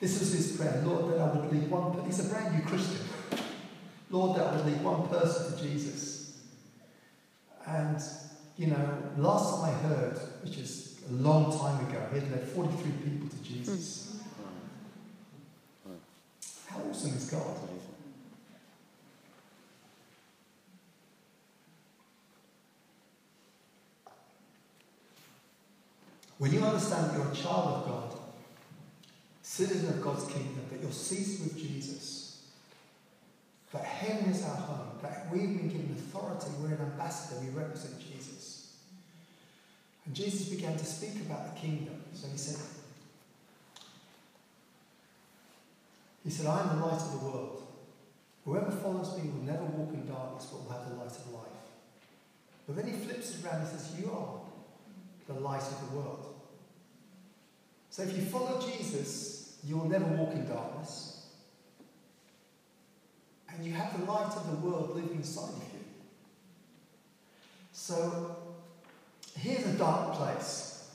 this 0.00 0.20
was 0.20 0.32
his 0.34 0.56
prayer, 0.58 0.82
Lord, 0.84 1.14
that 1.14 1.20
I 1.20 1.32
would 1.32 1.50
lead 1.50 1.70
one, 1.70 1.92
person. 1.92 2.06
he's 2.06 2.26
a 2.26 2.28
brand 2.28 2.54
new 2.54 2.62
Christian. 2.66 3.06
Lord, 4.10 4.38
that 4.38 4.48
I 4.48 4.56
would 4.56 4.66
lead 4.66 4.82
one 4.82 5.08
person 5.08 5.56
to 5.56 5.62
Jesus. 5.62 6.40
And, 7.66 8.02
you 8.56 8.66
know, 8.68 9.02
last 9.16 9.56
time 9.56 9.70
I 9.70 9.72
heard, 9.72 10.18
which 10.42 10.58
is 10.58 11.00
a 11.08 11.12
long 11.14 11.50
time 11.58 11.88
ago, 11.88 12.06
he 12.12 12.20
had 12.20 12.30
led 12.30 12.48
43 12.48 12.92
people 13.04 13.28
to 13.28 13.42
Jesus. 13.42 14.16
How 16.68 16.80
awesome 16.90 17.14
is 17.16 17.30
God? 17.30 17.56
When 26.38 26.52
you 26.52 26.60
understand 26.60 27.10
that 27.10 27.16
you're 27.16 27.30
a 27.30 27.34
child 27.36 27.68
of 27.68 27.86
God, 27.86 28.18
citizen 29.42 29.90
of 29.90 30.02
God's 30.02 30.24
kingdom, 30.24 30.66
that 30.72 30.80
you're 30.80 30.90
seated 30.90 31.44
with 31.44 31.56
Jesus, 31.56 32.48
that 33.72 33.84
heaven 33.84 34.30
is 34.30 34.44
our 34.44 34.56
home, 34.56 34.98
that 35.02 35.28
we've 35.30 35.56
been 35.56 35.68
given 35.68 35.94
authority, 35.96 36.50
we're 36.60 36.74
an 36.74 36.80
ambassador, 36.80 37.40
we 37.40 37.50
represent 37.50 37.96
Jesus. 38.00 38.11
And 40.04 40.14
Jesus 40.14 40.48
began 40.48 40.76
to 40.76 40.84
speak 40.84 41.16
about 41.26 41.54
the 41.54 41.60
kingdom. 41.60 42.02
So 42.12 42.28
he 42.28 42.36
said, 42.36 42.60
He 46.24 46.30
said, 46.30 46.46
I 46.46 46.60
am 46.60 46.78
the 46.78 46.86
light 46.86 47.00
of 47.00 47.20
the 47.20 47.26
world. 47.26 47.62
Whoever 48.44 48.70
follows 48.70 49.16
me 49.16 49.28
will 49.30 49.42
never 49.42 49.64
walk 49.64 49.92
in 49.92 50.06
darkness, 50.06 50.46
but 50.52 50.64
will 50.64 50.72
have 50.72 50.88
the 50.88 50.96
light 50.96 51.10
of 51.10 51.32
life. 51.32 51.42
But 52.66 52.76
then 52.76 52.86
he 52.86 52.92
flips 52.92 53.38
it 53.38 53.44
around 53.44 53.62
and 53.62 53.68
says, 53.68 53.94
You 53.98 54.10
are 54.12 54.40
the 55.26 55.40
light 55.40 55.62
of 55.62 55.90
the 55.90 55.96
world. 55.96 56.34
So 57.90 58.02
if 58.02 58.16
you 58.16 58.22
follow 58.22 58.60
Jesus, 58.60 59.58
you 59.64 59.76
will 59.76 59.88
never 59.88 60.04
walk 60.04 60.32
in 60.32 60.46
darkness. 60.46 61.26
And 63.48 63.64
you 63.64 63.72
have 63.72 63.98
the 63.98 64.06
light 64.10 64.32
of 64.34 64.50
the 64.50 64.66
world 64.66 64.94
living 64.94 65.16
inside 65.16 65.50
of 65.50 65.62
you. 65.72 65.80
So 67.72 68.36
here's 69.38 69.66
a 69.66 69.78
dark 69.78 70.14
place. 70.14 70.90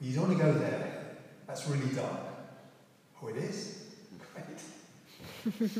You 0.00 0.14
don't 0.14 0.28
want 0.28 0.38
to 0.38 0.44
go 0.44 0.52
there. 0.52 1.16
That's 1.46 1.66
really 1.68 1.94
dark. 1.94 2.20
Oh, 3.22 3.28
it 3.28 3.36
is? 3.36 3.84
Great. 4.34 5.60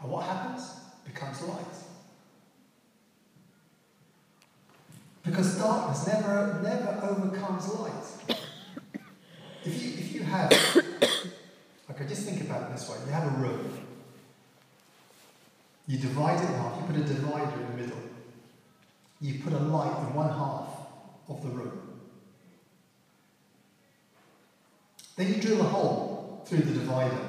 and 0.00 0.10
what 0.10 0.24
happens? 0.24 0.74
Becomes 1.04 1.42
light. 1.42 1.64
Because 5.24 5.56
darkness 5.58 6.06
never, 6.06 6.60
never 6.62 7.00
overcomes 7.02 7.68
light. 7.68 8.38
If 9.64 9.80
you, 9.80 9.90
if 9.90 10.12
you 10.12 10.22
have, 10.24 10.50
okay, 11.90 12.06
just 12.08 12.24
think 12.24 12.40
about 12.40 12.62
it 12.62 12.72
this 12.74 12.90
way. 12.90 12.96
You 13.06 13.12
have 13.12 13.32
a 13.32 13.36
room. 13.36 13.86
You 15.86 15.98
divide 15.98 16.42
it 16.42 16.48
in 16.48 16.54
half. 16.54 16.80
You 16.80 16.86
put 16.88 16.96
a 16.96 17.04
divider 17.04 17.60
in 17.60 17.70
the 17.70 17.82
middle. 17.84 17.98
You 19.22 19.38
put 19.38 19.52
a 19.52 19.58
light 19.58 19.96
in 20.00 20.14
one 20.14 20.28
half 20.28 20.68
of 21.28 21.42
the 21.42 21.48
room. 21.48 21.78
Then 25.16 25.28
you 25.28 25.40
drill 25.40 25.60
a 25.60 25.64
hole 25.64 26.42
through 26.44 26.62
the 26.62 26.80
divider. 26.80 27.20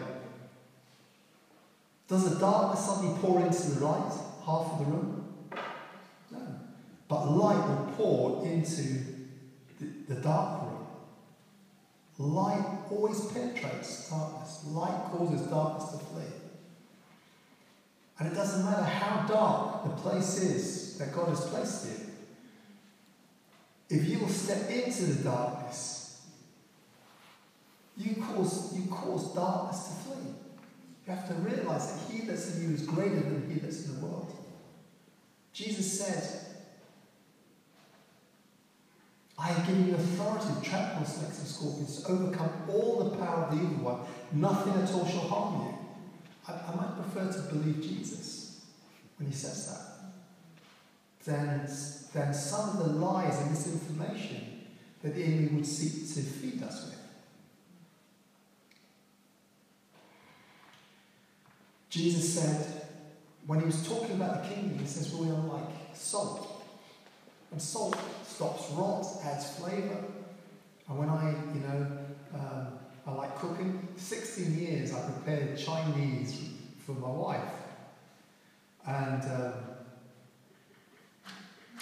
Does 2.08 2.34
the 2.34 2.40
darkness 2.40 2.84
suddenly 2.84 3.16
pour 3.20 3.46
into 3.46 3.62
the 3.62 3.86
light, 3.86 4.12
half 4.44 4.72
of 4.72 4.80
the 4.80 4.86
room? 4.86 5.34
No. 6.32 6.40
But 7.08 7.26
light 7.28 7.68
will 7.68 7.94
pour 7.96 8.44
into 8.44 8.82
the, 9.80 10.16
the 10.16 10.16
dark 10.16 10.64
room. 10.64 10.88
Light 12.18 12.66
always 12.90 13.22
penetrates 13.26 14.10
darkness. 14.10 14.64
Light 14.66 15.12
causes 15.12 15.42
darkness 15.48 15.92
to 15.92 15.98
flee. 15.98 16.24
And 18.18 18.32
it 18.32 18.36
doesn't 18.36 18.66
matter 18.66 18.84
how 18.84 19.28
dark 19.28 19.84
the 19.84 20.02
place 20.02 20.42
is 20.42 20.83
that 20.98 21.14
God 21.14 21.30
has 21.30 21.46
placed 21.48 21.88
you. 21.88 21.98
If 23.90 24.10
you 24.10 24.20
will 24.20 24.30
step 24.30 24.70
into 24.70 25.06
the 25.06 25.24
darkness, 25.24 26.22
you 27.98 28.16
cause, 28.16 28.76
you 28.76 28.90
cause 28.90 29.34
darkness 29.36 29.88
to 29.88 29.94
flee. 29.94 30.34
You 31.06 31.14
have 31.14 31.28
to 31.28 31.34
realize 31.36 31.94
that 31.94 32.12
he 32.12 32.22
that's 32.22 32.56
in 32.56 32.70
you 32.70 32.76
is 32.76 32.84
greater 32.84 33.20
than 33.20 33.50
he 33.52 33.60
that's 33.60 33.86
in 33.86 34.00
the 34.00 34.06
world. 34.06 34.34
Jesus 35.52 36.00
said, 36.00 36.40
I 39.38 39.48
have 39.48 39.68
given 39.68 39.88
you 39.88 39.96
authority 39.96 40.48
to 40.48 40.70
trample 40.70 41.06
snakes 41.06 41.40
and 41.40 41.48
scorpions 41.48 42.02
to 42.02 42.12
overcome 42.12 42.50
all 42.70 43.04
the 43.04 43.18
power 43.18 43.46
of 43.46 43.56
the 43.56 43.64
evil 43.64 43.84
one. 43.84 44.00
Nothing 44.32 44.82
at 44.82 44.92
all 44.94 45.06
shall 45.06 45.28
harm 45.28 45.68
you. 45.68 45.78
I, 46.48 46.54
I 46.54 46.76
might 46.76 47.12
prefer 47.12 47.32
to 47.32 47.54
believe 47.54 47.82
Jesus 47.82 48.62
when 49.18 49.30
he 49.30 49.36
says 49.36 49.68
that 49.68 49.93
than, 51.26 51.68
than 52.14 52.34
some 52.34 52.70
of 52.70 52.78
the 52.80 52.94
lies 52.94 53.40
and 53.42 53.52
misinformation 53.52 54.66
that 55.02 55.16
the 55.16 55.24
enemy 55.24 55.48
would 55.50 55.66
seek 55.66 56.14
to 56.14 56.22
feed 56.22 56.64
us 56.64 56.86
with. 56.86 57.00
Jesus 61.90 62.34
said, 62.34 62.88
when 63.46 63.60
he 63.60 63.66
was 63.66 63.88
talking 63.88 64.16
about 64.16 64.44
the 64.44 64.50
kingdom, 64.50 64.80
he 64.80 64.86
says, 64.86 65.14
well, 65.14 65.24
we 65.24 65.30
are 65.30 65.60
like 65.60 65.70
salt. 65.94 66.66
And 67.52 67.62
salt 67.62 67.98
stops 68.26 68.72
rot, 68.72 69.06
adds 69.24 69.58
flavour. 69.58 70.04
And 70.90 70.98
when 70.98 71.10
I, 71.10 71.36
you 71.54 71.60
know, 71.60 71.88
um, 72.34 72.68
I 73.06 73.12
like 73.12 73.38
cooking, 73.38 73.88
16 73.98 74.58
years 74.58 74.94
I 74.94 75.02
prepared 75.02 75.58
Chinese 75.58 76.50
for 76.86 76.94
my 76.94 77.10
wife. 77.10 77.54
And 78.88 79.24
um, 79.24 79.54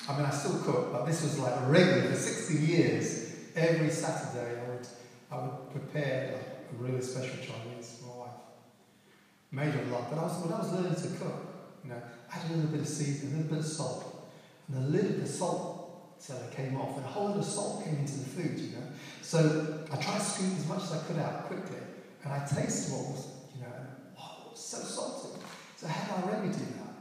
I 0.10 0.18
mean, 0.18 0.26
I 0.26 0.32
still 0.32 0.60
cook, 0.64 0.92
but 0.92 1.06
this 1.06 1.22
was 1.22 1.40
like 1.40 1.54
a 1.56 1.66
regular 1.68 2.10
for 2.10 2.16
60 2.16 2.54
years. 2.66 3.36
Every 3.56 3.90
Saturday 3.90 4.60
I 4.60 4.70
would, 4.70 4.88
I 5.32 5.38
would 5.38 5.72
prepare 5.72 6.40
a 6.72 6.84
really 6.84 7.02
special 7.02 7.36
Chinese 7.38 8.00
for 8.00 8.08
my 8.08 8.26
wife. 8.26 9.74
made 9.76 9.76
a 9.76 9.92
lot, 9.92 10.10
But 10.10 10.20
I 10.20 10.24
was, 10.24 10.44
when 10.44 10.54
I 10.54 10.60
was 10.60 10.72
learning 10.72 10.96
to 10.96 11.24
cook, 11.24 11.48
you 11.84 11.90
know, 11.92 12.02
I 12.32 12.36
had 12.36 12.52
a 12.52 12.56
little 12.56 12.72
bit 12.72 12.82
of 12.82 12.88
seasoning, 12.88 13.34
a 13.34 13.38
little 13.38 13.52
bit 13.52 13.60
of 13.60 13.66
salt, 13.66 14.30
and 14.68 14.78
the 14.78 14.90
lid 14.90 15.06
of 15.06 15.22
the 15.22 15.28
salt 15.28 15.82
cellar 16.18 16.48
came 16.56 16.80
off, 16.80 16.96
and 16.98 17.06
a 17.06 17.10
whole 17.10 17.30
lot 17.30 17.38
of 17.38 17.46
salt 17.46 17.84
came 17.84 17.98
into 17.98 18.20
the 18.20 18.26
food, 18.26 18.60
you 18.60 18.78
know. 18.78 18.88
So 19.22 19.86
I 19.92 19.96
tried 19.98 20.20
to 20.20 20.24
scoop 20.24 20.58
as 20.58 20.68
much 20.68 20.84
as 20.84 20.94
I 20.94 20.98
could 21.06 21.18
out 21.18 21.46
quickly, 21.46 21.78
and 22.24 22.34
I 22.34 22.46
tasted 22.46 22.94
what 22.94 23.10
was, 23.12 23.28
you 23.56 23.62
know, 23.62 23.74
oh, 24.20 24.52
so 24.56 24.78
salty. 24.78 25.40
So 25.78 25.88
how 25.88 26.18
do 26.18 26.28
I 26.28 26.32
remedy 26.32 26.58
that? 26.58 26.94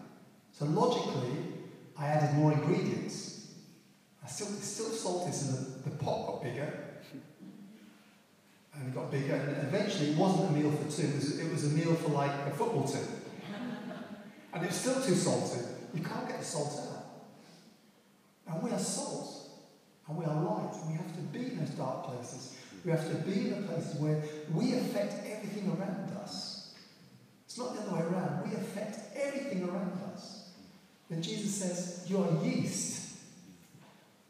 So 0.52 0.64
logically, 0.66 1.49
I 2.00 2.06
added 2.06 2.34
more 2.34 2.52
ingredients. 2.52 3.48
I 4.24 4.26
still, 4.26 4.46
still 4.46 4.86
salty, 4.86 5.32
so 5.32 5.52
the, 5.52 5.90
the 5.90 5.96
pot 5.96 6.26
got 6.26 6.42
bigger, 6.42 6.72
and 8.74 8.88
it 8.88 8.94
got 8.94 9.10
bigger. 9.10 9.34
And 9.34 9.68
eventually, 9.68 10.12
it 10.12 10.16
wasn't 10.16 10.50
a 10.50 10.52
meal 10.52 10.70
for 10.70 10.90
two; 10.90 11.08
it 11.08 11.14
was, 11.14 11.38
it 11.38 11.52
was 11.52 11.64
a 11.66 11.76
meal 11.76 11.94
for 11.96 12.08
like 12.10 12.30
a 12.46 12.50
football 12.52 12.84
team. 12.84 13.02
And 14.52 14.64
it 14.64 14.66
was 14.66 14.76
still 14.76 15.00
too 15.02 15.14
salty. 15.14 15.60
You 15.94 16.02
can't 16.02 16.26
get 16.26 16.38
the 16.38 16.44
salt 16.44 16.72
out. 16.90 18.54
And 18.54 18.62
we 18.62 18.70
are 18.70 18.78
salt, 18.78 19.50
and 20.08 20.16
we 20.16 20.24
are 20.24 20.42
light, 20.42 20.74
and 20.80 20.90
we 20.90 20.96
have 20.96 21.14
to 21.14 21.20
be 21.20 21.52
in 21.52 21.58
those 21.58 21.70
dark 21.70 22.04
places. 22.04 22.56
We 22.82 22.92
have 22.92 23.06
to 23.10 23.16
be 23.16 23.50
in 23.50 23.60
the 23.60 23.68
places 23.68 24.00
where 24.00 24.22
we 24.54 24.72
affect 24.72 25.26
everything 25.26 25.68
around 25.68 26.16
us. 26.16 26.72
It's 27.44 27.58
not 27.58 27.74
the 27.74 27.82
other 27.82 27.96
way 27.96 28.02
around. 28.02 28.48
We 28.48 28.56
affect 28.56 29.14
everything 29.14 29.68
around 29.68 30.00
us. 30.14 30.39
Then 31.10 31.20
Jesus 31.20 31.54
says, 31.54 32.04
You 32.08 32.22
are 32.22 32.44
yeast. 32.44 33.16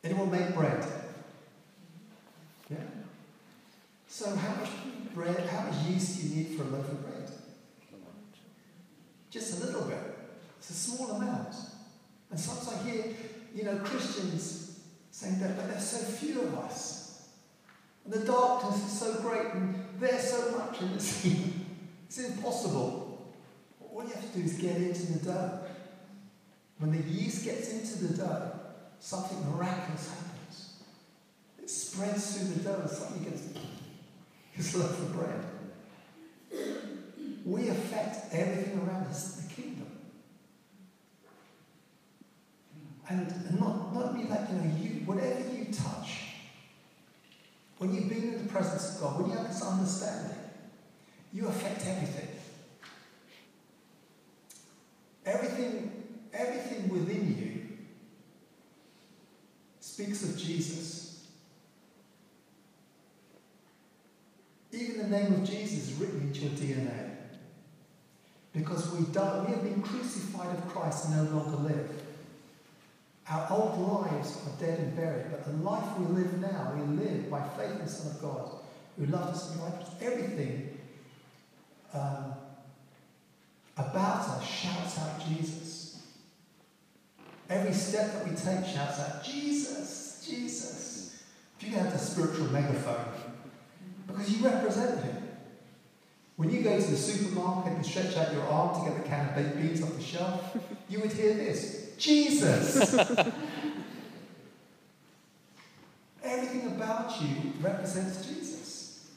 and 0.02 0.12
it 0.12 0.18
will 0.18 0.26
make 0.26 0.54
bread? 0.54 0.84
Yeah? 2.70 2.78
So, 4.08 4.34
how 4.34 4.56
much 4.56 4.70
bread, 5.14 5.46
how 5.48 5.66
much 5.66 5.74
yeast 5.86 6.20
do 6.20 6.28
you 6.28 6.36
need 6.36 6.56
for 6.56 6.62
a 6.62 6.66
loaf 6.66 6.88
of 6.90 7.02
bread? 7.02 7.30
Just 9.30 9.60
a 9.62 9.66
little 9.66 9.82
bit. 9.82 9.98
It's 10.58 10.70
a 10.70 10.72
small 10.72 11.10
amount. 11.12 11.54
And 12.30 12.40
sometimes 12.40 12.80
I 12.80 12.90
hear, 12.90 13.04
you 13.54 13.64
know, 13.64 13.76
Christians 13.78 14.80
saying 15.10 15.38
that, 15.40 15.56
but 15.56 15.68
there's 15.68 15.86
so 15.86 15.98
few 15.98 16.40
of 16.42 16.54
us. 16.58 17.28
And 18.04 18.14
the 18.14 18.24
darkness 18.24 18.86
is 18.86 18.98
so 18.98 19.20
great, 19.20 19.52
and 19.52 19.74
there's 19.98 20.30
so 20.30 20.56
much, 20.56 20.80
and 20.80 20.94
it's, 20.94 21.26
it's 22.06 22.18
impossible. 22.18 23.34
All 23.92 24.02
you 24.02 24.14
have 24.14 24.32
to 24.32 24.38
do 24.38 24.44
is 24.44 24.54
get 24.54 24.76
into 24.76 25.12
the 25.12 25.26
dough. 25.26 25.60
When 26.80 26.92
the 26.92 27.08
yeast 27.08 27.44
gets 27.44 27.72
into 27.72 28.06
the 28.06 28.16
dough, 28.18 28.52
something 28.98 29.38
miraculous 29.50 30.08
happens. 30.08 30.72
It 31.62 31.70
spreads 31.70 32.36
through 32.36 32.54
the 32.54 32.60
dough, 32.64 32.80
and 32.80 32.90
something 32.90 33.22
gets 33.22 33.42
his 34.52 34.74
love 34.74 34.96
for 34.96 35.04
bread. 35.16 35.44
We 37.44 37.68
affect 37.68 38.34
everything 38.34 38.78
around 38.80 39.06
us, 39.06 39.36
the 39.36 39.54
kingdom. 39.54 39.86
And 43.08 43.60
not, 43.60 43.94
not 43.94 44.04
only 44.06 44.24
that, 44.24 44.50
you 44.50 44.56
know, 44.56 44.76
you, 44.76 44.90
whatever 45.04 45.40
you 45.48 45.66
touch, 45.72 46.34
when 47.78 47.94
you've 47.94 48.08
been 48.08 48.34
in 48.34 48.46
the 48.46 48.52
presence 48.52 48.96
of 48.96 49.00
God, 49.00 49.20
when 49.20 49.30
you 49.30 49.36
have 49.36 49.48
this 49.48 49.62
understanding, 49.62 50.36
you 51.32 51.46
affect. 51.46 51.70
Everything, 55.24 55.92
everything 56.32 56.88
within 56.88 57.36
you 57.38 57.76
speaks 59.78 60.24
of 60.24 60.36
Jesus. 60.36 61.26
Even 64.72 64.98
the 64.98 65.18
name 65.18 65.32
of 65.34 65.44
Jesus 65.44 65.90
is 65.90 65.94
written 65.94 66.20
into 66.22 66.40
your 66.40 66.76
DNA. 66.76 67.10
Because 68.60 68.92
we, 68.92 69.06
die, 69.06 69.44
we 69.46 69.54
have 69.54 69.62
been 69.62 69.80
crucified 69.80 70.54
of 70.54 70.68
Christ 70.68 71.06
and 71.06 71.16
no 71.16 71.38
longer 71.38 71.56
live. 71.56 71.90
Our 73.30 73.46
old 73.50 73.78
lives 73.78 74.36
are 74.46 74.60
dead 74.60 74.80
and 74.80 74.94
buried, 74.94 75.30
but 75.30 75.46
the 75.46 75.52
life 75.62 75.98
we 75.98 76.04
live 76.14 76.38
now, 76.40 76.74
we 76.76 76.82
live 77.02 77.30
by 77.30 77.40
faith 77.56 77.70
in 77.70 77.78
the 77.78 77.88
Son 77.88 78.14
of 78.14 78.20
God, 78.20 78.50
who 78.98 79.06
loved 79.06 79.34
us 79.34 79.52
and 79.52 79.62
liked 79.62 79.82
us. 79.84 79.94
Everything 80.02 80.78
um, 81.94 82.34
about 83.78 84.28
us 84.28 84.46
shouts 84.46 84.98
out 84.98 85.26
Jesus. 85.26 86.02
Every 87.48 87.72
step 87.72 88.12
that 88.12 88.28
we 88.28 88.36
take 88.36 88.66
shouts 88.66 89.00
out, 89.00 89.24
Jesus, 89.24 90.26
Jesus. 90.28 91.22
If 91.58 91.66
you 91.66 91.76
have 91.76 91.92
the 91.92 91.98
spiritual 91.98 92.48
megaphone, 92.48 93.06
because 94.06 94.30
you 94.30 94.44
represent 94.44 95.02
him. 95.02 95.19
When 96.40 96.48
you 96.48 96.62
go 96.62 96.80
to 96.80 96.90
the 96.90 96.96
supermarket 96.96 97.74
and 97.74 97.84
stretch 97.84 98.16
out 98.16 98.32
your 98.32 98.44
arm 98.44 98.74
to 98.74 98.88
get 98.88 98.96
the 99.02 99.06
can 99.06 99.28
of 99.28 99.34
baked 99.34 99.60
beans 99.60 99.82
off 99.82 99.94
the 99.94 100.02
shelf, 100.02 100.56
you 100.88 101.00
would 101.00 101.12
hear 101.12 101.34
this 101.34 101.92
Jesus! 101.98 102.94
Everything 106.24 106.66
about 106.68 107.20
you 107.20 107.52
represents 107.60 108.26
Jesus. 108.26 109.10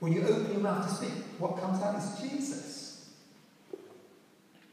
When 0.00 0.12
you 0.12 0.26
open 0.26 0.52
your 0.52 0.60
mouth 0.60 0.86
to 0.86 0.94
speak, 0.94 1.14
what 1.38 1.58
comes 1.58 1.82
out 1.82 1.96
is 1.96 2.20
Jesus. 2.20 3.12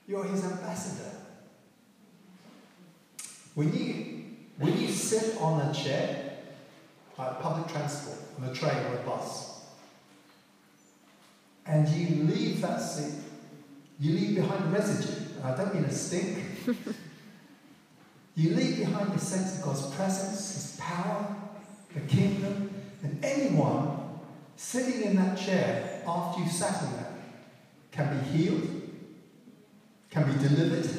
You're 0.06 0.26
his 0.26 0.44
ambassador. 0.44 1.16
When 3.54 3.74
you, 3.74 4.26
when 4.58 4.78
you 4.82 4.90
sit 4.90 5.40
on 5.40 5.62
a 5.62 5.74
chair, 5.74 6.40
like 7.18 7.40
public 7.40 7.70
transport, 7.70 8.18
on 8.38 8.50
a 8.50 8.54
train 8.54 8.86
or 8.88 8.96
a 8.96 9.04
bus, 9.06 9.45
and 11.66 11.88
you 11.90 12.24
leave 12.24 12.62
that 12.62 12.80
seat, 12.80 13.14
you 14.00 14.14
leave 14.14 14.36
behind 14.36 14.72
residue. 14.72 15.26
I 15.44 15.56
don't 15.56 15.74
mean 15.74 15.86
a 15.86 15.92
stink. 15.92 16.38
you 18.36 18.56
leave 18.56 18.78
behind 18.78 19.14
the 19.14 19.20
sense 19.20 19.58
of 19.58 19.64
God's 19.64 19.88
presence, 19.96 20.54
His 20.54 20.80
power, 20.80 21.36
the 21.94 22.02
kingdom, 22.02 22.70
and 23.04 23.24
anyone 23.24 24.00
sitting 24.56 25.04
in 25.04 25.16
that 25.16 25.38
chair 25.38 26.04
after 26.08 26.42
you've 26.42 26.52
sat 26.52 26.84
in 26.84 26.92
that 26.98 27.12
can 27.92 28.18
be 28.18 28.38
healed, 28.38 28.68
can 30.10 30.32
be 30.32 30.48
delivered, 30.48 30.90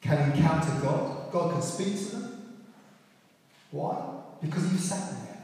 can 0.00 0.32
encounter 0.32 0.80
God. 0.82 1.32
God 1.32 1.52
can 1.52 1.62
speak 1.62 1.96
to 1.96 2.16
them. 2.16 2.56
Why? 3.70 3.96
Because 4.42 4.70
you've 4.70 4.80
sat 4.80 5.10
in 5.10 5.24
there. 5.24 5.38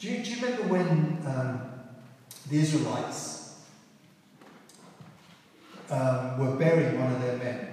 Do 0.00 0.10
you, 0.10 0.24
do 0.24 0.30
you 0.30 0.36
remember 0.44 0.68
when 0.68 1.22
um, 1.26 1.71
the 2.48 2.58
Israelites 2.58 3.60
um, 5.90 6.38
were 6.38 6.56
burying 6.56 7.00
one 7.00 7.12
of 7.12 7.20
their 7.22 7.36
men? 7.36 7.68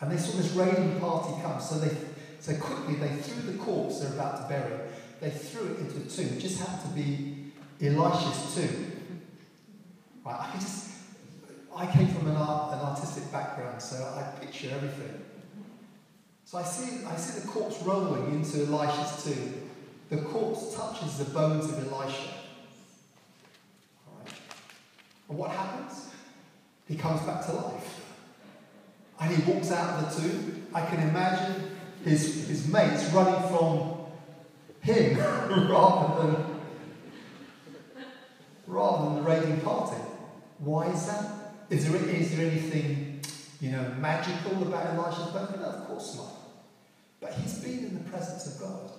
And 0.00 0.12
they 0.12 0.16
saw 0.16 0.36
this 0.36 0.52
raiding 0.52 1.00
party 1.00 1.42
come, 1.42 1.60
so 1.60 1.78
they 1.78 1.96
so 2.40 2.56
quickly 2.56 2.94
they 2.94 3.14
threw 3.16 3.52
the 3.52 3.58
corpse 3.58 4.00
they're 4.00 4.12
about 4.12 4.42
to 4.42 4.48
bury, 4.48 4.78
they 5.20 5.30
threw 5.30 5.72
it 5.72 5.80
into 5.80 5.98
a 5.98 6.04
tomb. 6.04 6.38
It 6.38 6.40
just 6.40 6.60
happened 6.60 6.94
to 6.94 7.02
be 7.02 7.52
Elisha's 7.84 8.54
tomb. 8.54 8.92
Right, 10.24 10.52
I 10.54 10.58
just, 10.58 10.90
I 11.74 11.86
came 11.86 12.08
from 12.08 12.28
an, 12.28 12.36
art, 12.36 12.74
an 12.74 12.80
artistic 12.80 13.30
background, 13.32 13.82
so 13.82 13.96
I 13.96 14.38
picture 14.40 14.70
everything. 14.72 15.24
So 16.44 16.58
I 16.58 16.62
see, 16.62 17.04
I 17.04 17.16
see 17.16 17.40
the 17.40 17.48
corpse 17.48 17.82
rolling 17.82 18.34
into 18.34 18.64
Elisha's 18.66 19.24
tomb. 19.24 19.70
The 20.10 20.18
corpse 20.18 20.74
touches 20.74 21.18
the 21.18 21.26
bones 21.26 21.66
of 21.66 21.92
Elisha. 21.92 22.37
And 25.28 25.38
what 25.38 25.50
happens? 25.50 26.10
He 26.86 26.96
comes 26.96 27.20
back 27.22 27.44
to 27.46 27.52
life. 27.52 28.04
And 29.20 29.34
he 29.34 29.50
walks 29.50 29.70
out 29.70 30.02
of 30.02 30.14
the 30.14 30.22
tomb. 30.22 30.66
I 30.74 30.86
can 30.86 31.08
imagine 31.08 31.70
his, 32.04 32.48
his 32.48 32.68
mates 32.68 33.04
running 33.12 33.48
from 33.48 33.96
him 34.80 35.18
rather 35.70 36.22
than 36.22 36.58
rather 38.68 39.06
than 39.06 39.14
the 39.16 39.22
raiding 39.22 39.60
party. 39.62 39.96
Why 40.58 40.88
is 40.88 41.06
that? 41.06 41.54
Is 41.70 41.90
there, 41.90 42.02
is 42.04 42.36
there 42.36 42.46
anything, 42.46 43.20
you 43.60 43.72
know, 43.72 43.94
magical 43.98 44.62
about 44.62 44.94
Elisha's 44.94 45.32
birth? 45.32 45.56
No, 45.56 45.64
of 45.64 45.86
course 45.86 46.16
not. 46.16 46.32
But 47.20 47.34
he's 47.34 47.58
been 47.58 47.78
in 47.78 47.94
the 47.94 48.10
presence 48.10 48.54
of 48.54 48.60
God. 48.60 48.90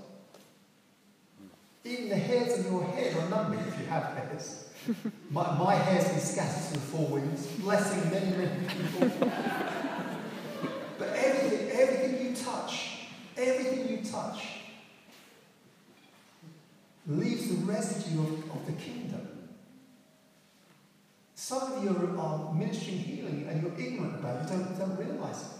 Even 1.89 2.09
the 2.09 2.15
hairs 2.15 2.65
on 2.65 2.71
your 2.71 2.83
head 2.83 3.17
are 3.17 3.29
numbered 3.29 3.67
if 3.67 3.79
you 3.79 3.85
have 3.87 4.03
hairs. 4.15 4.65
My, 5.29 5.57
my 5.57 5.75
hair's 5.75 6.07
been 6.07 6.19
scattered 6.19 6.67
to 6.67 6.73
the 6.73 6.79
four 6.79 7.07
winds, 7.07 7.45
blessing 7.57 8.09
many, 8.09 8.31
many 8.37 8.65
people. 8.65 9.29
but 10.97 11.09
everything, 11.09 11.69
everything 11.71 12.27
you 12.27 12.35
touch 12.35 12.99
Everything 13.39 13.87
you 13.89 14.03
touch 14.03 14.47
leaves 17.07 17.47
the 17.47 17.65
residue 17.65 18.19
of, 18.19 18.51
of 18.51 18.65
the 18.65 18.73
kingdom. 18.73 19.27
Some 21.35 21.71
of 21.71 21.83
you 21.83 21.89
are, 21.91 22.19
are 22.19 22.53
ministering 22.53 22.97
healing 22.97 23.47
and 23.49 23.61
you're 23.61 23.79
ignorant 23.79 24.15
about 24.19 24.43
it, 24.45 24.51
you 24.51 24.57
don't, 24.57 24.77
don't 24.77 24.97
realize 24.97 25.41
it. 25.41 25.51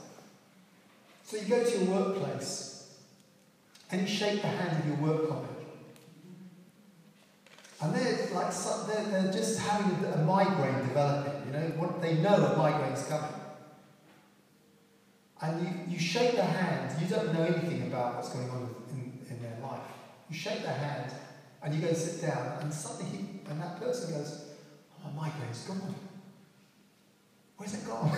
So 1.24 1.38
you 1.38 1.46
go 1.46 1.64
to 1.64 1.78
your 1.78 1.96
workplace 1.96 2.98
and 3.92 4.02
you 4.02 4.08
shake 4.08 4.42
the 4.42 4.48
hand 4.48 4.84
of 4.84 4.88
your 4.88 4.98
work 4.98 5.30
colleague. 5.30 5.59
And 7.82 7.96
they're 7.96 8.28
like 8.34 8.54
they're, 8.88 9.32
just 9.32 9.60
having 9.60 10.06
a, 10.06 10.18
migraine 10.18 10.88
developing, 10.88 11.46
you 11.46 11.54
know, 11.54 11.96
they 12.02 12.16
know 12.16 12.36
a 12.36 12.58
migraine's 12.58 13.06
coming 13.06 13.40
and 15.42 15.62
you, 15.62 15.94
you 15.94 16.00
shake 16.00 16.34
their 16.34 16.44
hand, 16.44 16.94
you 17.02 17.08
don't 17.08 17.34
know 17.34 17.44
anything 17.44 17.84
about 17.88 18.16
what's 18.16 18.30
going 18.30 18.50
on 18.50 18.76
in, 18.92 19.20
in 19.30 19.42
their 19.42 19.58
life. 19.62 19.80
You 20.30 20.36
shake 20.36 20.64
their 20.64 20.74
hand 20.74 21.14
and 21.64 21.74
you 21.74 21.82
go 21.82 21.94
sit 21.94 22.22
down, 22.22 22.62
and 22.62 22.74
suddenly 22.74 23.18
he, 23.18 23.26
and 23.50 23.62
that 23.62 23.80
person 23.80 24.14
goes, 24.14 24.46
Oh, 24.92 25.10
my 25.16 25.28
migraine's 25.28 25.62
gone. 25.64 25.96
Where's 27.58 27.74
it 27.74 27.88
gone? 27.88 28.12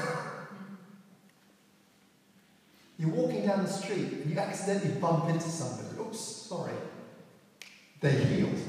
You're 2.98 3.10
walking 3.10 3.46
down 3.46 3.64
the 3.64 3.70
street 3.70 4.12
and 4.12 4.32
you 4.32 4.38
accidentally 4.38 4.94
bump 5.00 5.30
into 5.30 5.50
somebody. 5.50 6.00
Oops, 6.00 6.20
sorry. 6.20 6.74
They're 8.00 8.12
healed. 8.12 8.60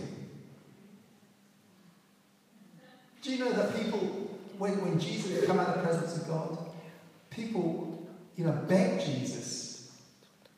Do 3.21 3.31
you 3.31 3.45
know 3.45 3.53
that 3.53 3.77
people, 3.77 4.39
when, 4.63 4.81
when 4.81 5.01
Jesus 5.01 5.45
come 5.45 5.59
out 5.59 5.71
of 5.71 5.75
the 5.75 5.89
presence 5.89 6.19
of 6.19 6.29
God, 6.29 6.57
people 7.31 8.07
you 8.37 8.45
know, 8.45 8.53
begged 8.69 9.05
Jesus 9.05 9.91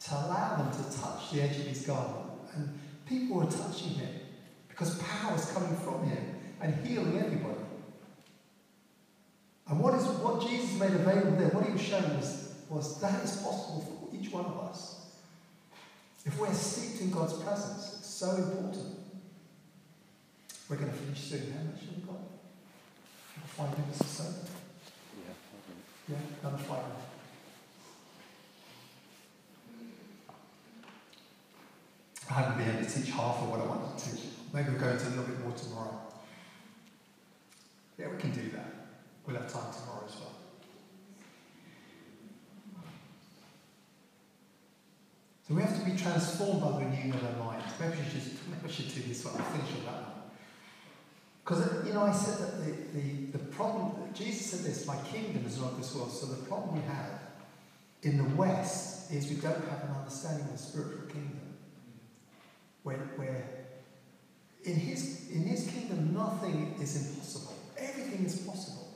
to 0.01 0.13
allow 0.13 0.57
them 0.57 0.71
to 0.73 1.01
touch 1.01 1.31
the 1.33 1.41
edge 1.41 1.57
of 1.57 1.67
his 1.67 1.87
garment. 1.87 2.31
And 2.55 2.79
people 3.07 3.37
were 3.37 3.47
touching 3.47 3.93
him 3.93 4.15
because 4.69 4.99
power 4.99 5.33
was 5.33 5.51
coming 5.53 5.75
from 5.77 6.07
him 6.07 6.23
and 6.61 6.87
healing 6.87 7.19
everybody. 7.19 7.65
And 9.69 9.81
what 9.81 9.95
is 9.95 10.05
what 10.05 10.47
Jesus 10.47 10.79
made 10.79 10.93
available 10.93 11.39
there, 11.39 11.49
what 11.49 11.65
he 11.65 11.73
was 11.73 11.81
showing 11.81 12.17
was, 12.19 12.53
was 12.69 13.01
that 13.01 13.25
is 13.25 13.37
possible 13.37 14.11
for 14.11 14.15
each 14.15 14.31
one 14.31 14.45
of 14.45 14.59
us. 14.69 15.07
If 16.27 16.39
we're 16.39 16.53
steeped 16.53 17.01
in 17.01 17.11
God's 17.11 17.43
presence, 17.43 17.97
it's 18.01 18.07
so 18.11 18.33
important. 18.33 18.99
We're 20.69 20.77
going 20.77 20.91
to 20.91 20.95
finish 20.95 21.21
soon, 21.21 21.53
how 21.53 21.63
much 21.63 21.81
we 21.97 22.03
got? 22.03 22.34
Five 23.57 23.79
minutes 23.79 24.01
or 24.01 24.05
so? 24.05 24.25
Yeah, 25.23 25.35
yeah 26.09 26.17
another 26.43 26.59
five. 26.59 26.85
I 32.29 32.33
haven't 32.33 32.59
been 32.59 32.77
able 32.77 32.85
to 32.85 32.91
teach 32.91 33.11
half 33.11 33.43
of 33.43 33.51
what 33.51 33.61
I 33.61 33.67
wanted 33.67 33.97
to 33.97 34.11
teach. 34.11 34.25
Maybe 34.53 34.71
we'll 34.71 34.81
go 34.81 34.89
into 34.89 35.07
a 35.07 35.11
little 35.11 35.25
bit 35.25 35.41
more 35.41 35.53
tomorrow. 35.53 36.01
Yeah, 37.97 38.09
we 38.11 38.17
can 38.17 38.33
do 38.33 38.51
that. 38.51 38.89
We'll 39.25 39.37
have 39.37 39.53
time 39.53 39.73
tomorrow 39.73 40.05
as 40.09 40.17
well. 40.17 40.35
So 45.47 45.55
we 45.55 45.63
have 45.63 45.79
to 45.79 45.89
be 45.89 45.97
transformed 45.97 46.61
by 46.61 46.71
the 46.71 46.79
renewing 46.79 47.13
of 47.13 47.25
our 47.25 47.45
minds. 47.45 47.67
Maybe 47.79 47.99
we 47.99 48.11
should, 48.11 48.33
maybe 48.51 48.67
we 48.67 48.73
should 48.73 48.93
do 48.93 49.03
this 49.03 49.25
one. 49.25 49.35
I'll 49.37 49.51
finish 49.53 49.71
on 49.79 49.85
that 49.85 50.03
one. 50.03 50.04
Because, 51.45 51.87
you 51.87 51.93
know, 51.93 52.05
I 52.05 52.13
said 52.13 52.39
that 52.39 52.65
the, 52.65 52.99
the, 52.99 53.39
the 53.39 53.45
problem, 53.53 53.93
Jesus 54.15 54.47
said 54.47 54.61
this, 54.61 54.87
my 54.87 54.97
kingdom 55.13 55.45
is 55.47 55.61
not 55.61 55.77
this 55.77 55.95
world. 55.95 56.11
So 56.11 56.27
the 56.27 56.43
problem 56.47 56.77
we 56.77 56.83
have 56.89 57.21
in 58.03 58.17
the 58.17 58.37
West 58.37 59.13
is 59.13 59.29
we 59.29 59.37
don't 59.37 59.69
have 59.69 59.83
an 59.85 59.95
understanding 59.99 60.47
of 60.47 60.53
the 60.53 60.59
spiritual 60.59 61.07
kingdom 61.07 61.41
where, 62.83 62.97
where 63.17 63.45
in, 64.65 64.77
his, 64.77 65.29
in 65.31 65.43
his 65.43 65.67
kingdom 65.67 66.15
nothing 66.15 66.77
is 66.81 67.09
impossible. 67.09 67.55
Everything 67.77 68.25
is 68.25 68.39
possible. 68.39 68.89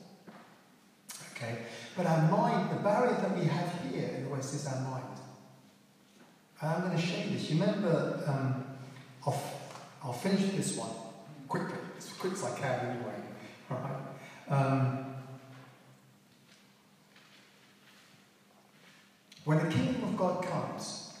Okay? 1.35 1.59
But 1.95 2.07
our 2.07 2.31
mind, 2.31 2.71
the 2.71 2.81
barrier 2.81 3.13
that 3.13 3.37
we 3.37 3.45
have 3.45 3.71
here 3.91 4.09
in 4.17 4.23
the 4.23 4.29
West 4.29 4.53
is 4.55 4.67
our 4.67 4.81
mind. 4.81 5.03
And 6.61 6.71
I'm 6.71 6.81
going 6.81 6.95
to 6.95 7.01
show 7.01 7.17
you 7.17 7.29
this. 7.31 7.49
You 7.49 7.61
remember, 7.61 8.23
um, 8.27 8.65
I'll, 9.25 9.41
I'll 10.03 10.13
finish 10.13 10.51
this 10.55 10.75
one 10.75 10.89
quickly, 11.47 11.77
as 12.05 12.13
quick 12.13 12.33
as 12.33 12.43
I 12.43 12.57
can 12.57 12.79
anyway. 12.87 13.15
All 13.69 13.77
right? 13.77 13.95
Um, 14.49 15.05
when 19.45 19.57
the 19.57 19.73
kingdom 19.73 20.03
of 20.03 20.17
God 20.17 20.45
comes, 20.45 21.13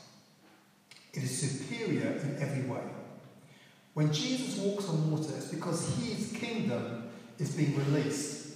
it 1.13 1.23
is 1.23 1.39
superior 1.39 2.11
in 2.23 2.37
every 2.39 2.63
way. 2.63 2.81
When 3.93 4.13
Jesus 4.13 4.57
walks 4.59 4.87
on 4.87 5.11
water, 5.11 5.33
it's 5.35 5.47
because 5.47 5.95
his 5.97 6.31
kingdom 6.31 7.09
is 7.37 7.51
being 7.55 7.75
released 7.77 8.47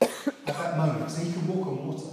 at 0.00 0.46
that 0.46 0.76
moment, 0.76 1.10
so 1.10 1.22
he 1.22 1.32
can 1.32 1.46
walk 1.48 1.66
on 1.66 1.86
water. 1.86 2.10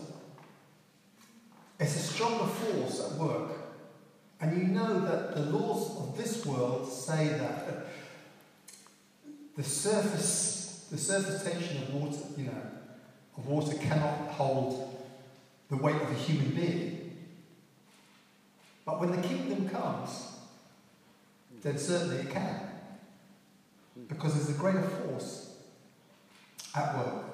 It's 1.79 1.95
a 1.95 1.99
stronger 1.99 2.45
force 2.45 3.11
at 3.11 3.17
work. 3.17 3.51
And 4.41 4.57
you 4.57 4.63
know 4.67 4.99
that 5.01 5.35
the 5.35 5.41
laws 5.41 5.97
of 5.97 6.17
this 6.17 6.45
world 6.45 6.91
say 6.91 7.29
that 7.29 7.87
the 9.55 9.63
surface, 9.63 10.87
the 10.91 10.97
surface 10.97 11.43
tension 11.43 11.77
of 11.83 11.93
water, 11.93 12.17
you 12.37 12.45
know, 12.45 12.61
of 13.37 13.47
water 13.47 13.77
cannot 13.77 14.29
hold 14.31 15.05
the 15.69 15.77
weight 15.77 15.95
of 15.95 16.11
a 16.11 16.13
human 16.13 16.51
being. 16.51 17.17
But 18.85 18.99
when 18.99 19.11
the 19.11 19.27
kingdom 19.27 19.67
comes, 19.69 20.27
then 21.61 21.77
certainly 21.77 22.17
it 22.17 22.29
can. 22.29 22.59
Because 24.07 24.35
there's 24.35 24.55
a 24.55 24.59
greater 24.59 24.83
force 24.83 25.55
at 26.75 26.97
work. 26.97 27.25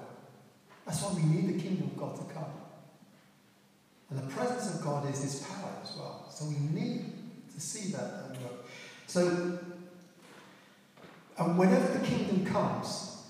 That's 0.86 1.02
why 1.02 1.14
we 1.14 1.24
need 1.24 1.56
the 1.56 1.62
kingdom 1.62 1.88
of 1.88 1.98
God 1.98 2.16
to 2.16 2.34
come. 2.34 2.46
And 4.10 4.20
the 4.20 4.34
presence 4.34 4.76
of 4.76 4.82
God 4.82 5.10
is 5.10 5.22
his 5.22 5.40
power 5.42 5.74
as 5.84 5.96
well. 5.96 6.28
So 6.30 6.46
we 6.46 6.56
need 6.56 7.06
to 7.54 7.60
see 7.60 7.92
that 7.92 8.32
at 8.32 8.42
work. 8.42 8.66
So, 9.08 9.60
and 11.38 11.58
whenever 11.58 11.98
the 11.98 12.06
kingdom 12.06 12.46
comes, 12.46 13.24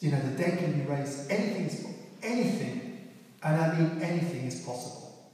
you 0.00 0.10
know, 0.10 0.20
the 0.20 0.36
dead 0.36 0.58
can 0.58 0.80
be 0.80 0.86
raised, 0.86 1.30
anything 1.30 1.66
is 1.66 1.86
anything, 2.22 3.10
and 3.42 3.60
I 3.60 3.78
mean 3.78 4.02
anything 4.02 4.46
is 4.46 4.60
possible. 4.60 5.30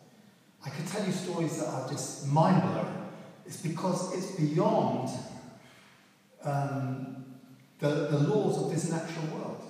I 0.64 0.70
could 0.70 0.86
tell 0.88 1.04
you 1.06 1.12
stories 1.12 1.58
that 1.58 1.68
are 1.68 1.88
just 1.88 2.26
mind 2.26 2.62
blowing. 2.62 3.06
It's 3.46 3.58
because 3.58 4.12
it's 4.16 4.32
beyond 4.32 5.08
um, 6.42 7.24
the, 7.78 7.88
the 7.88 8.18
laws 8.18 8.62
of 8.64 8.72
this 8.72 8.90
natural 8.90 9.26
world. 9.26 9.62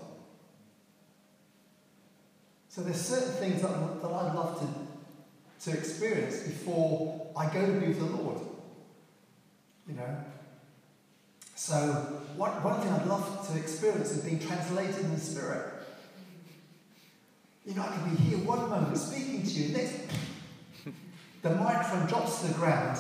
So 2.69 2.83
there's 2.83 3.01
certain 3.01 3.35
things 3.35 3.62
that, 3.62 3.71
that 4.03 4.11
I'd 4.11 4.35
love 4.35 4.61
to, 4.61 5.71
to 5.71 5.77
experience 5.79 6.43
before 6.43 7.33
I 7.37 7.53
go 7.53 7.67
to 7.67 7.81
be 7.81 7.89
with 7.89 7.99
the 7.99 8.05
Lord. 8.05 8.39
You 9.89 9.95
know? 9.95 10.17
So 11.57 11.74
one, 12.36 12.50
one 12.62 12.80
thing 12.82 12.92
I'd 12.92 13.07
love 13.07 13.48
to 13.48 13.59
experience 13.59 14.11
is 14.11 14.22
being 14.22 14.38
translated 14.38 14.98
in 15.00 15.14
the 15.14 15.18
Spirit. 15.18 15.72
You 17.64 17.74
know, 17.74 17.82
I 17.82 17.86
can 17.96 18.14
be 18.14 18.16
here 18.22 18.38
one 18.38 18.68
moment 18.68 18.96
speaking 18.98 19.42
to 19.42 19.48
you, 19.50 19.76
next 19.76 20.00
the 21.40 21.54
microphone 21.54 22.07
drops 22.07 22.40
to 22.40 22.48
the 22.48 22.54
ground 22.54 22.98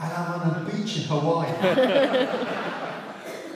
and 0.00 0.12
I'm 0.12 0.40
on 0.40 0.62
a 0.62 0.70
beach 0.70 0.98
in 0.98 1.02
Hawaii. 1.04 1.50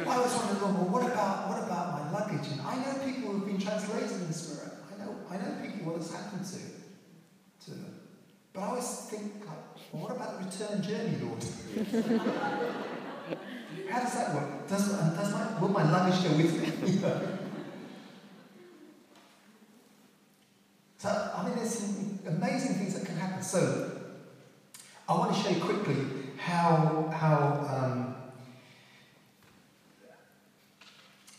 I 0.04 0.18
was 0.18 0.34
wondering, 0.34 0.60
well, 0.60 0.88
what 0.90 1.04
about 1.04 1.48
what 1.48 1.62
about 1.62 2.00
my 2.00 2.10
luggage? 2.10 2.50
And 2.50 2.60
I 2.62 2.74
know 2.76 2.98
people 3.04 3.32
who've 3.32 3.46
been 3.46 3.60
translated 3.60 4.10
in 4.10 4.26
the 4.26 4.32
Spirit. 4.32 4.72
I 4.92 5.04
know 5.04 5.14
I 5.30 5.36
know 5.36 5.62
people 5.62 5.92
what 5.92 6.02
has 6.02 6.10
happened 6.12 6.44
to, 6.44 7.66
to 7.66 7.70
them. 7.70 8.00
But 8.52 8.60
I 8.62 8.66
always 8.66 8.90
think, 9.10 9.44
well, 9.92 10.02
what 10.02 10.16
about 10.16 10.40
the 10.40 10.46
return 10.46 10.82
journey, 10.82 11.18
Lord? 11.22 12.84
How 13.90 14.00
does 14.00 14.14
that 14.14 14.34
work? 14.34 14.68
Does, 14.68 14.88
does 14.88 15.32
my, 15.32 15.60
will 15.60 15.68
my 15.68 15.90
luggage 15.90 16.22
go 16.22 16.36
with 16.36 16.60
me? 16.60 16.98
so, 20.98 21.32
I 21.36 21.44
mean, 21.44 21.56
there's 21.56 21.74
some 21.74 22.18
amazing 22.26 22.76
things 22.76 22.94
that 22.98 23.06
can 23.06 23.16
happen. 23.16 23.42
So, 23.42 23.90
I 25.08 25.12
want 25.14 25.34
to 25.34 25.40
show 25.42 25.50
you 25.50 25.60
quickly 25.60 25.96
how, 26.36 27.12
how 27.12 27.66
um, 27.68 28.10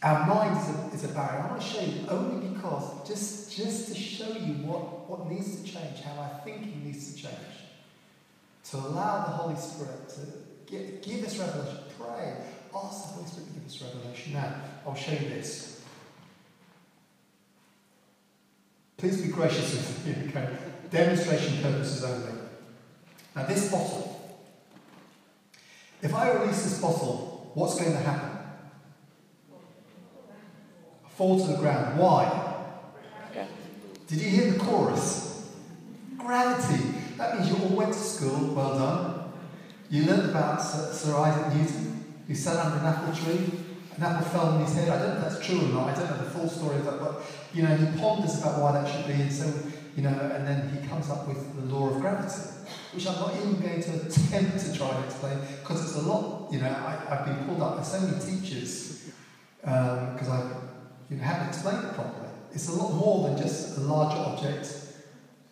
Our 0.04 0.26
mind 0.26 0.58
is 0.58 0.68
a, 0.68 0.96
is 0.96 1.12
a 1.12 1.14
barrier. 1.14 1.44
I 1.44 1.48
want 1.50 1.62
to 1.62 1.68
show 1.68 1.82
you 1.82 2.08
only 2.10 2.48
because, 2.48 3.08
just, 3.08 3.56
just 3.56 3.90
to 3.90 3.96
show 3.96 4.30
you 4.30 4.54
what, 4.66 5.08
what 5.08 5.30
needs 5.30 5.62
to 5.62 5.64
change, 5.64 6.02
how 6.02 6.20
our 6.20 6.42
thinking 6.44 6.84
needs 6.84 7.14
to 7.14 7.22
change. 7.22 7.36
To 8.72 8.78
allow 8.78 9.26
the 9.26 9.32
Holy 9.32 9.56
Spirit 9.56 10.10
to 10.10 10.72
get, 10.72 11.04
give 11.04 11.24
us 11.24 11.38
revelation. 11.38 11.78
Pray. 12.04 12.34
Ask 12.76 13.08
the 13.08 13.14
Holy 13.14 13.28
Spirit 13.28 13.48
to 13.48 13.54
give 13.54 13.66
us 13.66 13.82
revelation. 13.82 14.34
Now, 14.34 14.56
I'll 14.86 14.96
show 14.96 15.12
you 15.12 15.30
this. 15.30 15.82
Please 18.98 19.22
be 19.22 19.30
gracious 19.30 19.74
with 19.74 20.06
me, 20.06 20.30
okay? 20.30 20.58
Demonstration 20.90 21.62
purposes 21.62 22.04
only. 22.04 22.40
Now, 23.36 23.46
this 23.46 23.72
bottle, 23.72 24.40
if 26.02 26.14
I 26.14 26.32
release 26.32 26.64
this 26.64 26.82
bottle, 26.82 27.52
what's 27.54 27.80
going 27.80 27.94
to 27.94 28.00
happen? 28.00 28.32
fall 31.22 31.40
to 31.40 31.52
the 31.52 31.58
ground. 31.58 32.00
Why? 32.00 32.52
Did 34.08 34.22
you 34.22 34.30
hear 34.30 34.52
the 34.52 34.60
chorus? 34.60 35.52
Gravity. 36.18 36.84
That 37.18 37.38
means 37.38 37.52
you 37.52 37.64
all 37.64 37.76
went 37.76 37.94
to 37.94 38.00
school, 38.00 38.56
well 38.56 38.78
done. 38.78 39.32
You 39.92 40.06
learned 40.06 40.32
about 40.32 40.62
Sir, 40.64 40.92
Sir 40.94 41.16
Isaac 41.16 41.54
Newton, 41.54 41.91
who 42.32 42.36
sat 42.38 42.66
under 42.66 42.80
an 42.80 42.86
apple 42.86 43.14
tree. 43.14 43.52
An 43.98 44.04
apple 44.04 44.26
fell 44.30 44.48
on 44.54 44.62
his 44.62 44.74
head. 44.74 44.88
I 44.88 45.00
don't 45.00 45.20
know 45.20 45.28
if 45.28 45.34
that's 45.34 45.46
true 45.46 45.60
or 45.60 45.68
not. 45.68 45.90
I 45.90 45.94
don't 45.94 46.10
know 46.10 46.24
the 46.24 46.30
full 46.32 46.48
story 46.48 46.78
of 46.78 46.86
that, 46.86 47.00
but 47.00 47.22
you 47.54 47.64
know, 47.64 47.76
he 47.76 47.86
ponders 48.00 48.40
about 48.40 48.62
why 48.62 48.72
that 48.72 48.88
should 48.90 49.06
be, 49.06 49.22
and 49.22 49.32
so 49.32 49.52
you 49.98 50.04
know, 50.04 50.32
and 50.34 50.48
then 50.48 50.70
he 50.70 50.88
comes 50.88 51.10
up 51.10 51.28
with 51.28 51.56
the 51.56 51.76
law 51.76 51.90
of 51.90 52.00
gravity, 52.00 52.42
which 52.94 53.06
I'm 53.06 53.16
not 53.16 53.36
even 53.36 53.60
going 53.60 53.82
to 53.84 53.92
attempt 54.08 54.66
to 54.66 54.74
try 54.74 54.90
and 54.96 55.04
explain 55.04 55.40
because 55.60 55.84
it's 55.84 55.96
a 55.98 56.08
lot. 56.08 56.54
You 56.54 56.60
know, 56.62 56.68
I, 56.68 57.16
have 57.16 57.26
been 57.26 57.46
pulled 57.46 57.62
up 57.62 57.78
by 57.78 57.84
so 57.84 58.00
many 58.00 58.18
teachers 58.20 59.12
because 59.60 60.30
um, 60.30 60.32
I've 60.32 61.12
you 61.12 61.18
know, 61.18 61.24
haven't 61.24 61.50
explained 61.50 61.84
it 61.84 61.94
properly. 61.94 62.30
It's 62.54 62.70
a 62.70 62.74
lot 62.74 62.94
more 62.94 63.28
than 63.28 63.38
just 63.38 63.78
a 63.78 63.82
larger 63.82 64.18
object, 64.18 64.74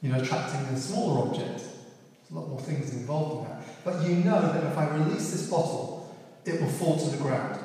you 0.02 0.10
know, 0.10 0.20
attracting 0.20 0.62
a 0.62 0.78
smaller 0.78 1.28
object. 1.28 1.60
There's 1.60 2.32
a 2.32 2.36
lot 2.36 2.48
more 2.48 2.62
things 2.62 2.94
involved 2.94 3.44
in 3.44 3.52
that. 3.52 3.84
But 3.84 4.08
you 4.08 4.16
know 4.24 4.42
that 4.42 4.64
if 4.64 4.78
I 4.78 4.88
release 4.96 5.32
this 5.32 5.50
bottle, 5.50 5.99
it 6.46 6.62
will 6.62 6.70
fall 6.70 6.98
to 6.98 7.10
the 7.10 7.18
ground. 7.18 7.60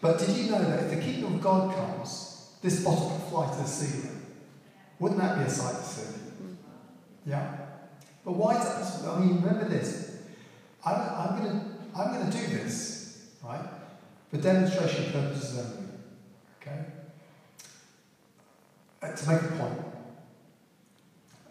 But 0.00 0.18
did 0.18 0.30
you 0.36 0.50
know 0.50 0.62
that 0.62 0.84
if 0.84 0.90
the 0.90 1.02
kingdom 1.02 1.34
of 1.34 1.40
God 1.40 1.74
comes, 1.74 2.52
this 2.62 2.84
bottle 2.84 3.10
can 3.10 3.30
fly 3.30 3.50
to 3.50 3.62
the 3.62 3.68
ceiling? 3.68 4.20
Wouldn't 4.98 5.20
that 5.20 5.38
be 5.38 5.44
a 5.44 5.50
sight 5.50 5.76
to 5.76 5.82
see? 5.82 6.20
Yeah. 7.26 7.56
But 8.24 8.32
why 8.32 8.58
is 8.58 8.64
that 8.64 8.74
possible? 8.76 9.10
I 9.12 9.18
mean, 9.20 9.42
remember 9.42 9.68
this. 9.68 10.18
I'm, 10.84 10.94
I'm 10.94 11.42
going 11.42 11.60
to 11.60 11.74
I'm 11.96 12.12
going 12.12 12.30
to 12.30 12.36
do 12.36 12.46
this, 12.58 13.28
right, 13.44 13.64
for 14.30 14.38
demonstration 14.38 15.12
purposes 15.12 15.58
only. 15.58 15.88
Okay? 16.60 16.84
Uh, 19.00 19.12
to 19.14 19.28
make 19.28 19.42
a 19.42 19.54
point. 19.56 19.80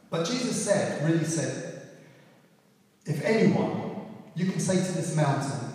But 0.09 0.27
Jesus 0.27 0.65
said, 0.65 1.07
really 1.07 1.23
said, 1.23 1.81
if 3.05 3.23
anyone, 3.23 4.05
you 4.35 4.51
can 4.51 4.59
say 4.59 4.75
to 4.75 4.91
this 4.91 5.15
mountain, 5.15 5.72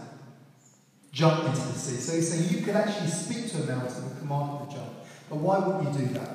jump 1.12 1.44
into 1.44 1.60
the 1.60 1.78
sea. 1.78 1.96
So 1.96 2.14
he's 2.14 2.30
saying 2.30 2.50
you 2.50 2.64
could 2.64 2.76
actually 2.76 3.08
speak 3.08 3.50
to 3.52 3.62
a 3.62 3.66
mountain 3.66 4.04
and 4.04 4.18
command 4.18 4.62
it 4.62 4.70
to 4.70 4.76
jump. 4.76 4.92
But 5.28 5.36
why 5.36 5.58
wouldn't 5.58 5.94
you 5.94 6.06
do 6.06 6.14
that? 6.14 6.34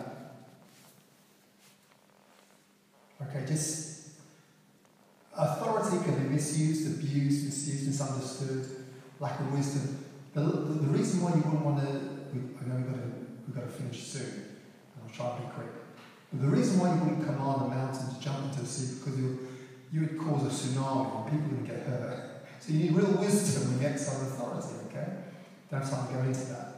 Okay, 3.21 3.45
just 3.47 4.09
authority 5.35 6.03
can 6.03 6.23
be 6.23 6.35
misused, 6.35 6.99
abused, 6.99 7.45
misused, 7.45 7.87
misunderstood, 7.87 8.85
lack 9.19 9.39
of 9.39 9.53
wisdom. 9.53 10.05
The, 10.33 10.41
the, 10.41 10.73
the 10.73 10.87
reason 10.87 11.21
why 11.21 11.29
you 11.29 11.41
wouldn't 11.41 11.65
want 11.65 11.79
to, 11.79 11.87
I 11.87 12.67
know 12.67 12.75
we've 12.75 12.85
got 12.85 12.95
to, 12.95 13.11
we've 13.47 13.55
got 13.55 13.63
to 13.63 13.71
finish 13.71 14.03
soon 14.03 14.53
I'll 15.03 15.09
try 15.13 15.35
and 15.35 15.45
be 15.45 15.51
quick. 15.53 15.67
But 16.31 16.41
the 16.41 16.47
reason 16.47 16.79
why 16.79 16.93
you 16.93 16.99
wouldn't 17.01 17.25
command 17.25 17.61
a 17.61 17.67
mountain 17.67 18.13
to 18.13 18.19
jump 18.19 18.45
into 18.45 18.61
the 18.61 18.67
sea 18.67 18.99
because 18.99 19.19
you 19.19 19.47
you 19.91 20.01
would 20.01 20.17
cause 20.17 20.41
a 20.41 20.49
tsunami 20.49 21.21
and 21.21 21.31
people 21.31 21.57
would 21.57 21.67
get 21.67 21.85
hurt. 21.85 22.32
So 22.63 22.71
you 22.71 22.79
need 22.79 22.93
real 22.93 23.11
wisdom 23.19 23.73
when 23.73 23.81
you 23.81 23.87
exercise 23.89 24.21
authority, 24.21 24.69
okay? 24.87 25.17
Don't 25.69 25.81
have 25.81 25.89
time 25.89 26.07
to 26.07 26.13
go 26.13 26.19
into 26.21 26.45
that. 26.45 26.75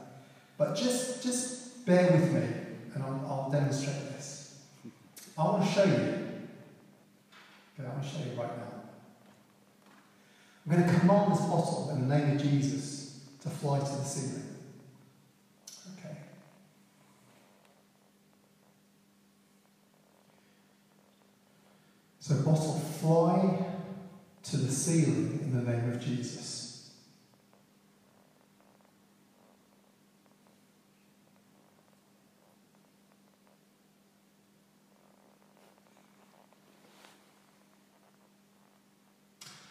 But 0.58 0.76
just 0.76 1.22
just 1.22 1.86
bear 1.86 2.12
with 2.12 2.32
me 2.34 2.42
and 2.96 3.04
I'll, 3.04 3.24
I'll 3.30 3.52
demonstrate 3.52 3.96
this. 4.14 4.64
I 5.38 5.44
want 5.44 5.64
to 5.64 5.72
show 5.72 5.84
you. 5.84 5.94
Okay, 5.94 7.86
I 7.86 7.90
want 7.90 8.02
to 8.02 8.10
show 8.10 8.18
you 8.18 8.32
right 8.32 8.58
now. 8.58 8.82
I'm 10.66 10.72
going 10.72 10.90
to 10.92 11.00
command 11.00 11.34
this 11.34 11.42
bottle 11.42 11.92
in 11.94 12.10
the 12.10 12.18
name 12.18 12.36
of 12.36 12.42
Jesus 12.42 13.20
to 13.44 13.50
fly 13.50 13.78
to 13.78 13.86
the 13.86 14.04
ceiling. 14.04 14.56
Okay. 16.00 16.18
So, 22.20 22.38
bottle, 22.38 22.80
fly 22.80 23.75
to 24.50 24.58
the 24.58 24.72
ceiling 24.72 25.40
in 25.42 25.66
the 25.66 25.72
name 25.72 25.92
of 25.92 26.00
Jesus. 26.00 26.92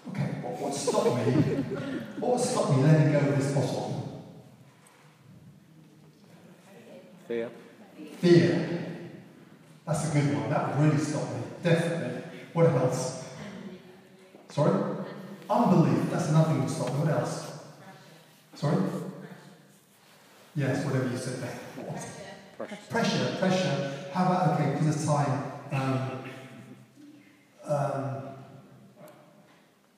Okay, 0.09 0.23
what, 0.43 0.75
stopped 0.75 1.07
me? 1.25 1.33
what 2.19 2.41
stop 2.41 2.77
me 2.77 2.83
letting 2.83 3.13
go 3.13 3.19
of 3.19 3.39
this 3.39 3.53
bottle? 3.55 4.25
Fear. 7.29 7.51
Fear. 8.19 8.81
That's 9.87 10.11
a 10.11 10.13
good 10.13 10.35
one. 10.35 10.51
That 10.51 10.79
really 10.81 10.99
stop 10.99 11.31
me. 11.31 11.43
Definitely. 11.63 12.23
What 12.53 12.67
else? 12.67 13.24
Sorry? 14.55 14.73
Unbelief. 15.51 16.11
That's 16.13 16.31
nothing 16.31 16.63
to 16.63 16.69
stop 16.69 16.93
me. 16.93 17.01
What 17.01 17.09
else? 17.09 17.59
Sorry? 18.55 18.77
Yes, 20.55 20.85
whatever 20.85 21.11
you 21.11 21.17
said 21.17 21.43
there. 21.43 21.59
Pressure. 22.57 22.77
Pressure, 22.89 23.37
pressure. 23.41 24.11
How 24.13 24.27
about, 24.27 24.61
okay, 24.61 24.79
because 24.79 25.03
of 25.03 25.09
time, 25.11 25.53
um, 25.73 26.25
um, 27.67 28.23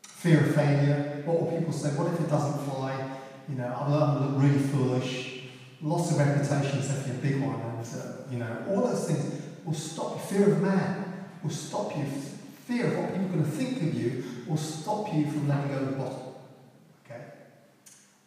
fear 0.03 0.41
of 0.41 0.55
failure. 0.55 1.23
What 1.27 1.43
will 1.43 1.59
people 1.59 1.75
say? 1.75 1.91
What 1.91 2.15
if 2.15 2.21
it 2.21 2.31
doesn't 2.31 2.65
fly? 2.65 3.19
You 3.51 3.57
know, 3.57 3.77
I'm 3.79 3.91
going 3.91 4.15
to 4.15 4.21
look 4.25 4.43
really 4.43 4.59
foolish. 4.59 5.41
Loss 5.83 6.13
of 6.13 6.19
reputation 6.19 6.79
is 6.79 6.89
definitely 6.89 7.31
a 7.31 7.33
big 7.33 7.43
one. 7.47 7.61
And, 7.61 7.79
uh, 7.85 8.31
you 8.31 8.39
know, 8.39 8.65
all 8.71 8.87
those 8.87 9.07
things 9.07 9.43
will 9.67 9.75
stop 9.75 10.15
you. 10.15 10.39
Fear 10.39 10.53
of 10.55 10.63
man 10.63 11.27
will 11.43 11.51
stop 11.51 11.95
you. 11.95 12.07
Fear 12.67 12.87
of 12.87 12.99
what 12.99 13.13
people 13.13 13.27
are 13.27 13.29
going 13.29 13.45
to 13.45 13.51
think 13.51 13.77
of 13.81 13.95
you 13.95 14.25
will 14.49 14.57
stop 14.57 15.15
you 15.15 15.31
from 15.31 15.47
letting 15.47 15.69
go 15.69 15.77
of 15.77 15.87
the 15.87 15.93
bottle. 15.93 16.45
Okay? 17.05 17.21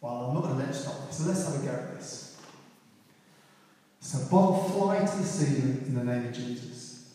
Well, 0.00 0.14
I'm 0.14 0.34
not 0.34 0.44
going 0.44 0.54
to 0.54 0.60
let 0.60 0.68
you 0.68 0.74
stop 0.74 1.00
me. 1.00 1.06
So 1.10 1.24
let's 1.24 1.44
have 1.44 1.62
a 1.62 1.66
go 1.66 1.72
at 1.72 1.98
this. 1.98 2.38
So, 4.00 4.18
bottle 4.30 4.64
fly 4.70 5.00
to 5.00 5.16
the 5.18 5.24
ceiling 5.24 5.84
in 5.86 5.94
the 5.94 6.04
name 6.04 6.28
of 6.28 6.32
Jesus. 6.32 7.12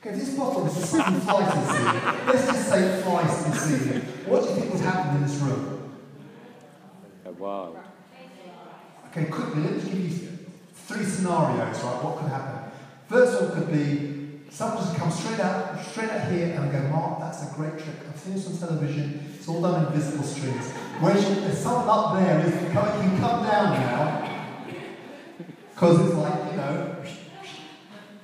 Okay, 0.00 0.10
if 0.10 0.16
this 0.16 0.34
bottle 0.36 0.66
is 0.66 0.76
a 0.78 0.84
simply 0.84 1.20
fly 1.20 1.48
to 1.48 1.56
the 1.60 1.72
ceiling, 1.72 2.26
let's 2.26 2.46
just 2.46 2.68
say 2.70 3.02
flies 3.02 3.44
to 3.44 3.50
the 3.50 3.56
ceiling. 3.56 4.00
What 4.26 4.42
do 4.42 4.48
you 4.48 4.54
think 4.56 4.72
would 4.72 4.82
happen 4.82 5.16
in 5.16 5.22
this 5.22 5.36
room? 5.36 6.00
Wild. 7.38 7.78
Okay, 9.10 9.26
quickly, 9.26 9.62
let 9.62 9.72
me 9.74 9.80
give 9.80 10.00
you 10.00 10.27
three 10.88 11.04
scenarios, 11.04 11.84
right? 11.84 12.02
What 12.02 12.16
could 12.16 12.30
happen? 12.30 12.72
First 13.08 13.42
one 13.42 13.52
could 13.52 13.70
be 13.70 14.40
someone 14.50 14.78
just 14.78 14.96
come 14.96 15.10
straight 15.10 15.38
out, 15.38 15.84
straight 15.84 16.08
out 16.08 16.32
here 16.32 16.56
and 16.58 16.72
go, 16.72 16.80
Mark, 16.88 17.20
that's 17.20 17.42
a 17.42 17.54
great 17.54 17.72
trick. 17.72 17.96
I've 18.08 18.18
seen 18.18 18.34
this 18.34 18.46
on 18.48 18.56
television. 18.56 19.34
It's 19.36 19.46
all 19.46 19.60
done 19.60 19.86
in 19.86 19.92
visible 19.92 20.24
streams. 20.24 20.66
Whereas 21.00 21.22
there's 21.28 21.58
someone 21.58 21.88
up 21.88 22.14
there 22.18 22.40
who 22.40 22.50
can 22.50 22.72
come, 22.72 23.00
can 23.02 23.20
come 23.20 23.42
down 23.44 23.80
now, 23.80 24.46
because 25.74 26.06
it's 26.06 26.14
like, 26.16 26.50
you 26.50 26.56
know, 26.56 26.96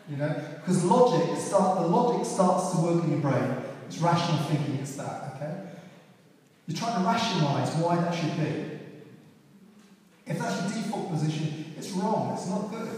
you 0.08 0.16
know, 0.16 0.44
because 0.60 0.84
logic 0.84 1.36
start 1.38 1.80
the 1.80 1.86
logic 1.86 2.26
starts 2.26 2.72
to 2.72 2.80
work 2.80 3.04
in 3.04 3.10
your 3.10 3.20
brain. 3.20 3.56
It's 3.86 3.98
rational 3.98 4.38
thinking. 4.44 4.76
It's 4.76 4.96
that, 4.96 5.34
okay? 5.36 5.54
You're 6.66 6.78
trying 6.78 7.02
to 7.02 7.06
rationalise 7.06 7.74
why 7.74 7.96
that 7.96 8.14
should 8.14 8.36
be. 8.38 8.70
If 10.26 10.38
that's 10.38 10.74
your 10.74 10.82
default 10.82 11.10
position, 11.10 11.63
it's 11.84 11.92
wrong. 11.92 12.32
It's 12.34 12.48
not 12.48 12.70
good. 12.70 12.88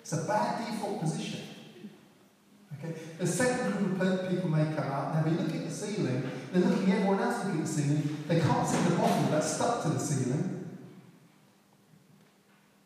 It's 0.00 0.12
a 0.12 0.24
bad 0.24 0.66
default 0.66 1.00
position. 1.00 1.40
Okay? 2.78 2.94
The 3.18 3.26
second 3.26 3.72
group 3.72 4.00
of 4.00 4.30
people 4.30 4.50
may 4.50 4.64
come 4.74 4.90
out, 4.90 5.14
they'll 5.14 5.32
be 5.32 5.40
looking 5.40 5.62
at 5.62 5.68
the 5.68 5.74
ceiling, 5.74 6.30
they're 6.52 6.62
looking 6.62 6.92
at 6.92 6.98
everyone 6.98 7.20
else 7.20 7.44
looking 7.44 7.60
at 7.60 7.66
the 7.66 7.72
ceiling, 7.72 8.24
they 8.28 8.40
can't 8.40 8.66
see 8.66 8.82
the 8.88 8.96
bottle 8.96 9.30
that's 9.30 9.54
stuck 9.54 9.82
to 9.82 9.88
the 9.90 9.98
ceiling 9.98 10.54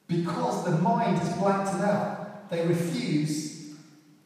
because 0.06 0.64
the 0.64 0.70
mind 0.78 1.18
has 1.18 1.36
blanked 1.36 1.74
it 1.74 1.80
out. 1.82 2.50
They 2.50 2.66
refuse 2.66 3.74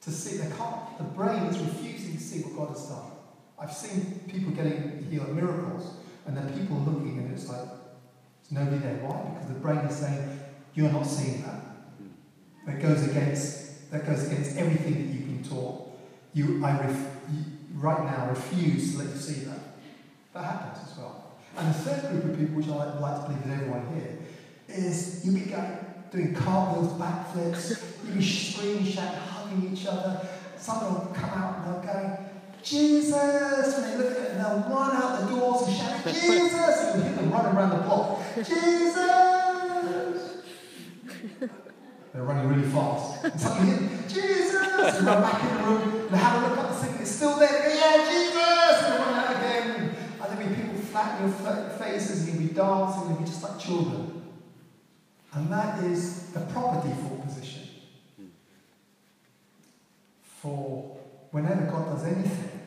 to 0.02 0.10
see, 0.10 0.36
they 0.36 0.54
can't, 0.56 0.98
the 0.98 1.04
brain 1.04 1.42
is 1.44 1.58
refusing 1.58 2.16
to 2.16 2.22
see 2.22 2.42
what 2.42 2.56
God 2.56 2.76
has 2.76 2.86
done. 2.88 3.10
I've 3.58 3.72
seen 3.72 4.20
people 4.28 4.52
getting 4.52 5.06
healed, 5.10 5.34
miracles, 5.34 5.94
and 6.26 6.36
then 6.36 6.52
people 6.58 6.76
looking 6.78 7.18
and 7.18 7.32
it's 7.32 7.48
like, 7.48 7.66
there's 7.66 8.52
nobody 8.52 8.78
there. 8.78 8.96
Why? 8.96 9.30
Because 9.30 9.48
the 9.48 9.60
brain 9.60 9.78
is 9.78 9.96
saying, 9.96 10.41
you're 10.74 10.92
not 10.92 11.06
seeing 11.06 11.42
that. 11.42 11.60
That 12.66 12.80
goes 12.80 13.08
against, 13.08 13.90
that 13.90 14.06
goes 14.06 14.26
against 14.26 14.56
everything 14.56 14.94
that 14.94 15.14
you've 15.14 15.26
been 15.26 15.44
taught. 15.44 15.98
You, 16.32 16.64
I 16.64 16.78
ref, 16.78 16.96
you, 17.30 17.44
right 17.74 18.04
now 18.04 18.28
refuse 18.30 18.92
to 18.92 18.98
let 19.02 19.08
you 19.08 19.20
see 19.20 19.44
that. 19.44 19.58
That 20.32 20.44
happens 20.44 20.90
as 20.90 20.98
well. 20.98 21.32
And 21.56 21.68
the 21.68 21.78
third 21.78 22.10
group 22.10 22.32
of 22.32 22.38
people, 22.38 22.56
which 22.56 22.68
I 22.68 22.70
like, 22.70 23.00
like 23.00 23.26
to 23.26 23.32
believe 23.32 23.46
is 23.46 23.52
everyone 23.52 23.94
here, 23.94 24.18
is 24.68 25.26
you 25.26 25.32
be 25.32 25.50
going, 25.50 25.78
doing 26.10 26.34
cartwheels, 26.34 26.92
backflips, 26.94 27.82
you 28.06 28.14
be 28.14 28.24
screaming, 28.24 28.86
shouting, 28.86 29.20
hugging 29.20 29.72
each 29.72 29.86
other. 29.86 30.26
Someone 30.56 30.94
will 30.94 31.14
come 31.14 31.30
out 31.30 31.58
and 31.58 31.74
they'll 31.74 31.94
go, 31.94 32.18
Jesus! 32.62 33.76
And 33.78 33.84
they 33.84 33.96
look 33.96 34.12
at 34.12 34.18
it 34.18 34.30
and 34.30 34.40
they'll 34.40 34.70
run 34.70 34.96
out 34.96 35.20
the 35.20 35.26
doors 35.26 35.66
and 35.66 35.76
shout, 35.76 36.04
Jesus! 36.04 36.94
And 36.94 37.02
you 37.02 37.08
hear 37.08 37.16
them 37.16 37.32
running 37.32 37.56
around 37.56 37.70
the 37.70 37.82
block, 37.82 38.22
Jesus! 38.36 39.41
They're 42.12 42.22
running 42.22 42.48
really 42.48 42.68
fast. 42.70 43.24
And 43.24 43.40
suddenly 43.40 43.88
Jesus! 44.08 44.54
And 44.54 45.06
run 45.06 45.22
back 45.22 45.42
in 45.42 45.56
the 45.56 45.62
room 45.62 46.06
and 46.08 46.16
have 46.16 46.42
a 46.42 46.48
look 46.48 46.58
up 46.58 46.68
the 46.70 46.74
ceiling, 46.74 46.98
it's 47.00 47.10
still 47.10 47.38
there. 47.38 47.48
They 47.48 47.68
go, 47.68 47.74
yeah, 47.74 48.10
Jesus! 48.10 48.82
And 48.82 48.92
they 48.92 48.98
run 48.98 49.14
out 49.14 49.36
again. 49.36 49.94
And 50.20 50.38
there'll 50.38 50.48
be 50.48 50.54
people 50.54 50.78
flat 50.80 51.20
in 51.20 51.28
your 51.28 51.70
faces 51.78 52.28
and 52.28 52.40
you'll 52.40 52.48
be 52.48 52.54
dancing 52.54 53.02
and 53.02 53.10
you'll 53.10 53.20
be 53.20 53.24
just 53.24 53.42
like 53.42 53.58
children. 53.58 54.22
And 55.34 55.50
that 55.50 55.82
is 55.84 56.30
the 56.32 56.40
proper 56.40 56.86
default 56.86 57.24
position 57.24 57.62
for 60.42 60.96
whenever 61.30 61.62
God 61.70 61.94
does 61.94 62.04
anything. 62.04 62.60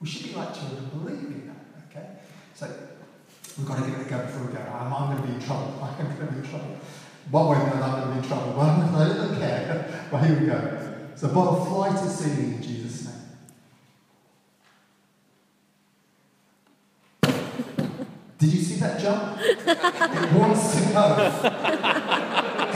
We 0.00 0.06
should 0.06 0.28
be 0.28 0.34
like 0.34 0.54
children, 0.54 0.88
believing 0.92 1.46
that, 1.48 1.90
okay? 1.90 2.08
So, 2.54 2.70
we've 3.58 3.66
got 3.66 3.82
to 3.82 3.90
get 3.90 4.00
it 4.00 4.08
go 4.08 4.18
before 4.18 4.46
we 4.46 4.52
go. 4.52 4.60
I'm, 4.60 4.92
I'm 4.92 5.10
going 5.10 5.22
to 5.22 5.28
be 5.28 5.34
in 5.34 5.40
trouble. 5.40 5.78
I'm 5.82 6.16
going 6.16 6.28
to 6.28 6.32
be 6.32 6.38
in 6.38 6.48
trouble. 6.48 6.76
One 7.30 7.48
way 7.48 7.56
or 7.56 7.62
another, 7.62 7.82
I'm 7.82 7.92
going 7.92 8.04
to 8.04 8.10
be 8.12 8.18
in 8.18 8.24
trouble. 8.28 8.52
Well, 8.52 8.70
I 8.70 9.14
don't 9.14 9.36
care. 9.38 10.08
Well, 10.12 10.22
here 10.22 10.38
we 10.40 10.46
go. 10.46 10.60
So, 11.16 11.28
bottle 11.28 11.64
fly 11.64 11.88
to 11.90 12.08
ceiling 12.08 12.54
in 12.54 12.62
Jesus' 12.62 13.04
name. 17.22 17.34
Did 18.38 18.52
you 18.52 18.60
see 18.60 18.76
that 18.80 19.00
jump? 19.00 19.38
it 19.40 20.32
wants 20.32 20.74
to 20.74 20.80
go. 20.92 21.16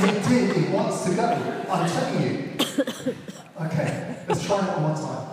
It 0.01 0.29
did. 0.29 0.57
It 0.57 0.71
wants 0.71 1.05
to 1.05 1.11
go. 1.15 1.27
I'm 1.69 1.89
telling 1.91 2.23
you. 2.23 2.35
Okay, 3.61 4.17
let's 4.29 4.45
try 4.47 4.59
it 4.59 4.65
one 4.79 4.83
more 4.83 4.95
time. 4.97 5.27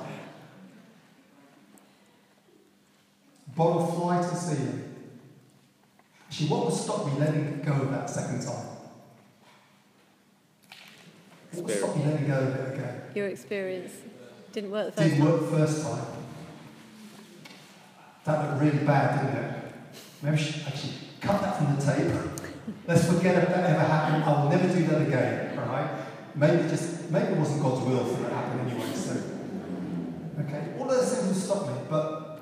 Bottle 3.55 3.85
fly 3.85 4.17
to 4.21 4.35
ceiling. 4.35 4.81
Actually, 6.27 6.49
what 6.49 6.65
would 6.65 6.73
stop 6.73 7.05
me 7.05 7.13
letting 7.19 7.61
go 7.61 7.71
of 7.71 7.91
that 7.91 8.09
second 8.09 8.41
time? 8.43 8.74
What 11.55 11.65
would 11.65 11.77
stop 11.77 11.95
letting 12.05 12.27
go 12.27 12.33
of 12.39 12.55
it 12.55 12.73
again? 12.75 13.01
Your 13.15 13.27
experience 13.27 13.91
didn't 14.51 14.71
work 14.71 14.87
the 14.95 15.01
first 15.01 15.09
Didn't 15.09 15.25
time. 15.25 15.31
work 15.31 15.41
the 15.51 15.57
first 15.57 15.83
time. 15.83 16.05
That 18.25 18.49
looked 18.49 18.61
really 18.63 18.85
bad, 18.85 19.25
didn't 19.25 19.43
it? 19.45 19.73
Maybe 20.21 20.37
she 20.37 20.61
actually 20.65 20.93
cut 21.21 21.41
that 21.41 21.57
from 21.57 21.75
the 21.75 21.81
tape. 21.81 22.11
Let's 22.87 23.05
forget 23.07 23.43
if 23.43 23.49
that 23.49 23.69
ever 23.69 23.79
happened. 23.79 24.23
I 24.23 24.41
will 24.41 24.49
never 24.49 24.67
do 24.67 24.83
that 24.87 25.01
again, 25.07 25.59
all 25.59 25.65
right? 25.67 25.89
Maybe 26.35 26.67
just, 26.67 27.09
maybe 27.11 27.27
it 27.33 27.37
wasn't 27.37 27.61
God's 27.61 27.85
will 27.85 28.03
for 28.05 28.25
it 28.25 28.29
to 28.29 28.35
happen 28.35 28.59
anyway, 28.67 28.93
so. 28.93 29.11
Okay, 30.41 30.73
all 30.79 30.87
those 30.87 31.13
things 31.13 31.27
will 31.27 31.33
stop 31.35 31.67
me, 31.67 31.75
but, 31.89 32.41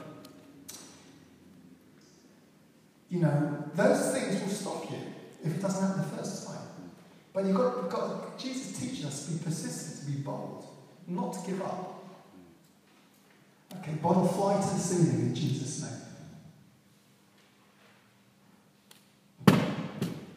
you 3.10 3.20
know, 3.20 3.66
those 3.76 4.12
things 4.14 4.42
will 4.42 4.50
stop 4.50 4.90
you 4.90 4.98
if 5.44 5.56
it 5.56 5.62
doesn't 5.62 5.86
happen 5.88 6.02
the 6.10 6.18
first 6.18 6.48
time. 6.48 6.63
But 7.34 7.46
you've 7.46 7.58
got, 7.58 7.78
you've 7.78 7.90
got 7.90 8.38
Jesus 8.38 8.80
teaching 8.80 9.08
us 9.08 9.26
to 9.26 9.32
be 9.34 9.44
persistent, 9.44 10.06
to 10.06 10.12
be 10.12 10.22
bold, 10.22 10.68
not 11.08 11.34
to 11.34 11.40
give 11.50 11.62
up. 11.64 12.04
Okay, 13.80 13.94
bottle 13.94 14.28
fly 14.28 14.62
to 14.62 14.68
the 14.68 14.80
ceiling 14.80 15.20
in 15.20 15.36
Jesus' 15.36 15.82
name. 15.82 15.92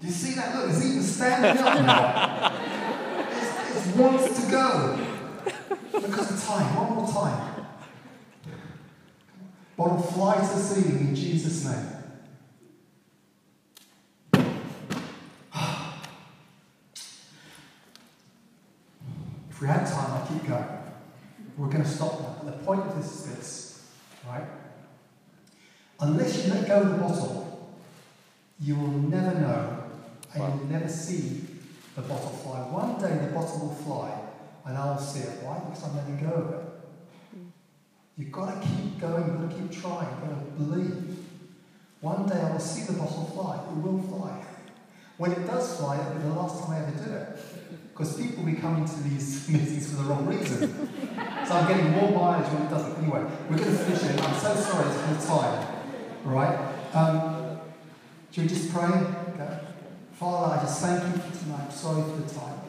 Do 0.00 0.06
you 0.06 0.12
see 0.12 0.34
that? 0.34 0.54
Look, 0.56 0.70
it's 0.70 0.84
even 0.84 1.02
standing 1.02 1.62
up 1.62 1.84
now. 1.84 2.52
It's, 3.30 3.88
it 3.88 3.96
wants 3.96 4.44
to 4.44 4.50
go. 4.50 4.98
Because 5.92 6.30
of 6.30 6.48
time. 6.48 6.76
One 6.76 6.94
more 6.94 7.12
time. 7.12 7.66
Bottle 9.76 10.00
fly 10.00 10.36
to 10.36 10.40
the 10.40 10.46
ceiling 10.46 11.08
in 11.08 11.14
Jesus' 11.14 11.64
name. 11.64 11.95
If 19.56 19.62
we 19.62 19.68
had 19.68 19.86
time, 19.86 20.20
I'd 20.20 20.28
keep 20.28 20.46
going. 20.46 20.66
We're 21.56 21.68
going 21.68 21.82
to 21.82 21.88
stop 21.88 22.20
now. 22.20 22.36
But 22.42 22.58
the 22.58 22.64
point 22.66 22.82
of 22.82 22.94
this 22.94 23.06
is 23.06 23.34
this, 23.34 23.86
right? 24.28 24.44
Unless 25.98 26.44
you 26.44 26.52
let 26.52 26.68
go 26.68 26.82
of 26.82 26.90
the 26.90 26.98
bottle, 26.98 27.74
you 28.60 28.76
will 28.76 28.88
never 28.88 29.40
know 29.40 29.84
and 30.34 30.42
you'll 30.42 30.68
never 30.68 30.86
see 30.86 31.46
the 31.94 32.02
bottle 32.02 32.28
fly. 32.28 32.58
One 32.68 33.00
day 33.00 33.16
the 33.26 33.32
bottle 33.32 33.68
will 33.68 33.74
fly 33.76 34.12
and 34.66 34.76
I'll 34.76 34.98
see 34.98 35.20
it. 35.20 35.42
Why? 35.42 35.58
Because 35.60 35.84
I'm 35.84 35.96
letting 35.96 36.18
go 36.18 36.34
of 36.34 36.52
it. 36.52 36.60
Hmm. 37.32 37.46
You've 38.18 38.32
got 38.32 38.60
to 38.60 38.68
keep 38.68 39.00
going, 39.00 39.24
you've 39.24 39.40
got 39.40 39.50
to 39.52 39.56
keep 39.56 39.80
trying, 39.80 40.06
you've 40.10 40.20
got 40.20 40.38
to 40.38 40.64
believe. 40.64 41.16
One 42.02 42.28
day 42.28 42.42
I 42.42 42.52
will 42.52 42.58
see 42.58 42.84
the 42.84 42.92
bottle 42.92 43.24
fly. 43.32 43.56
It 43.56 43.76
will 43.78 44.02
fly. 44.02 44.44
When 45.18 45.32
it 45.32 45.46
does 45.46 45.76
fly, 45.78 45.98
it'll 45.98 46.14
be 46.14 46.22
the 46.22 46.34
last 46.34 46.62
time 46.62 46.72
I 46.72 46.86
ever 46.86 47.04
do 47.04 47.12
it. 47.12 47.38
Because 47.92 48.20
people 48.20 48.44
will 48.44 48.52
be 48.52 48.58
coming 48.58 48.84
to 48.84 49.02
these 49.04 49.48
meetings 49.50 49.90
for 49.90 50.02
the 50.02 50.04
wrong 50.04 50.26
reason. 50.26 50.90
so 51.46 51.54
I'm 51.54 51.68
getting 51.68 51.90
more 51.92 52.10
mileage 52.10 52.52
when 52.52 52.62
it 52.62 52.70
doesn't. 52.70 52.98
Anyway, 52.98 53.24
we're 53.48 53.56
going 53.56 53.70
to 53.70 53.78
finish 53.78 54.02
it. 54.02 54.22
I'm 54.22 54.34
so 54.38 54.54
sorry 54.54 54.88
it's 54.88 55.26
full 55.26 55.38
time. 55.38 55.66
Right? 56.24 56.58
Um, 56.92 57.60
should 58.30 58.42
we 58.42 58.48
just 58.48 58.72
pray? 58.72 58.84
Okay. 58.84 59.60
Father, 60.12 60.56
I 60.56 60.62
just 60.62 60.82
thank 60.82 61.02
you 61.02 61.22
for 61.22 61.38
tonight. 61.38 61.64
I'm 61.64 61.70
Sorry 61.70 62.02
for 62.02 62.16
the 62.20 62.34
time. 62.34 62.60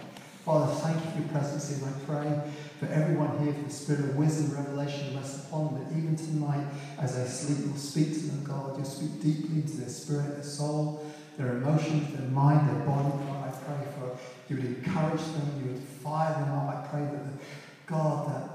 Father, 0.46 0.74
thank 0.76 1.04
you 1.04 1.12
for 1.12 1.18
your 1.20 1.28
presence 1.28 1.78
here. 1.78 1.90
I 1.90 2.06
pray 2.06 2.52
for 2.80 2.86
everyone 2.86 3.44
here 3.44 3.54
for 3.54 3.64
the 3.64 3.70
spirit 3.70 4.00
of 4.06 4.16
wisdom 4.16 4.56
revelation 4.56 5.14
rest 5.18 5.46
upon 5.46 5.74
them. 5.74 5.84
That 5.84 5.98
even 5.98 6.16
tonight, 6.16 6.66
as 7.00 7.18
they 7.18 7.26
sleep, 7.26 7.66
you'll 7.66 7.76
speak 7.76 8.14
to 8.14 8.28
them, 8.28 8.46
God. 8.46 8.78
You'll 8.78 8.86
speak 8.86 9.22
deeply 9.22 9.56
into 9.58 9.76
their 9.76 9.90
spirit, 9.90 10.36
their 10.36 10.44
soul, 10.44 11.06
their 11.38 11.58
emotions, 11.58 12.18
their 12.18 12.28
mind, 12.30 12.68
their 12.68 12.86
body. 12.86 13.10
God, 13.10 13.48
I 13.48 13.52
pray 13.52 13.88
for 14.00 14.18
you 14.50 14.58
would 14.58 14.66
encourage 14.66 15.22
them, 15.22 15.62
you 15.64 15.72
would 15.74 15.84
fire 15.84 16.34
them 16.34 16.52
up. 16.52 16.76
I 16.76 16.88
pray 16.88 17.02
that, 17.02 17.26
the, 17.26 17.44
God, 17.86 18.34
that 18.34 18.50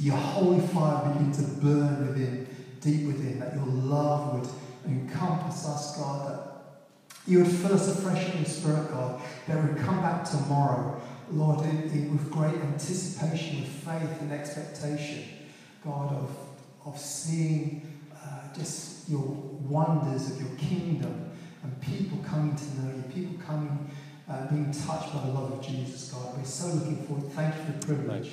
your 0.00 0.16
holy 0.16 0.66
fire 0.68 1.12
begin 1.12 1.32
to 1.32 1.42
burn 1.60 2.08
within, 2.08 2.48
deep 2.80 3.06
within, 3.06 3.38
that 3.40 3.54
your 3.54 3.66
love 3.66 4.34
would 4.34 4.48
encompass 4.90 5.66
us, 5.66 5.96
God, 5.96 6.30
that 6.30 6.48
you 7.26 7.38
would 7.42 7.52
fill 7.52 7.74
us 7.74 7.88
afresh 7.88 8.30
in 8.30 8.38
your 8.38 8.46
spirit, 8.46 8.90
God, 8.90 9.20
that 9.46 9.62
we 9.62 9.72
would 9.72 9.82
come 9.82 10.00
back 10.00 10.24
tomorrow, 10.24 11.00
Lord, 11.30 11.64
in, 11.66 11.82
in, 11.90 12.12
with 12.12 12.30
great 12.30 12.54
anticipation, 12.54 13.60
with 13.60 13.68
faith 13.68 14.20
and 14.20 14.32
expectation, 14.32 15.24
God, 15.84 16.12
of, 16.12 16.36
of 16.86 16.98
seeing 16.98 18.00
uh, 18.14 18.54
just 18.56 19.08
your 19.08 19.20
wonders 19.20 20.30
of 20.30 20.40
your 20.40 20.56
kingdom 20.58 21.27
and 21.62 21.80
people 21.80 22.18
coming 22.18 22.56
to 22.56 22.64
know 22.80 22.96
you, 22.96 23.02
people 23.12 23.36
coming, 23.44 23.90
uh, 24.28 24.46
being 24.48 24.70
touched 24.72 25.12
by 25.12 25.26
the 25.26 25.32
love 25.32 25.52
of 25.52 25.66
Jesus, 25.66 26.10
God. 26.12 26.36
We're 26.36 26.44
so 26.44 26.68
looking 26.68 27.06
forward. 27.06 27.32
Thank 27.32 27.54
you 27.56 27.64
for 27.64 27.72
the 27.72 27.86
privilege 27.86 28.30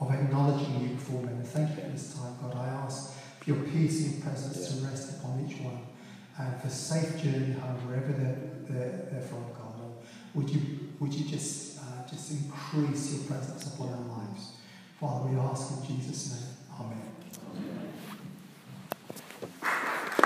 of 0.00 0.10
acknowledging 0.12 0.80
you 0.80 0.88
before 0.94 1.22
men. 1.22 1.42
Thank 1.44 1.70
you 1.70 1.82
for 1.82 1.90
this 1.90 2.14
time, 2.14 2.36
God. 2.40 2.56
I 2.56 2.66
ask 2.68 3.14
for 3.40 3.50
your 3.50 3.62
peace 3.64 4.06
and 4.06 4.22
presence 4.22 4.68
to 4.68 4.86
rest 4.86 5.18
upon 5.18 5.46
each 5.48 5.60
one 5.60 5.78
and 6.38 6.60
for 6.60 6.68
safe 6.68 7.22
journey 7.22 7.52
home, 7.52 7.76
wherever 7.88 8.12
they're, 8.12 8.38
they're, 8.68 9.08
they're 9.10 9.22
from, 9.22 9.44
God. 9.54 9.66
Would 10.34 10.50
you, 10.50 10.60
would 11.00 11.14
you 11.14 11.24
just, 11.24 11.78
uh, 11.78 12.06
just 12.08 12.30
increase 12.30 13.14
your 13.14 13.24
presence 13.24 13.74
upon 13.74 13.88
our 13.88 14.18
lives? 14.18 14.52
Father, 15.00 15.30
we 15.30 15.38
ask 15.38 15.72
in 15.78 15.96
Jesus' 15.96 16.34
name. 16.34 16.42
Amen. 16.78 17.12
Amen. 19.62 20.25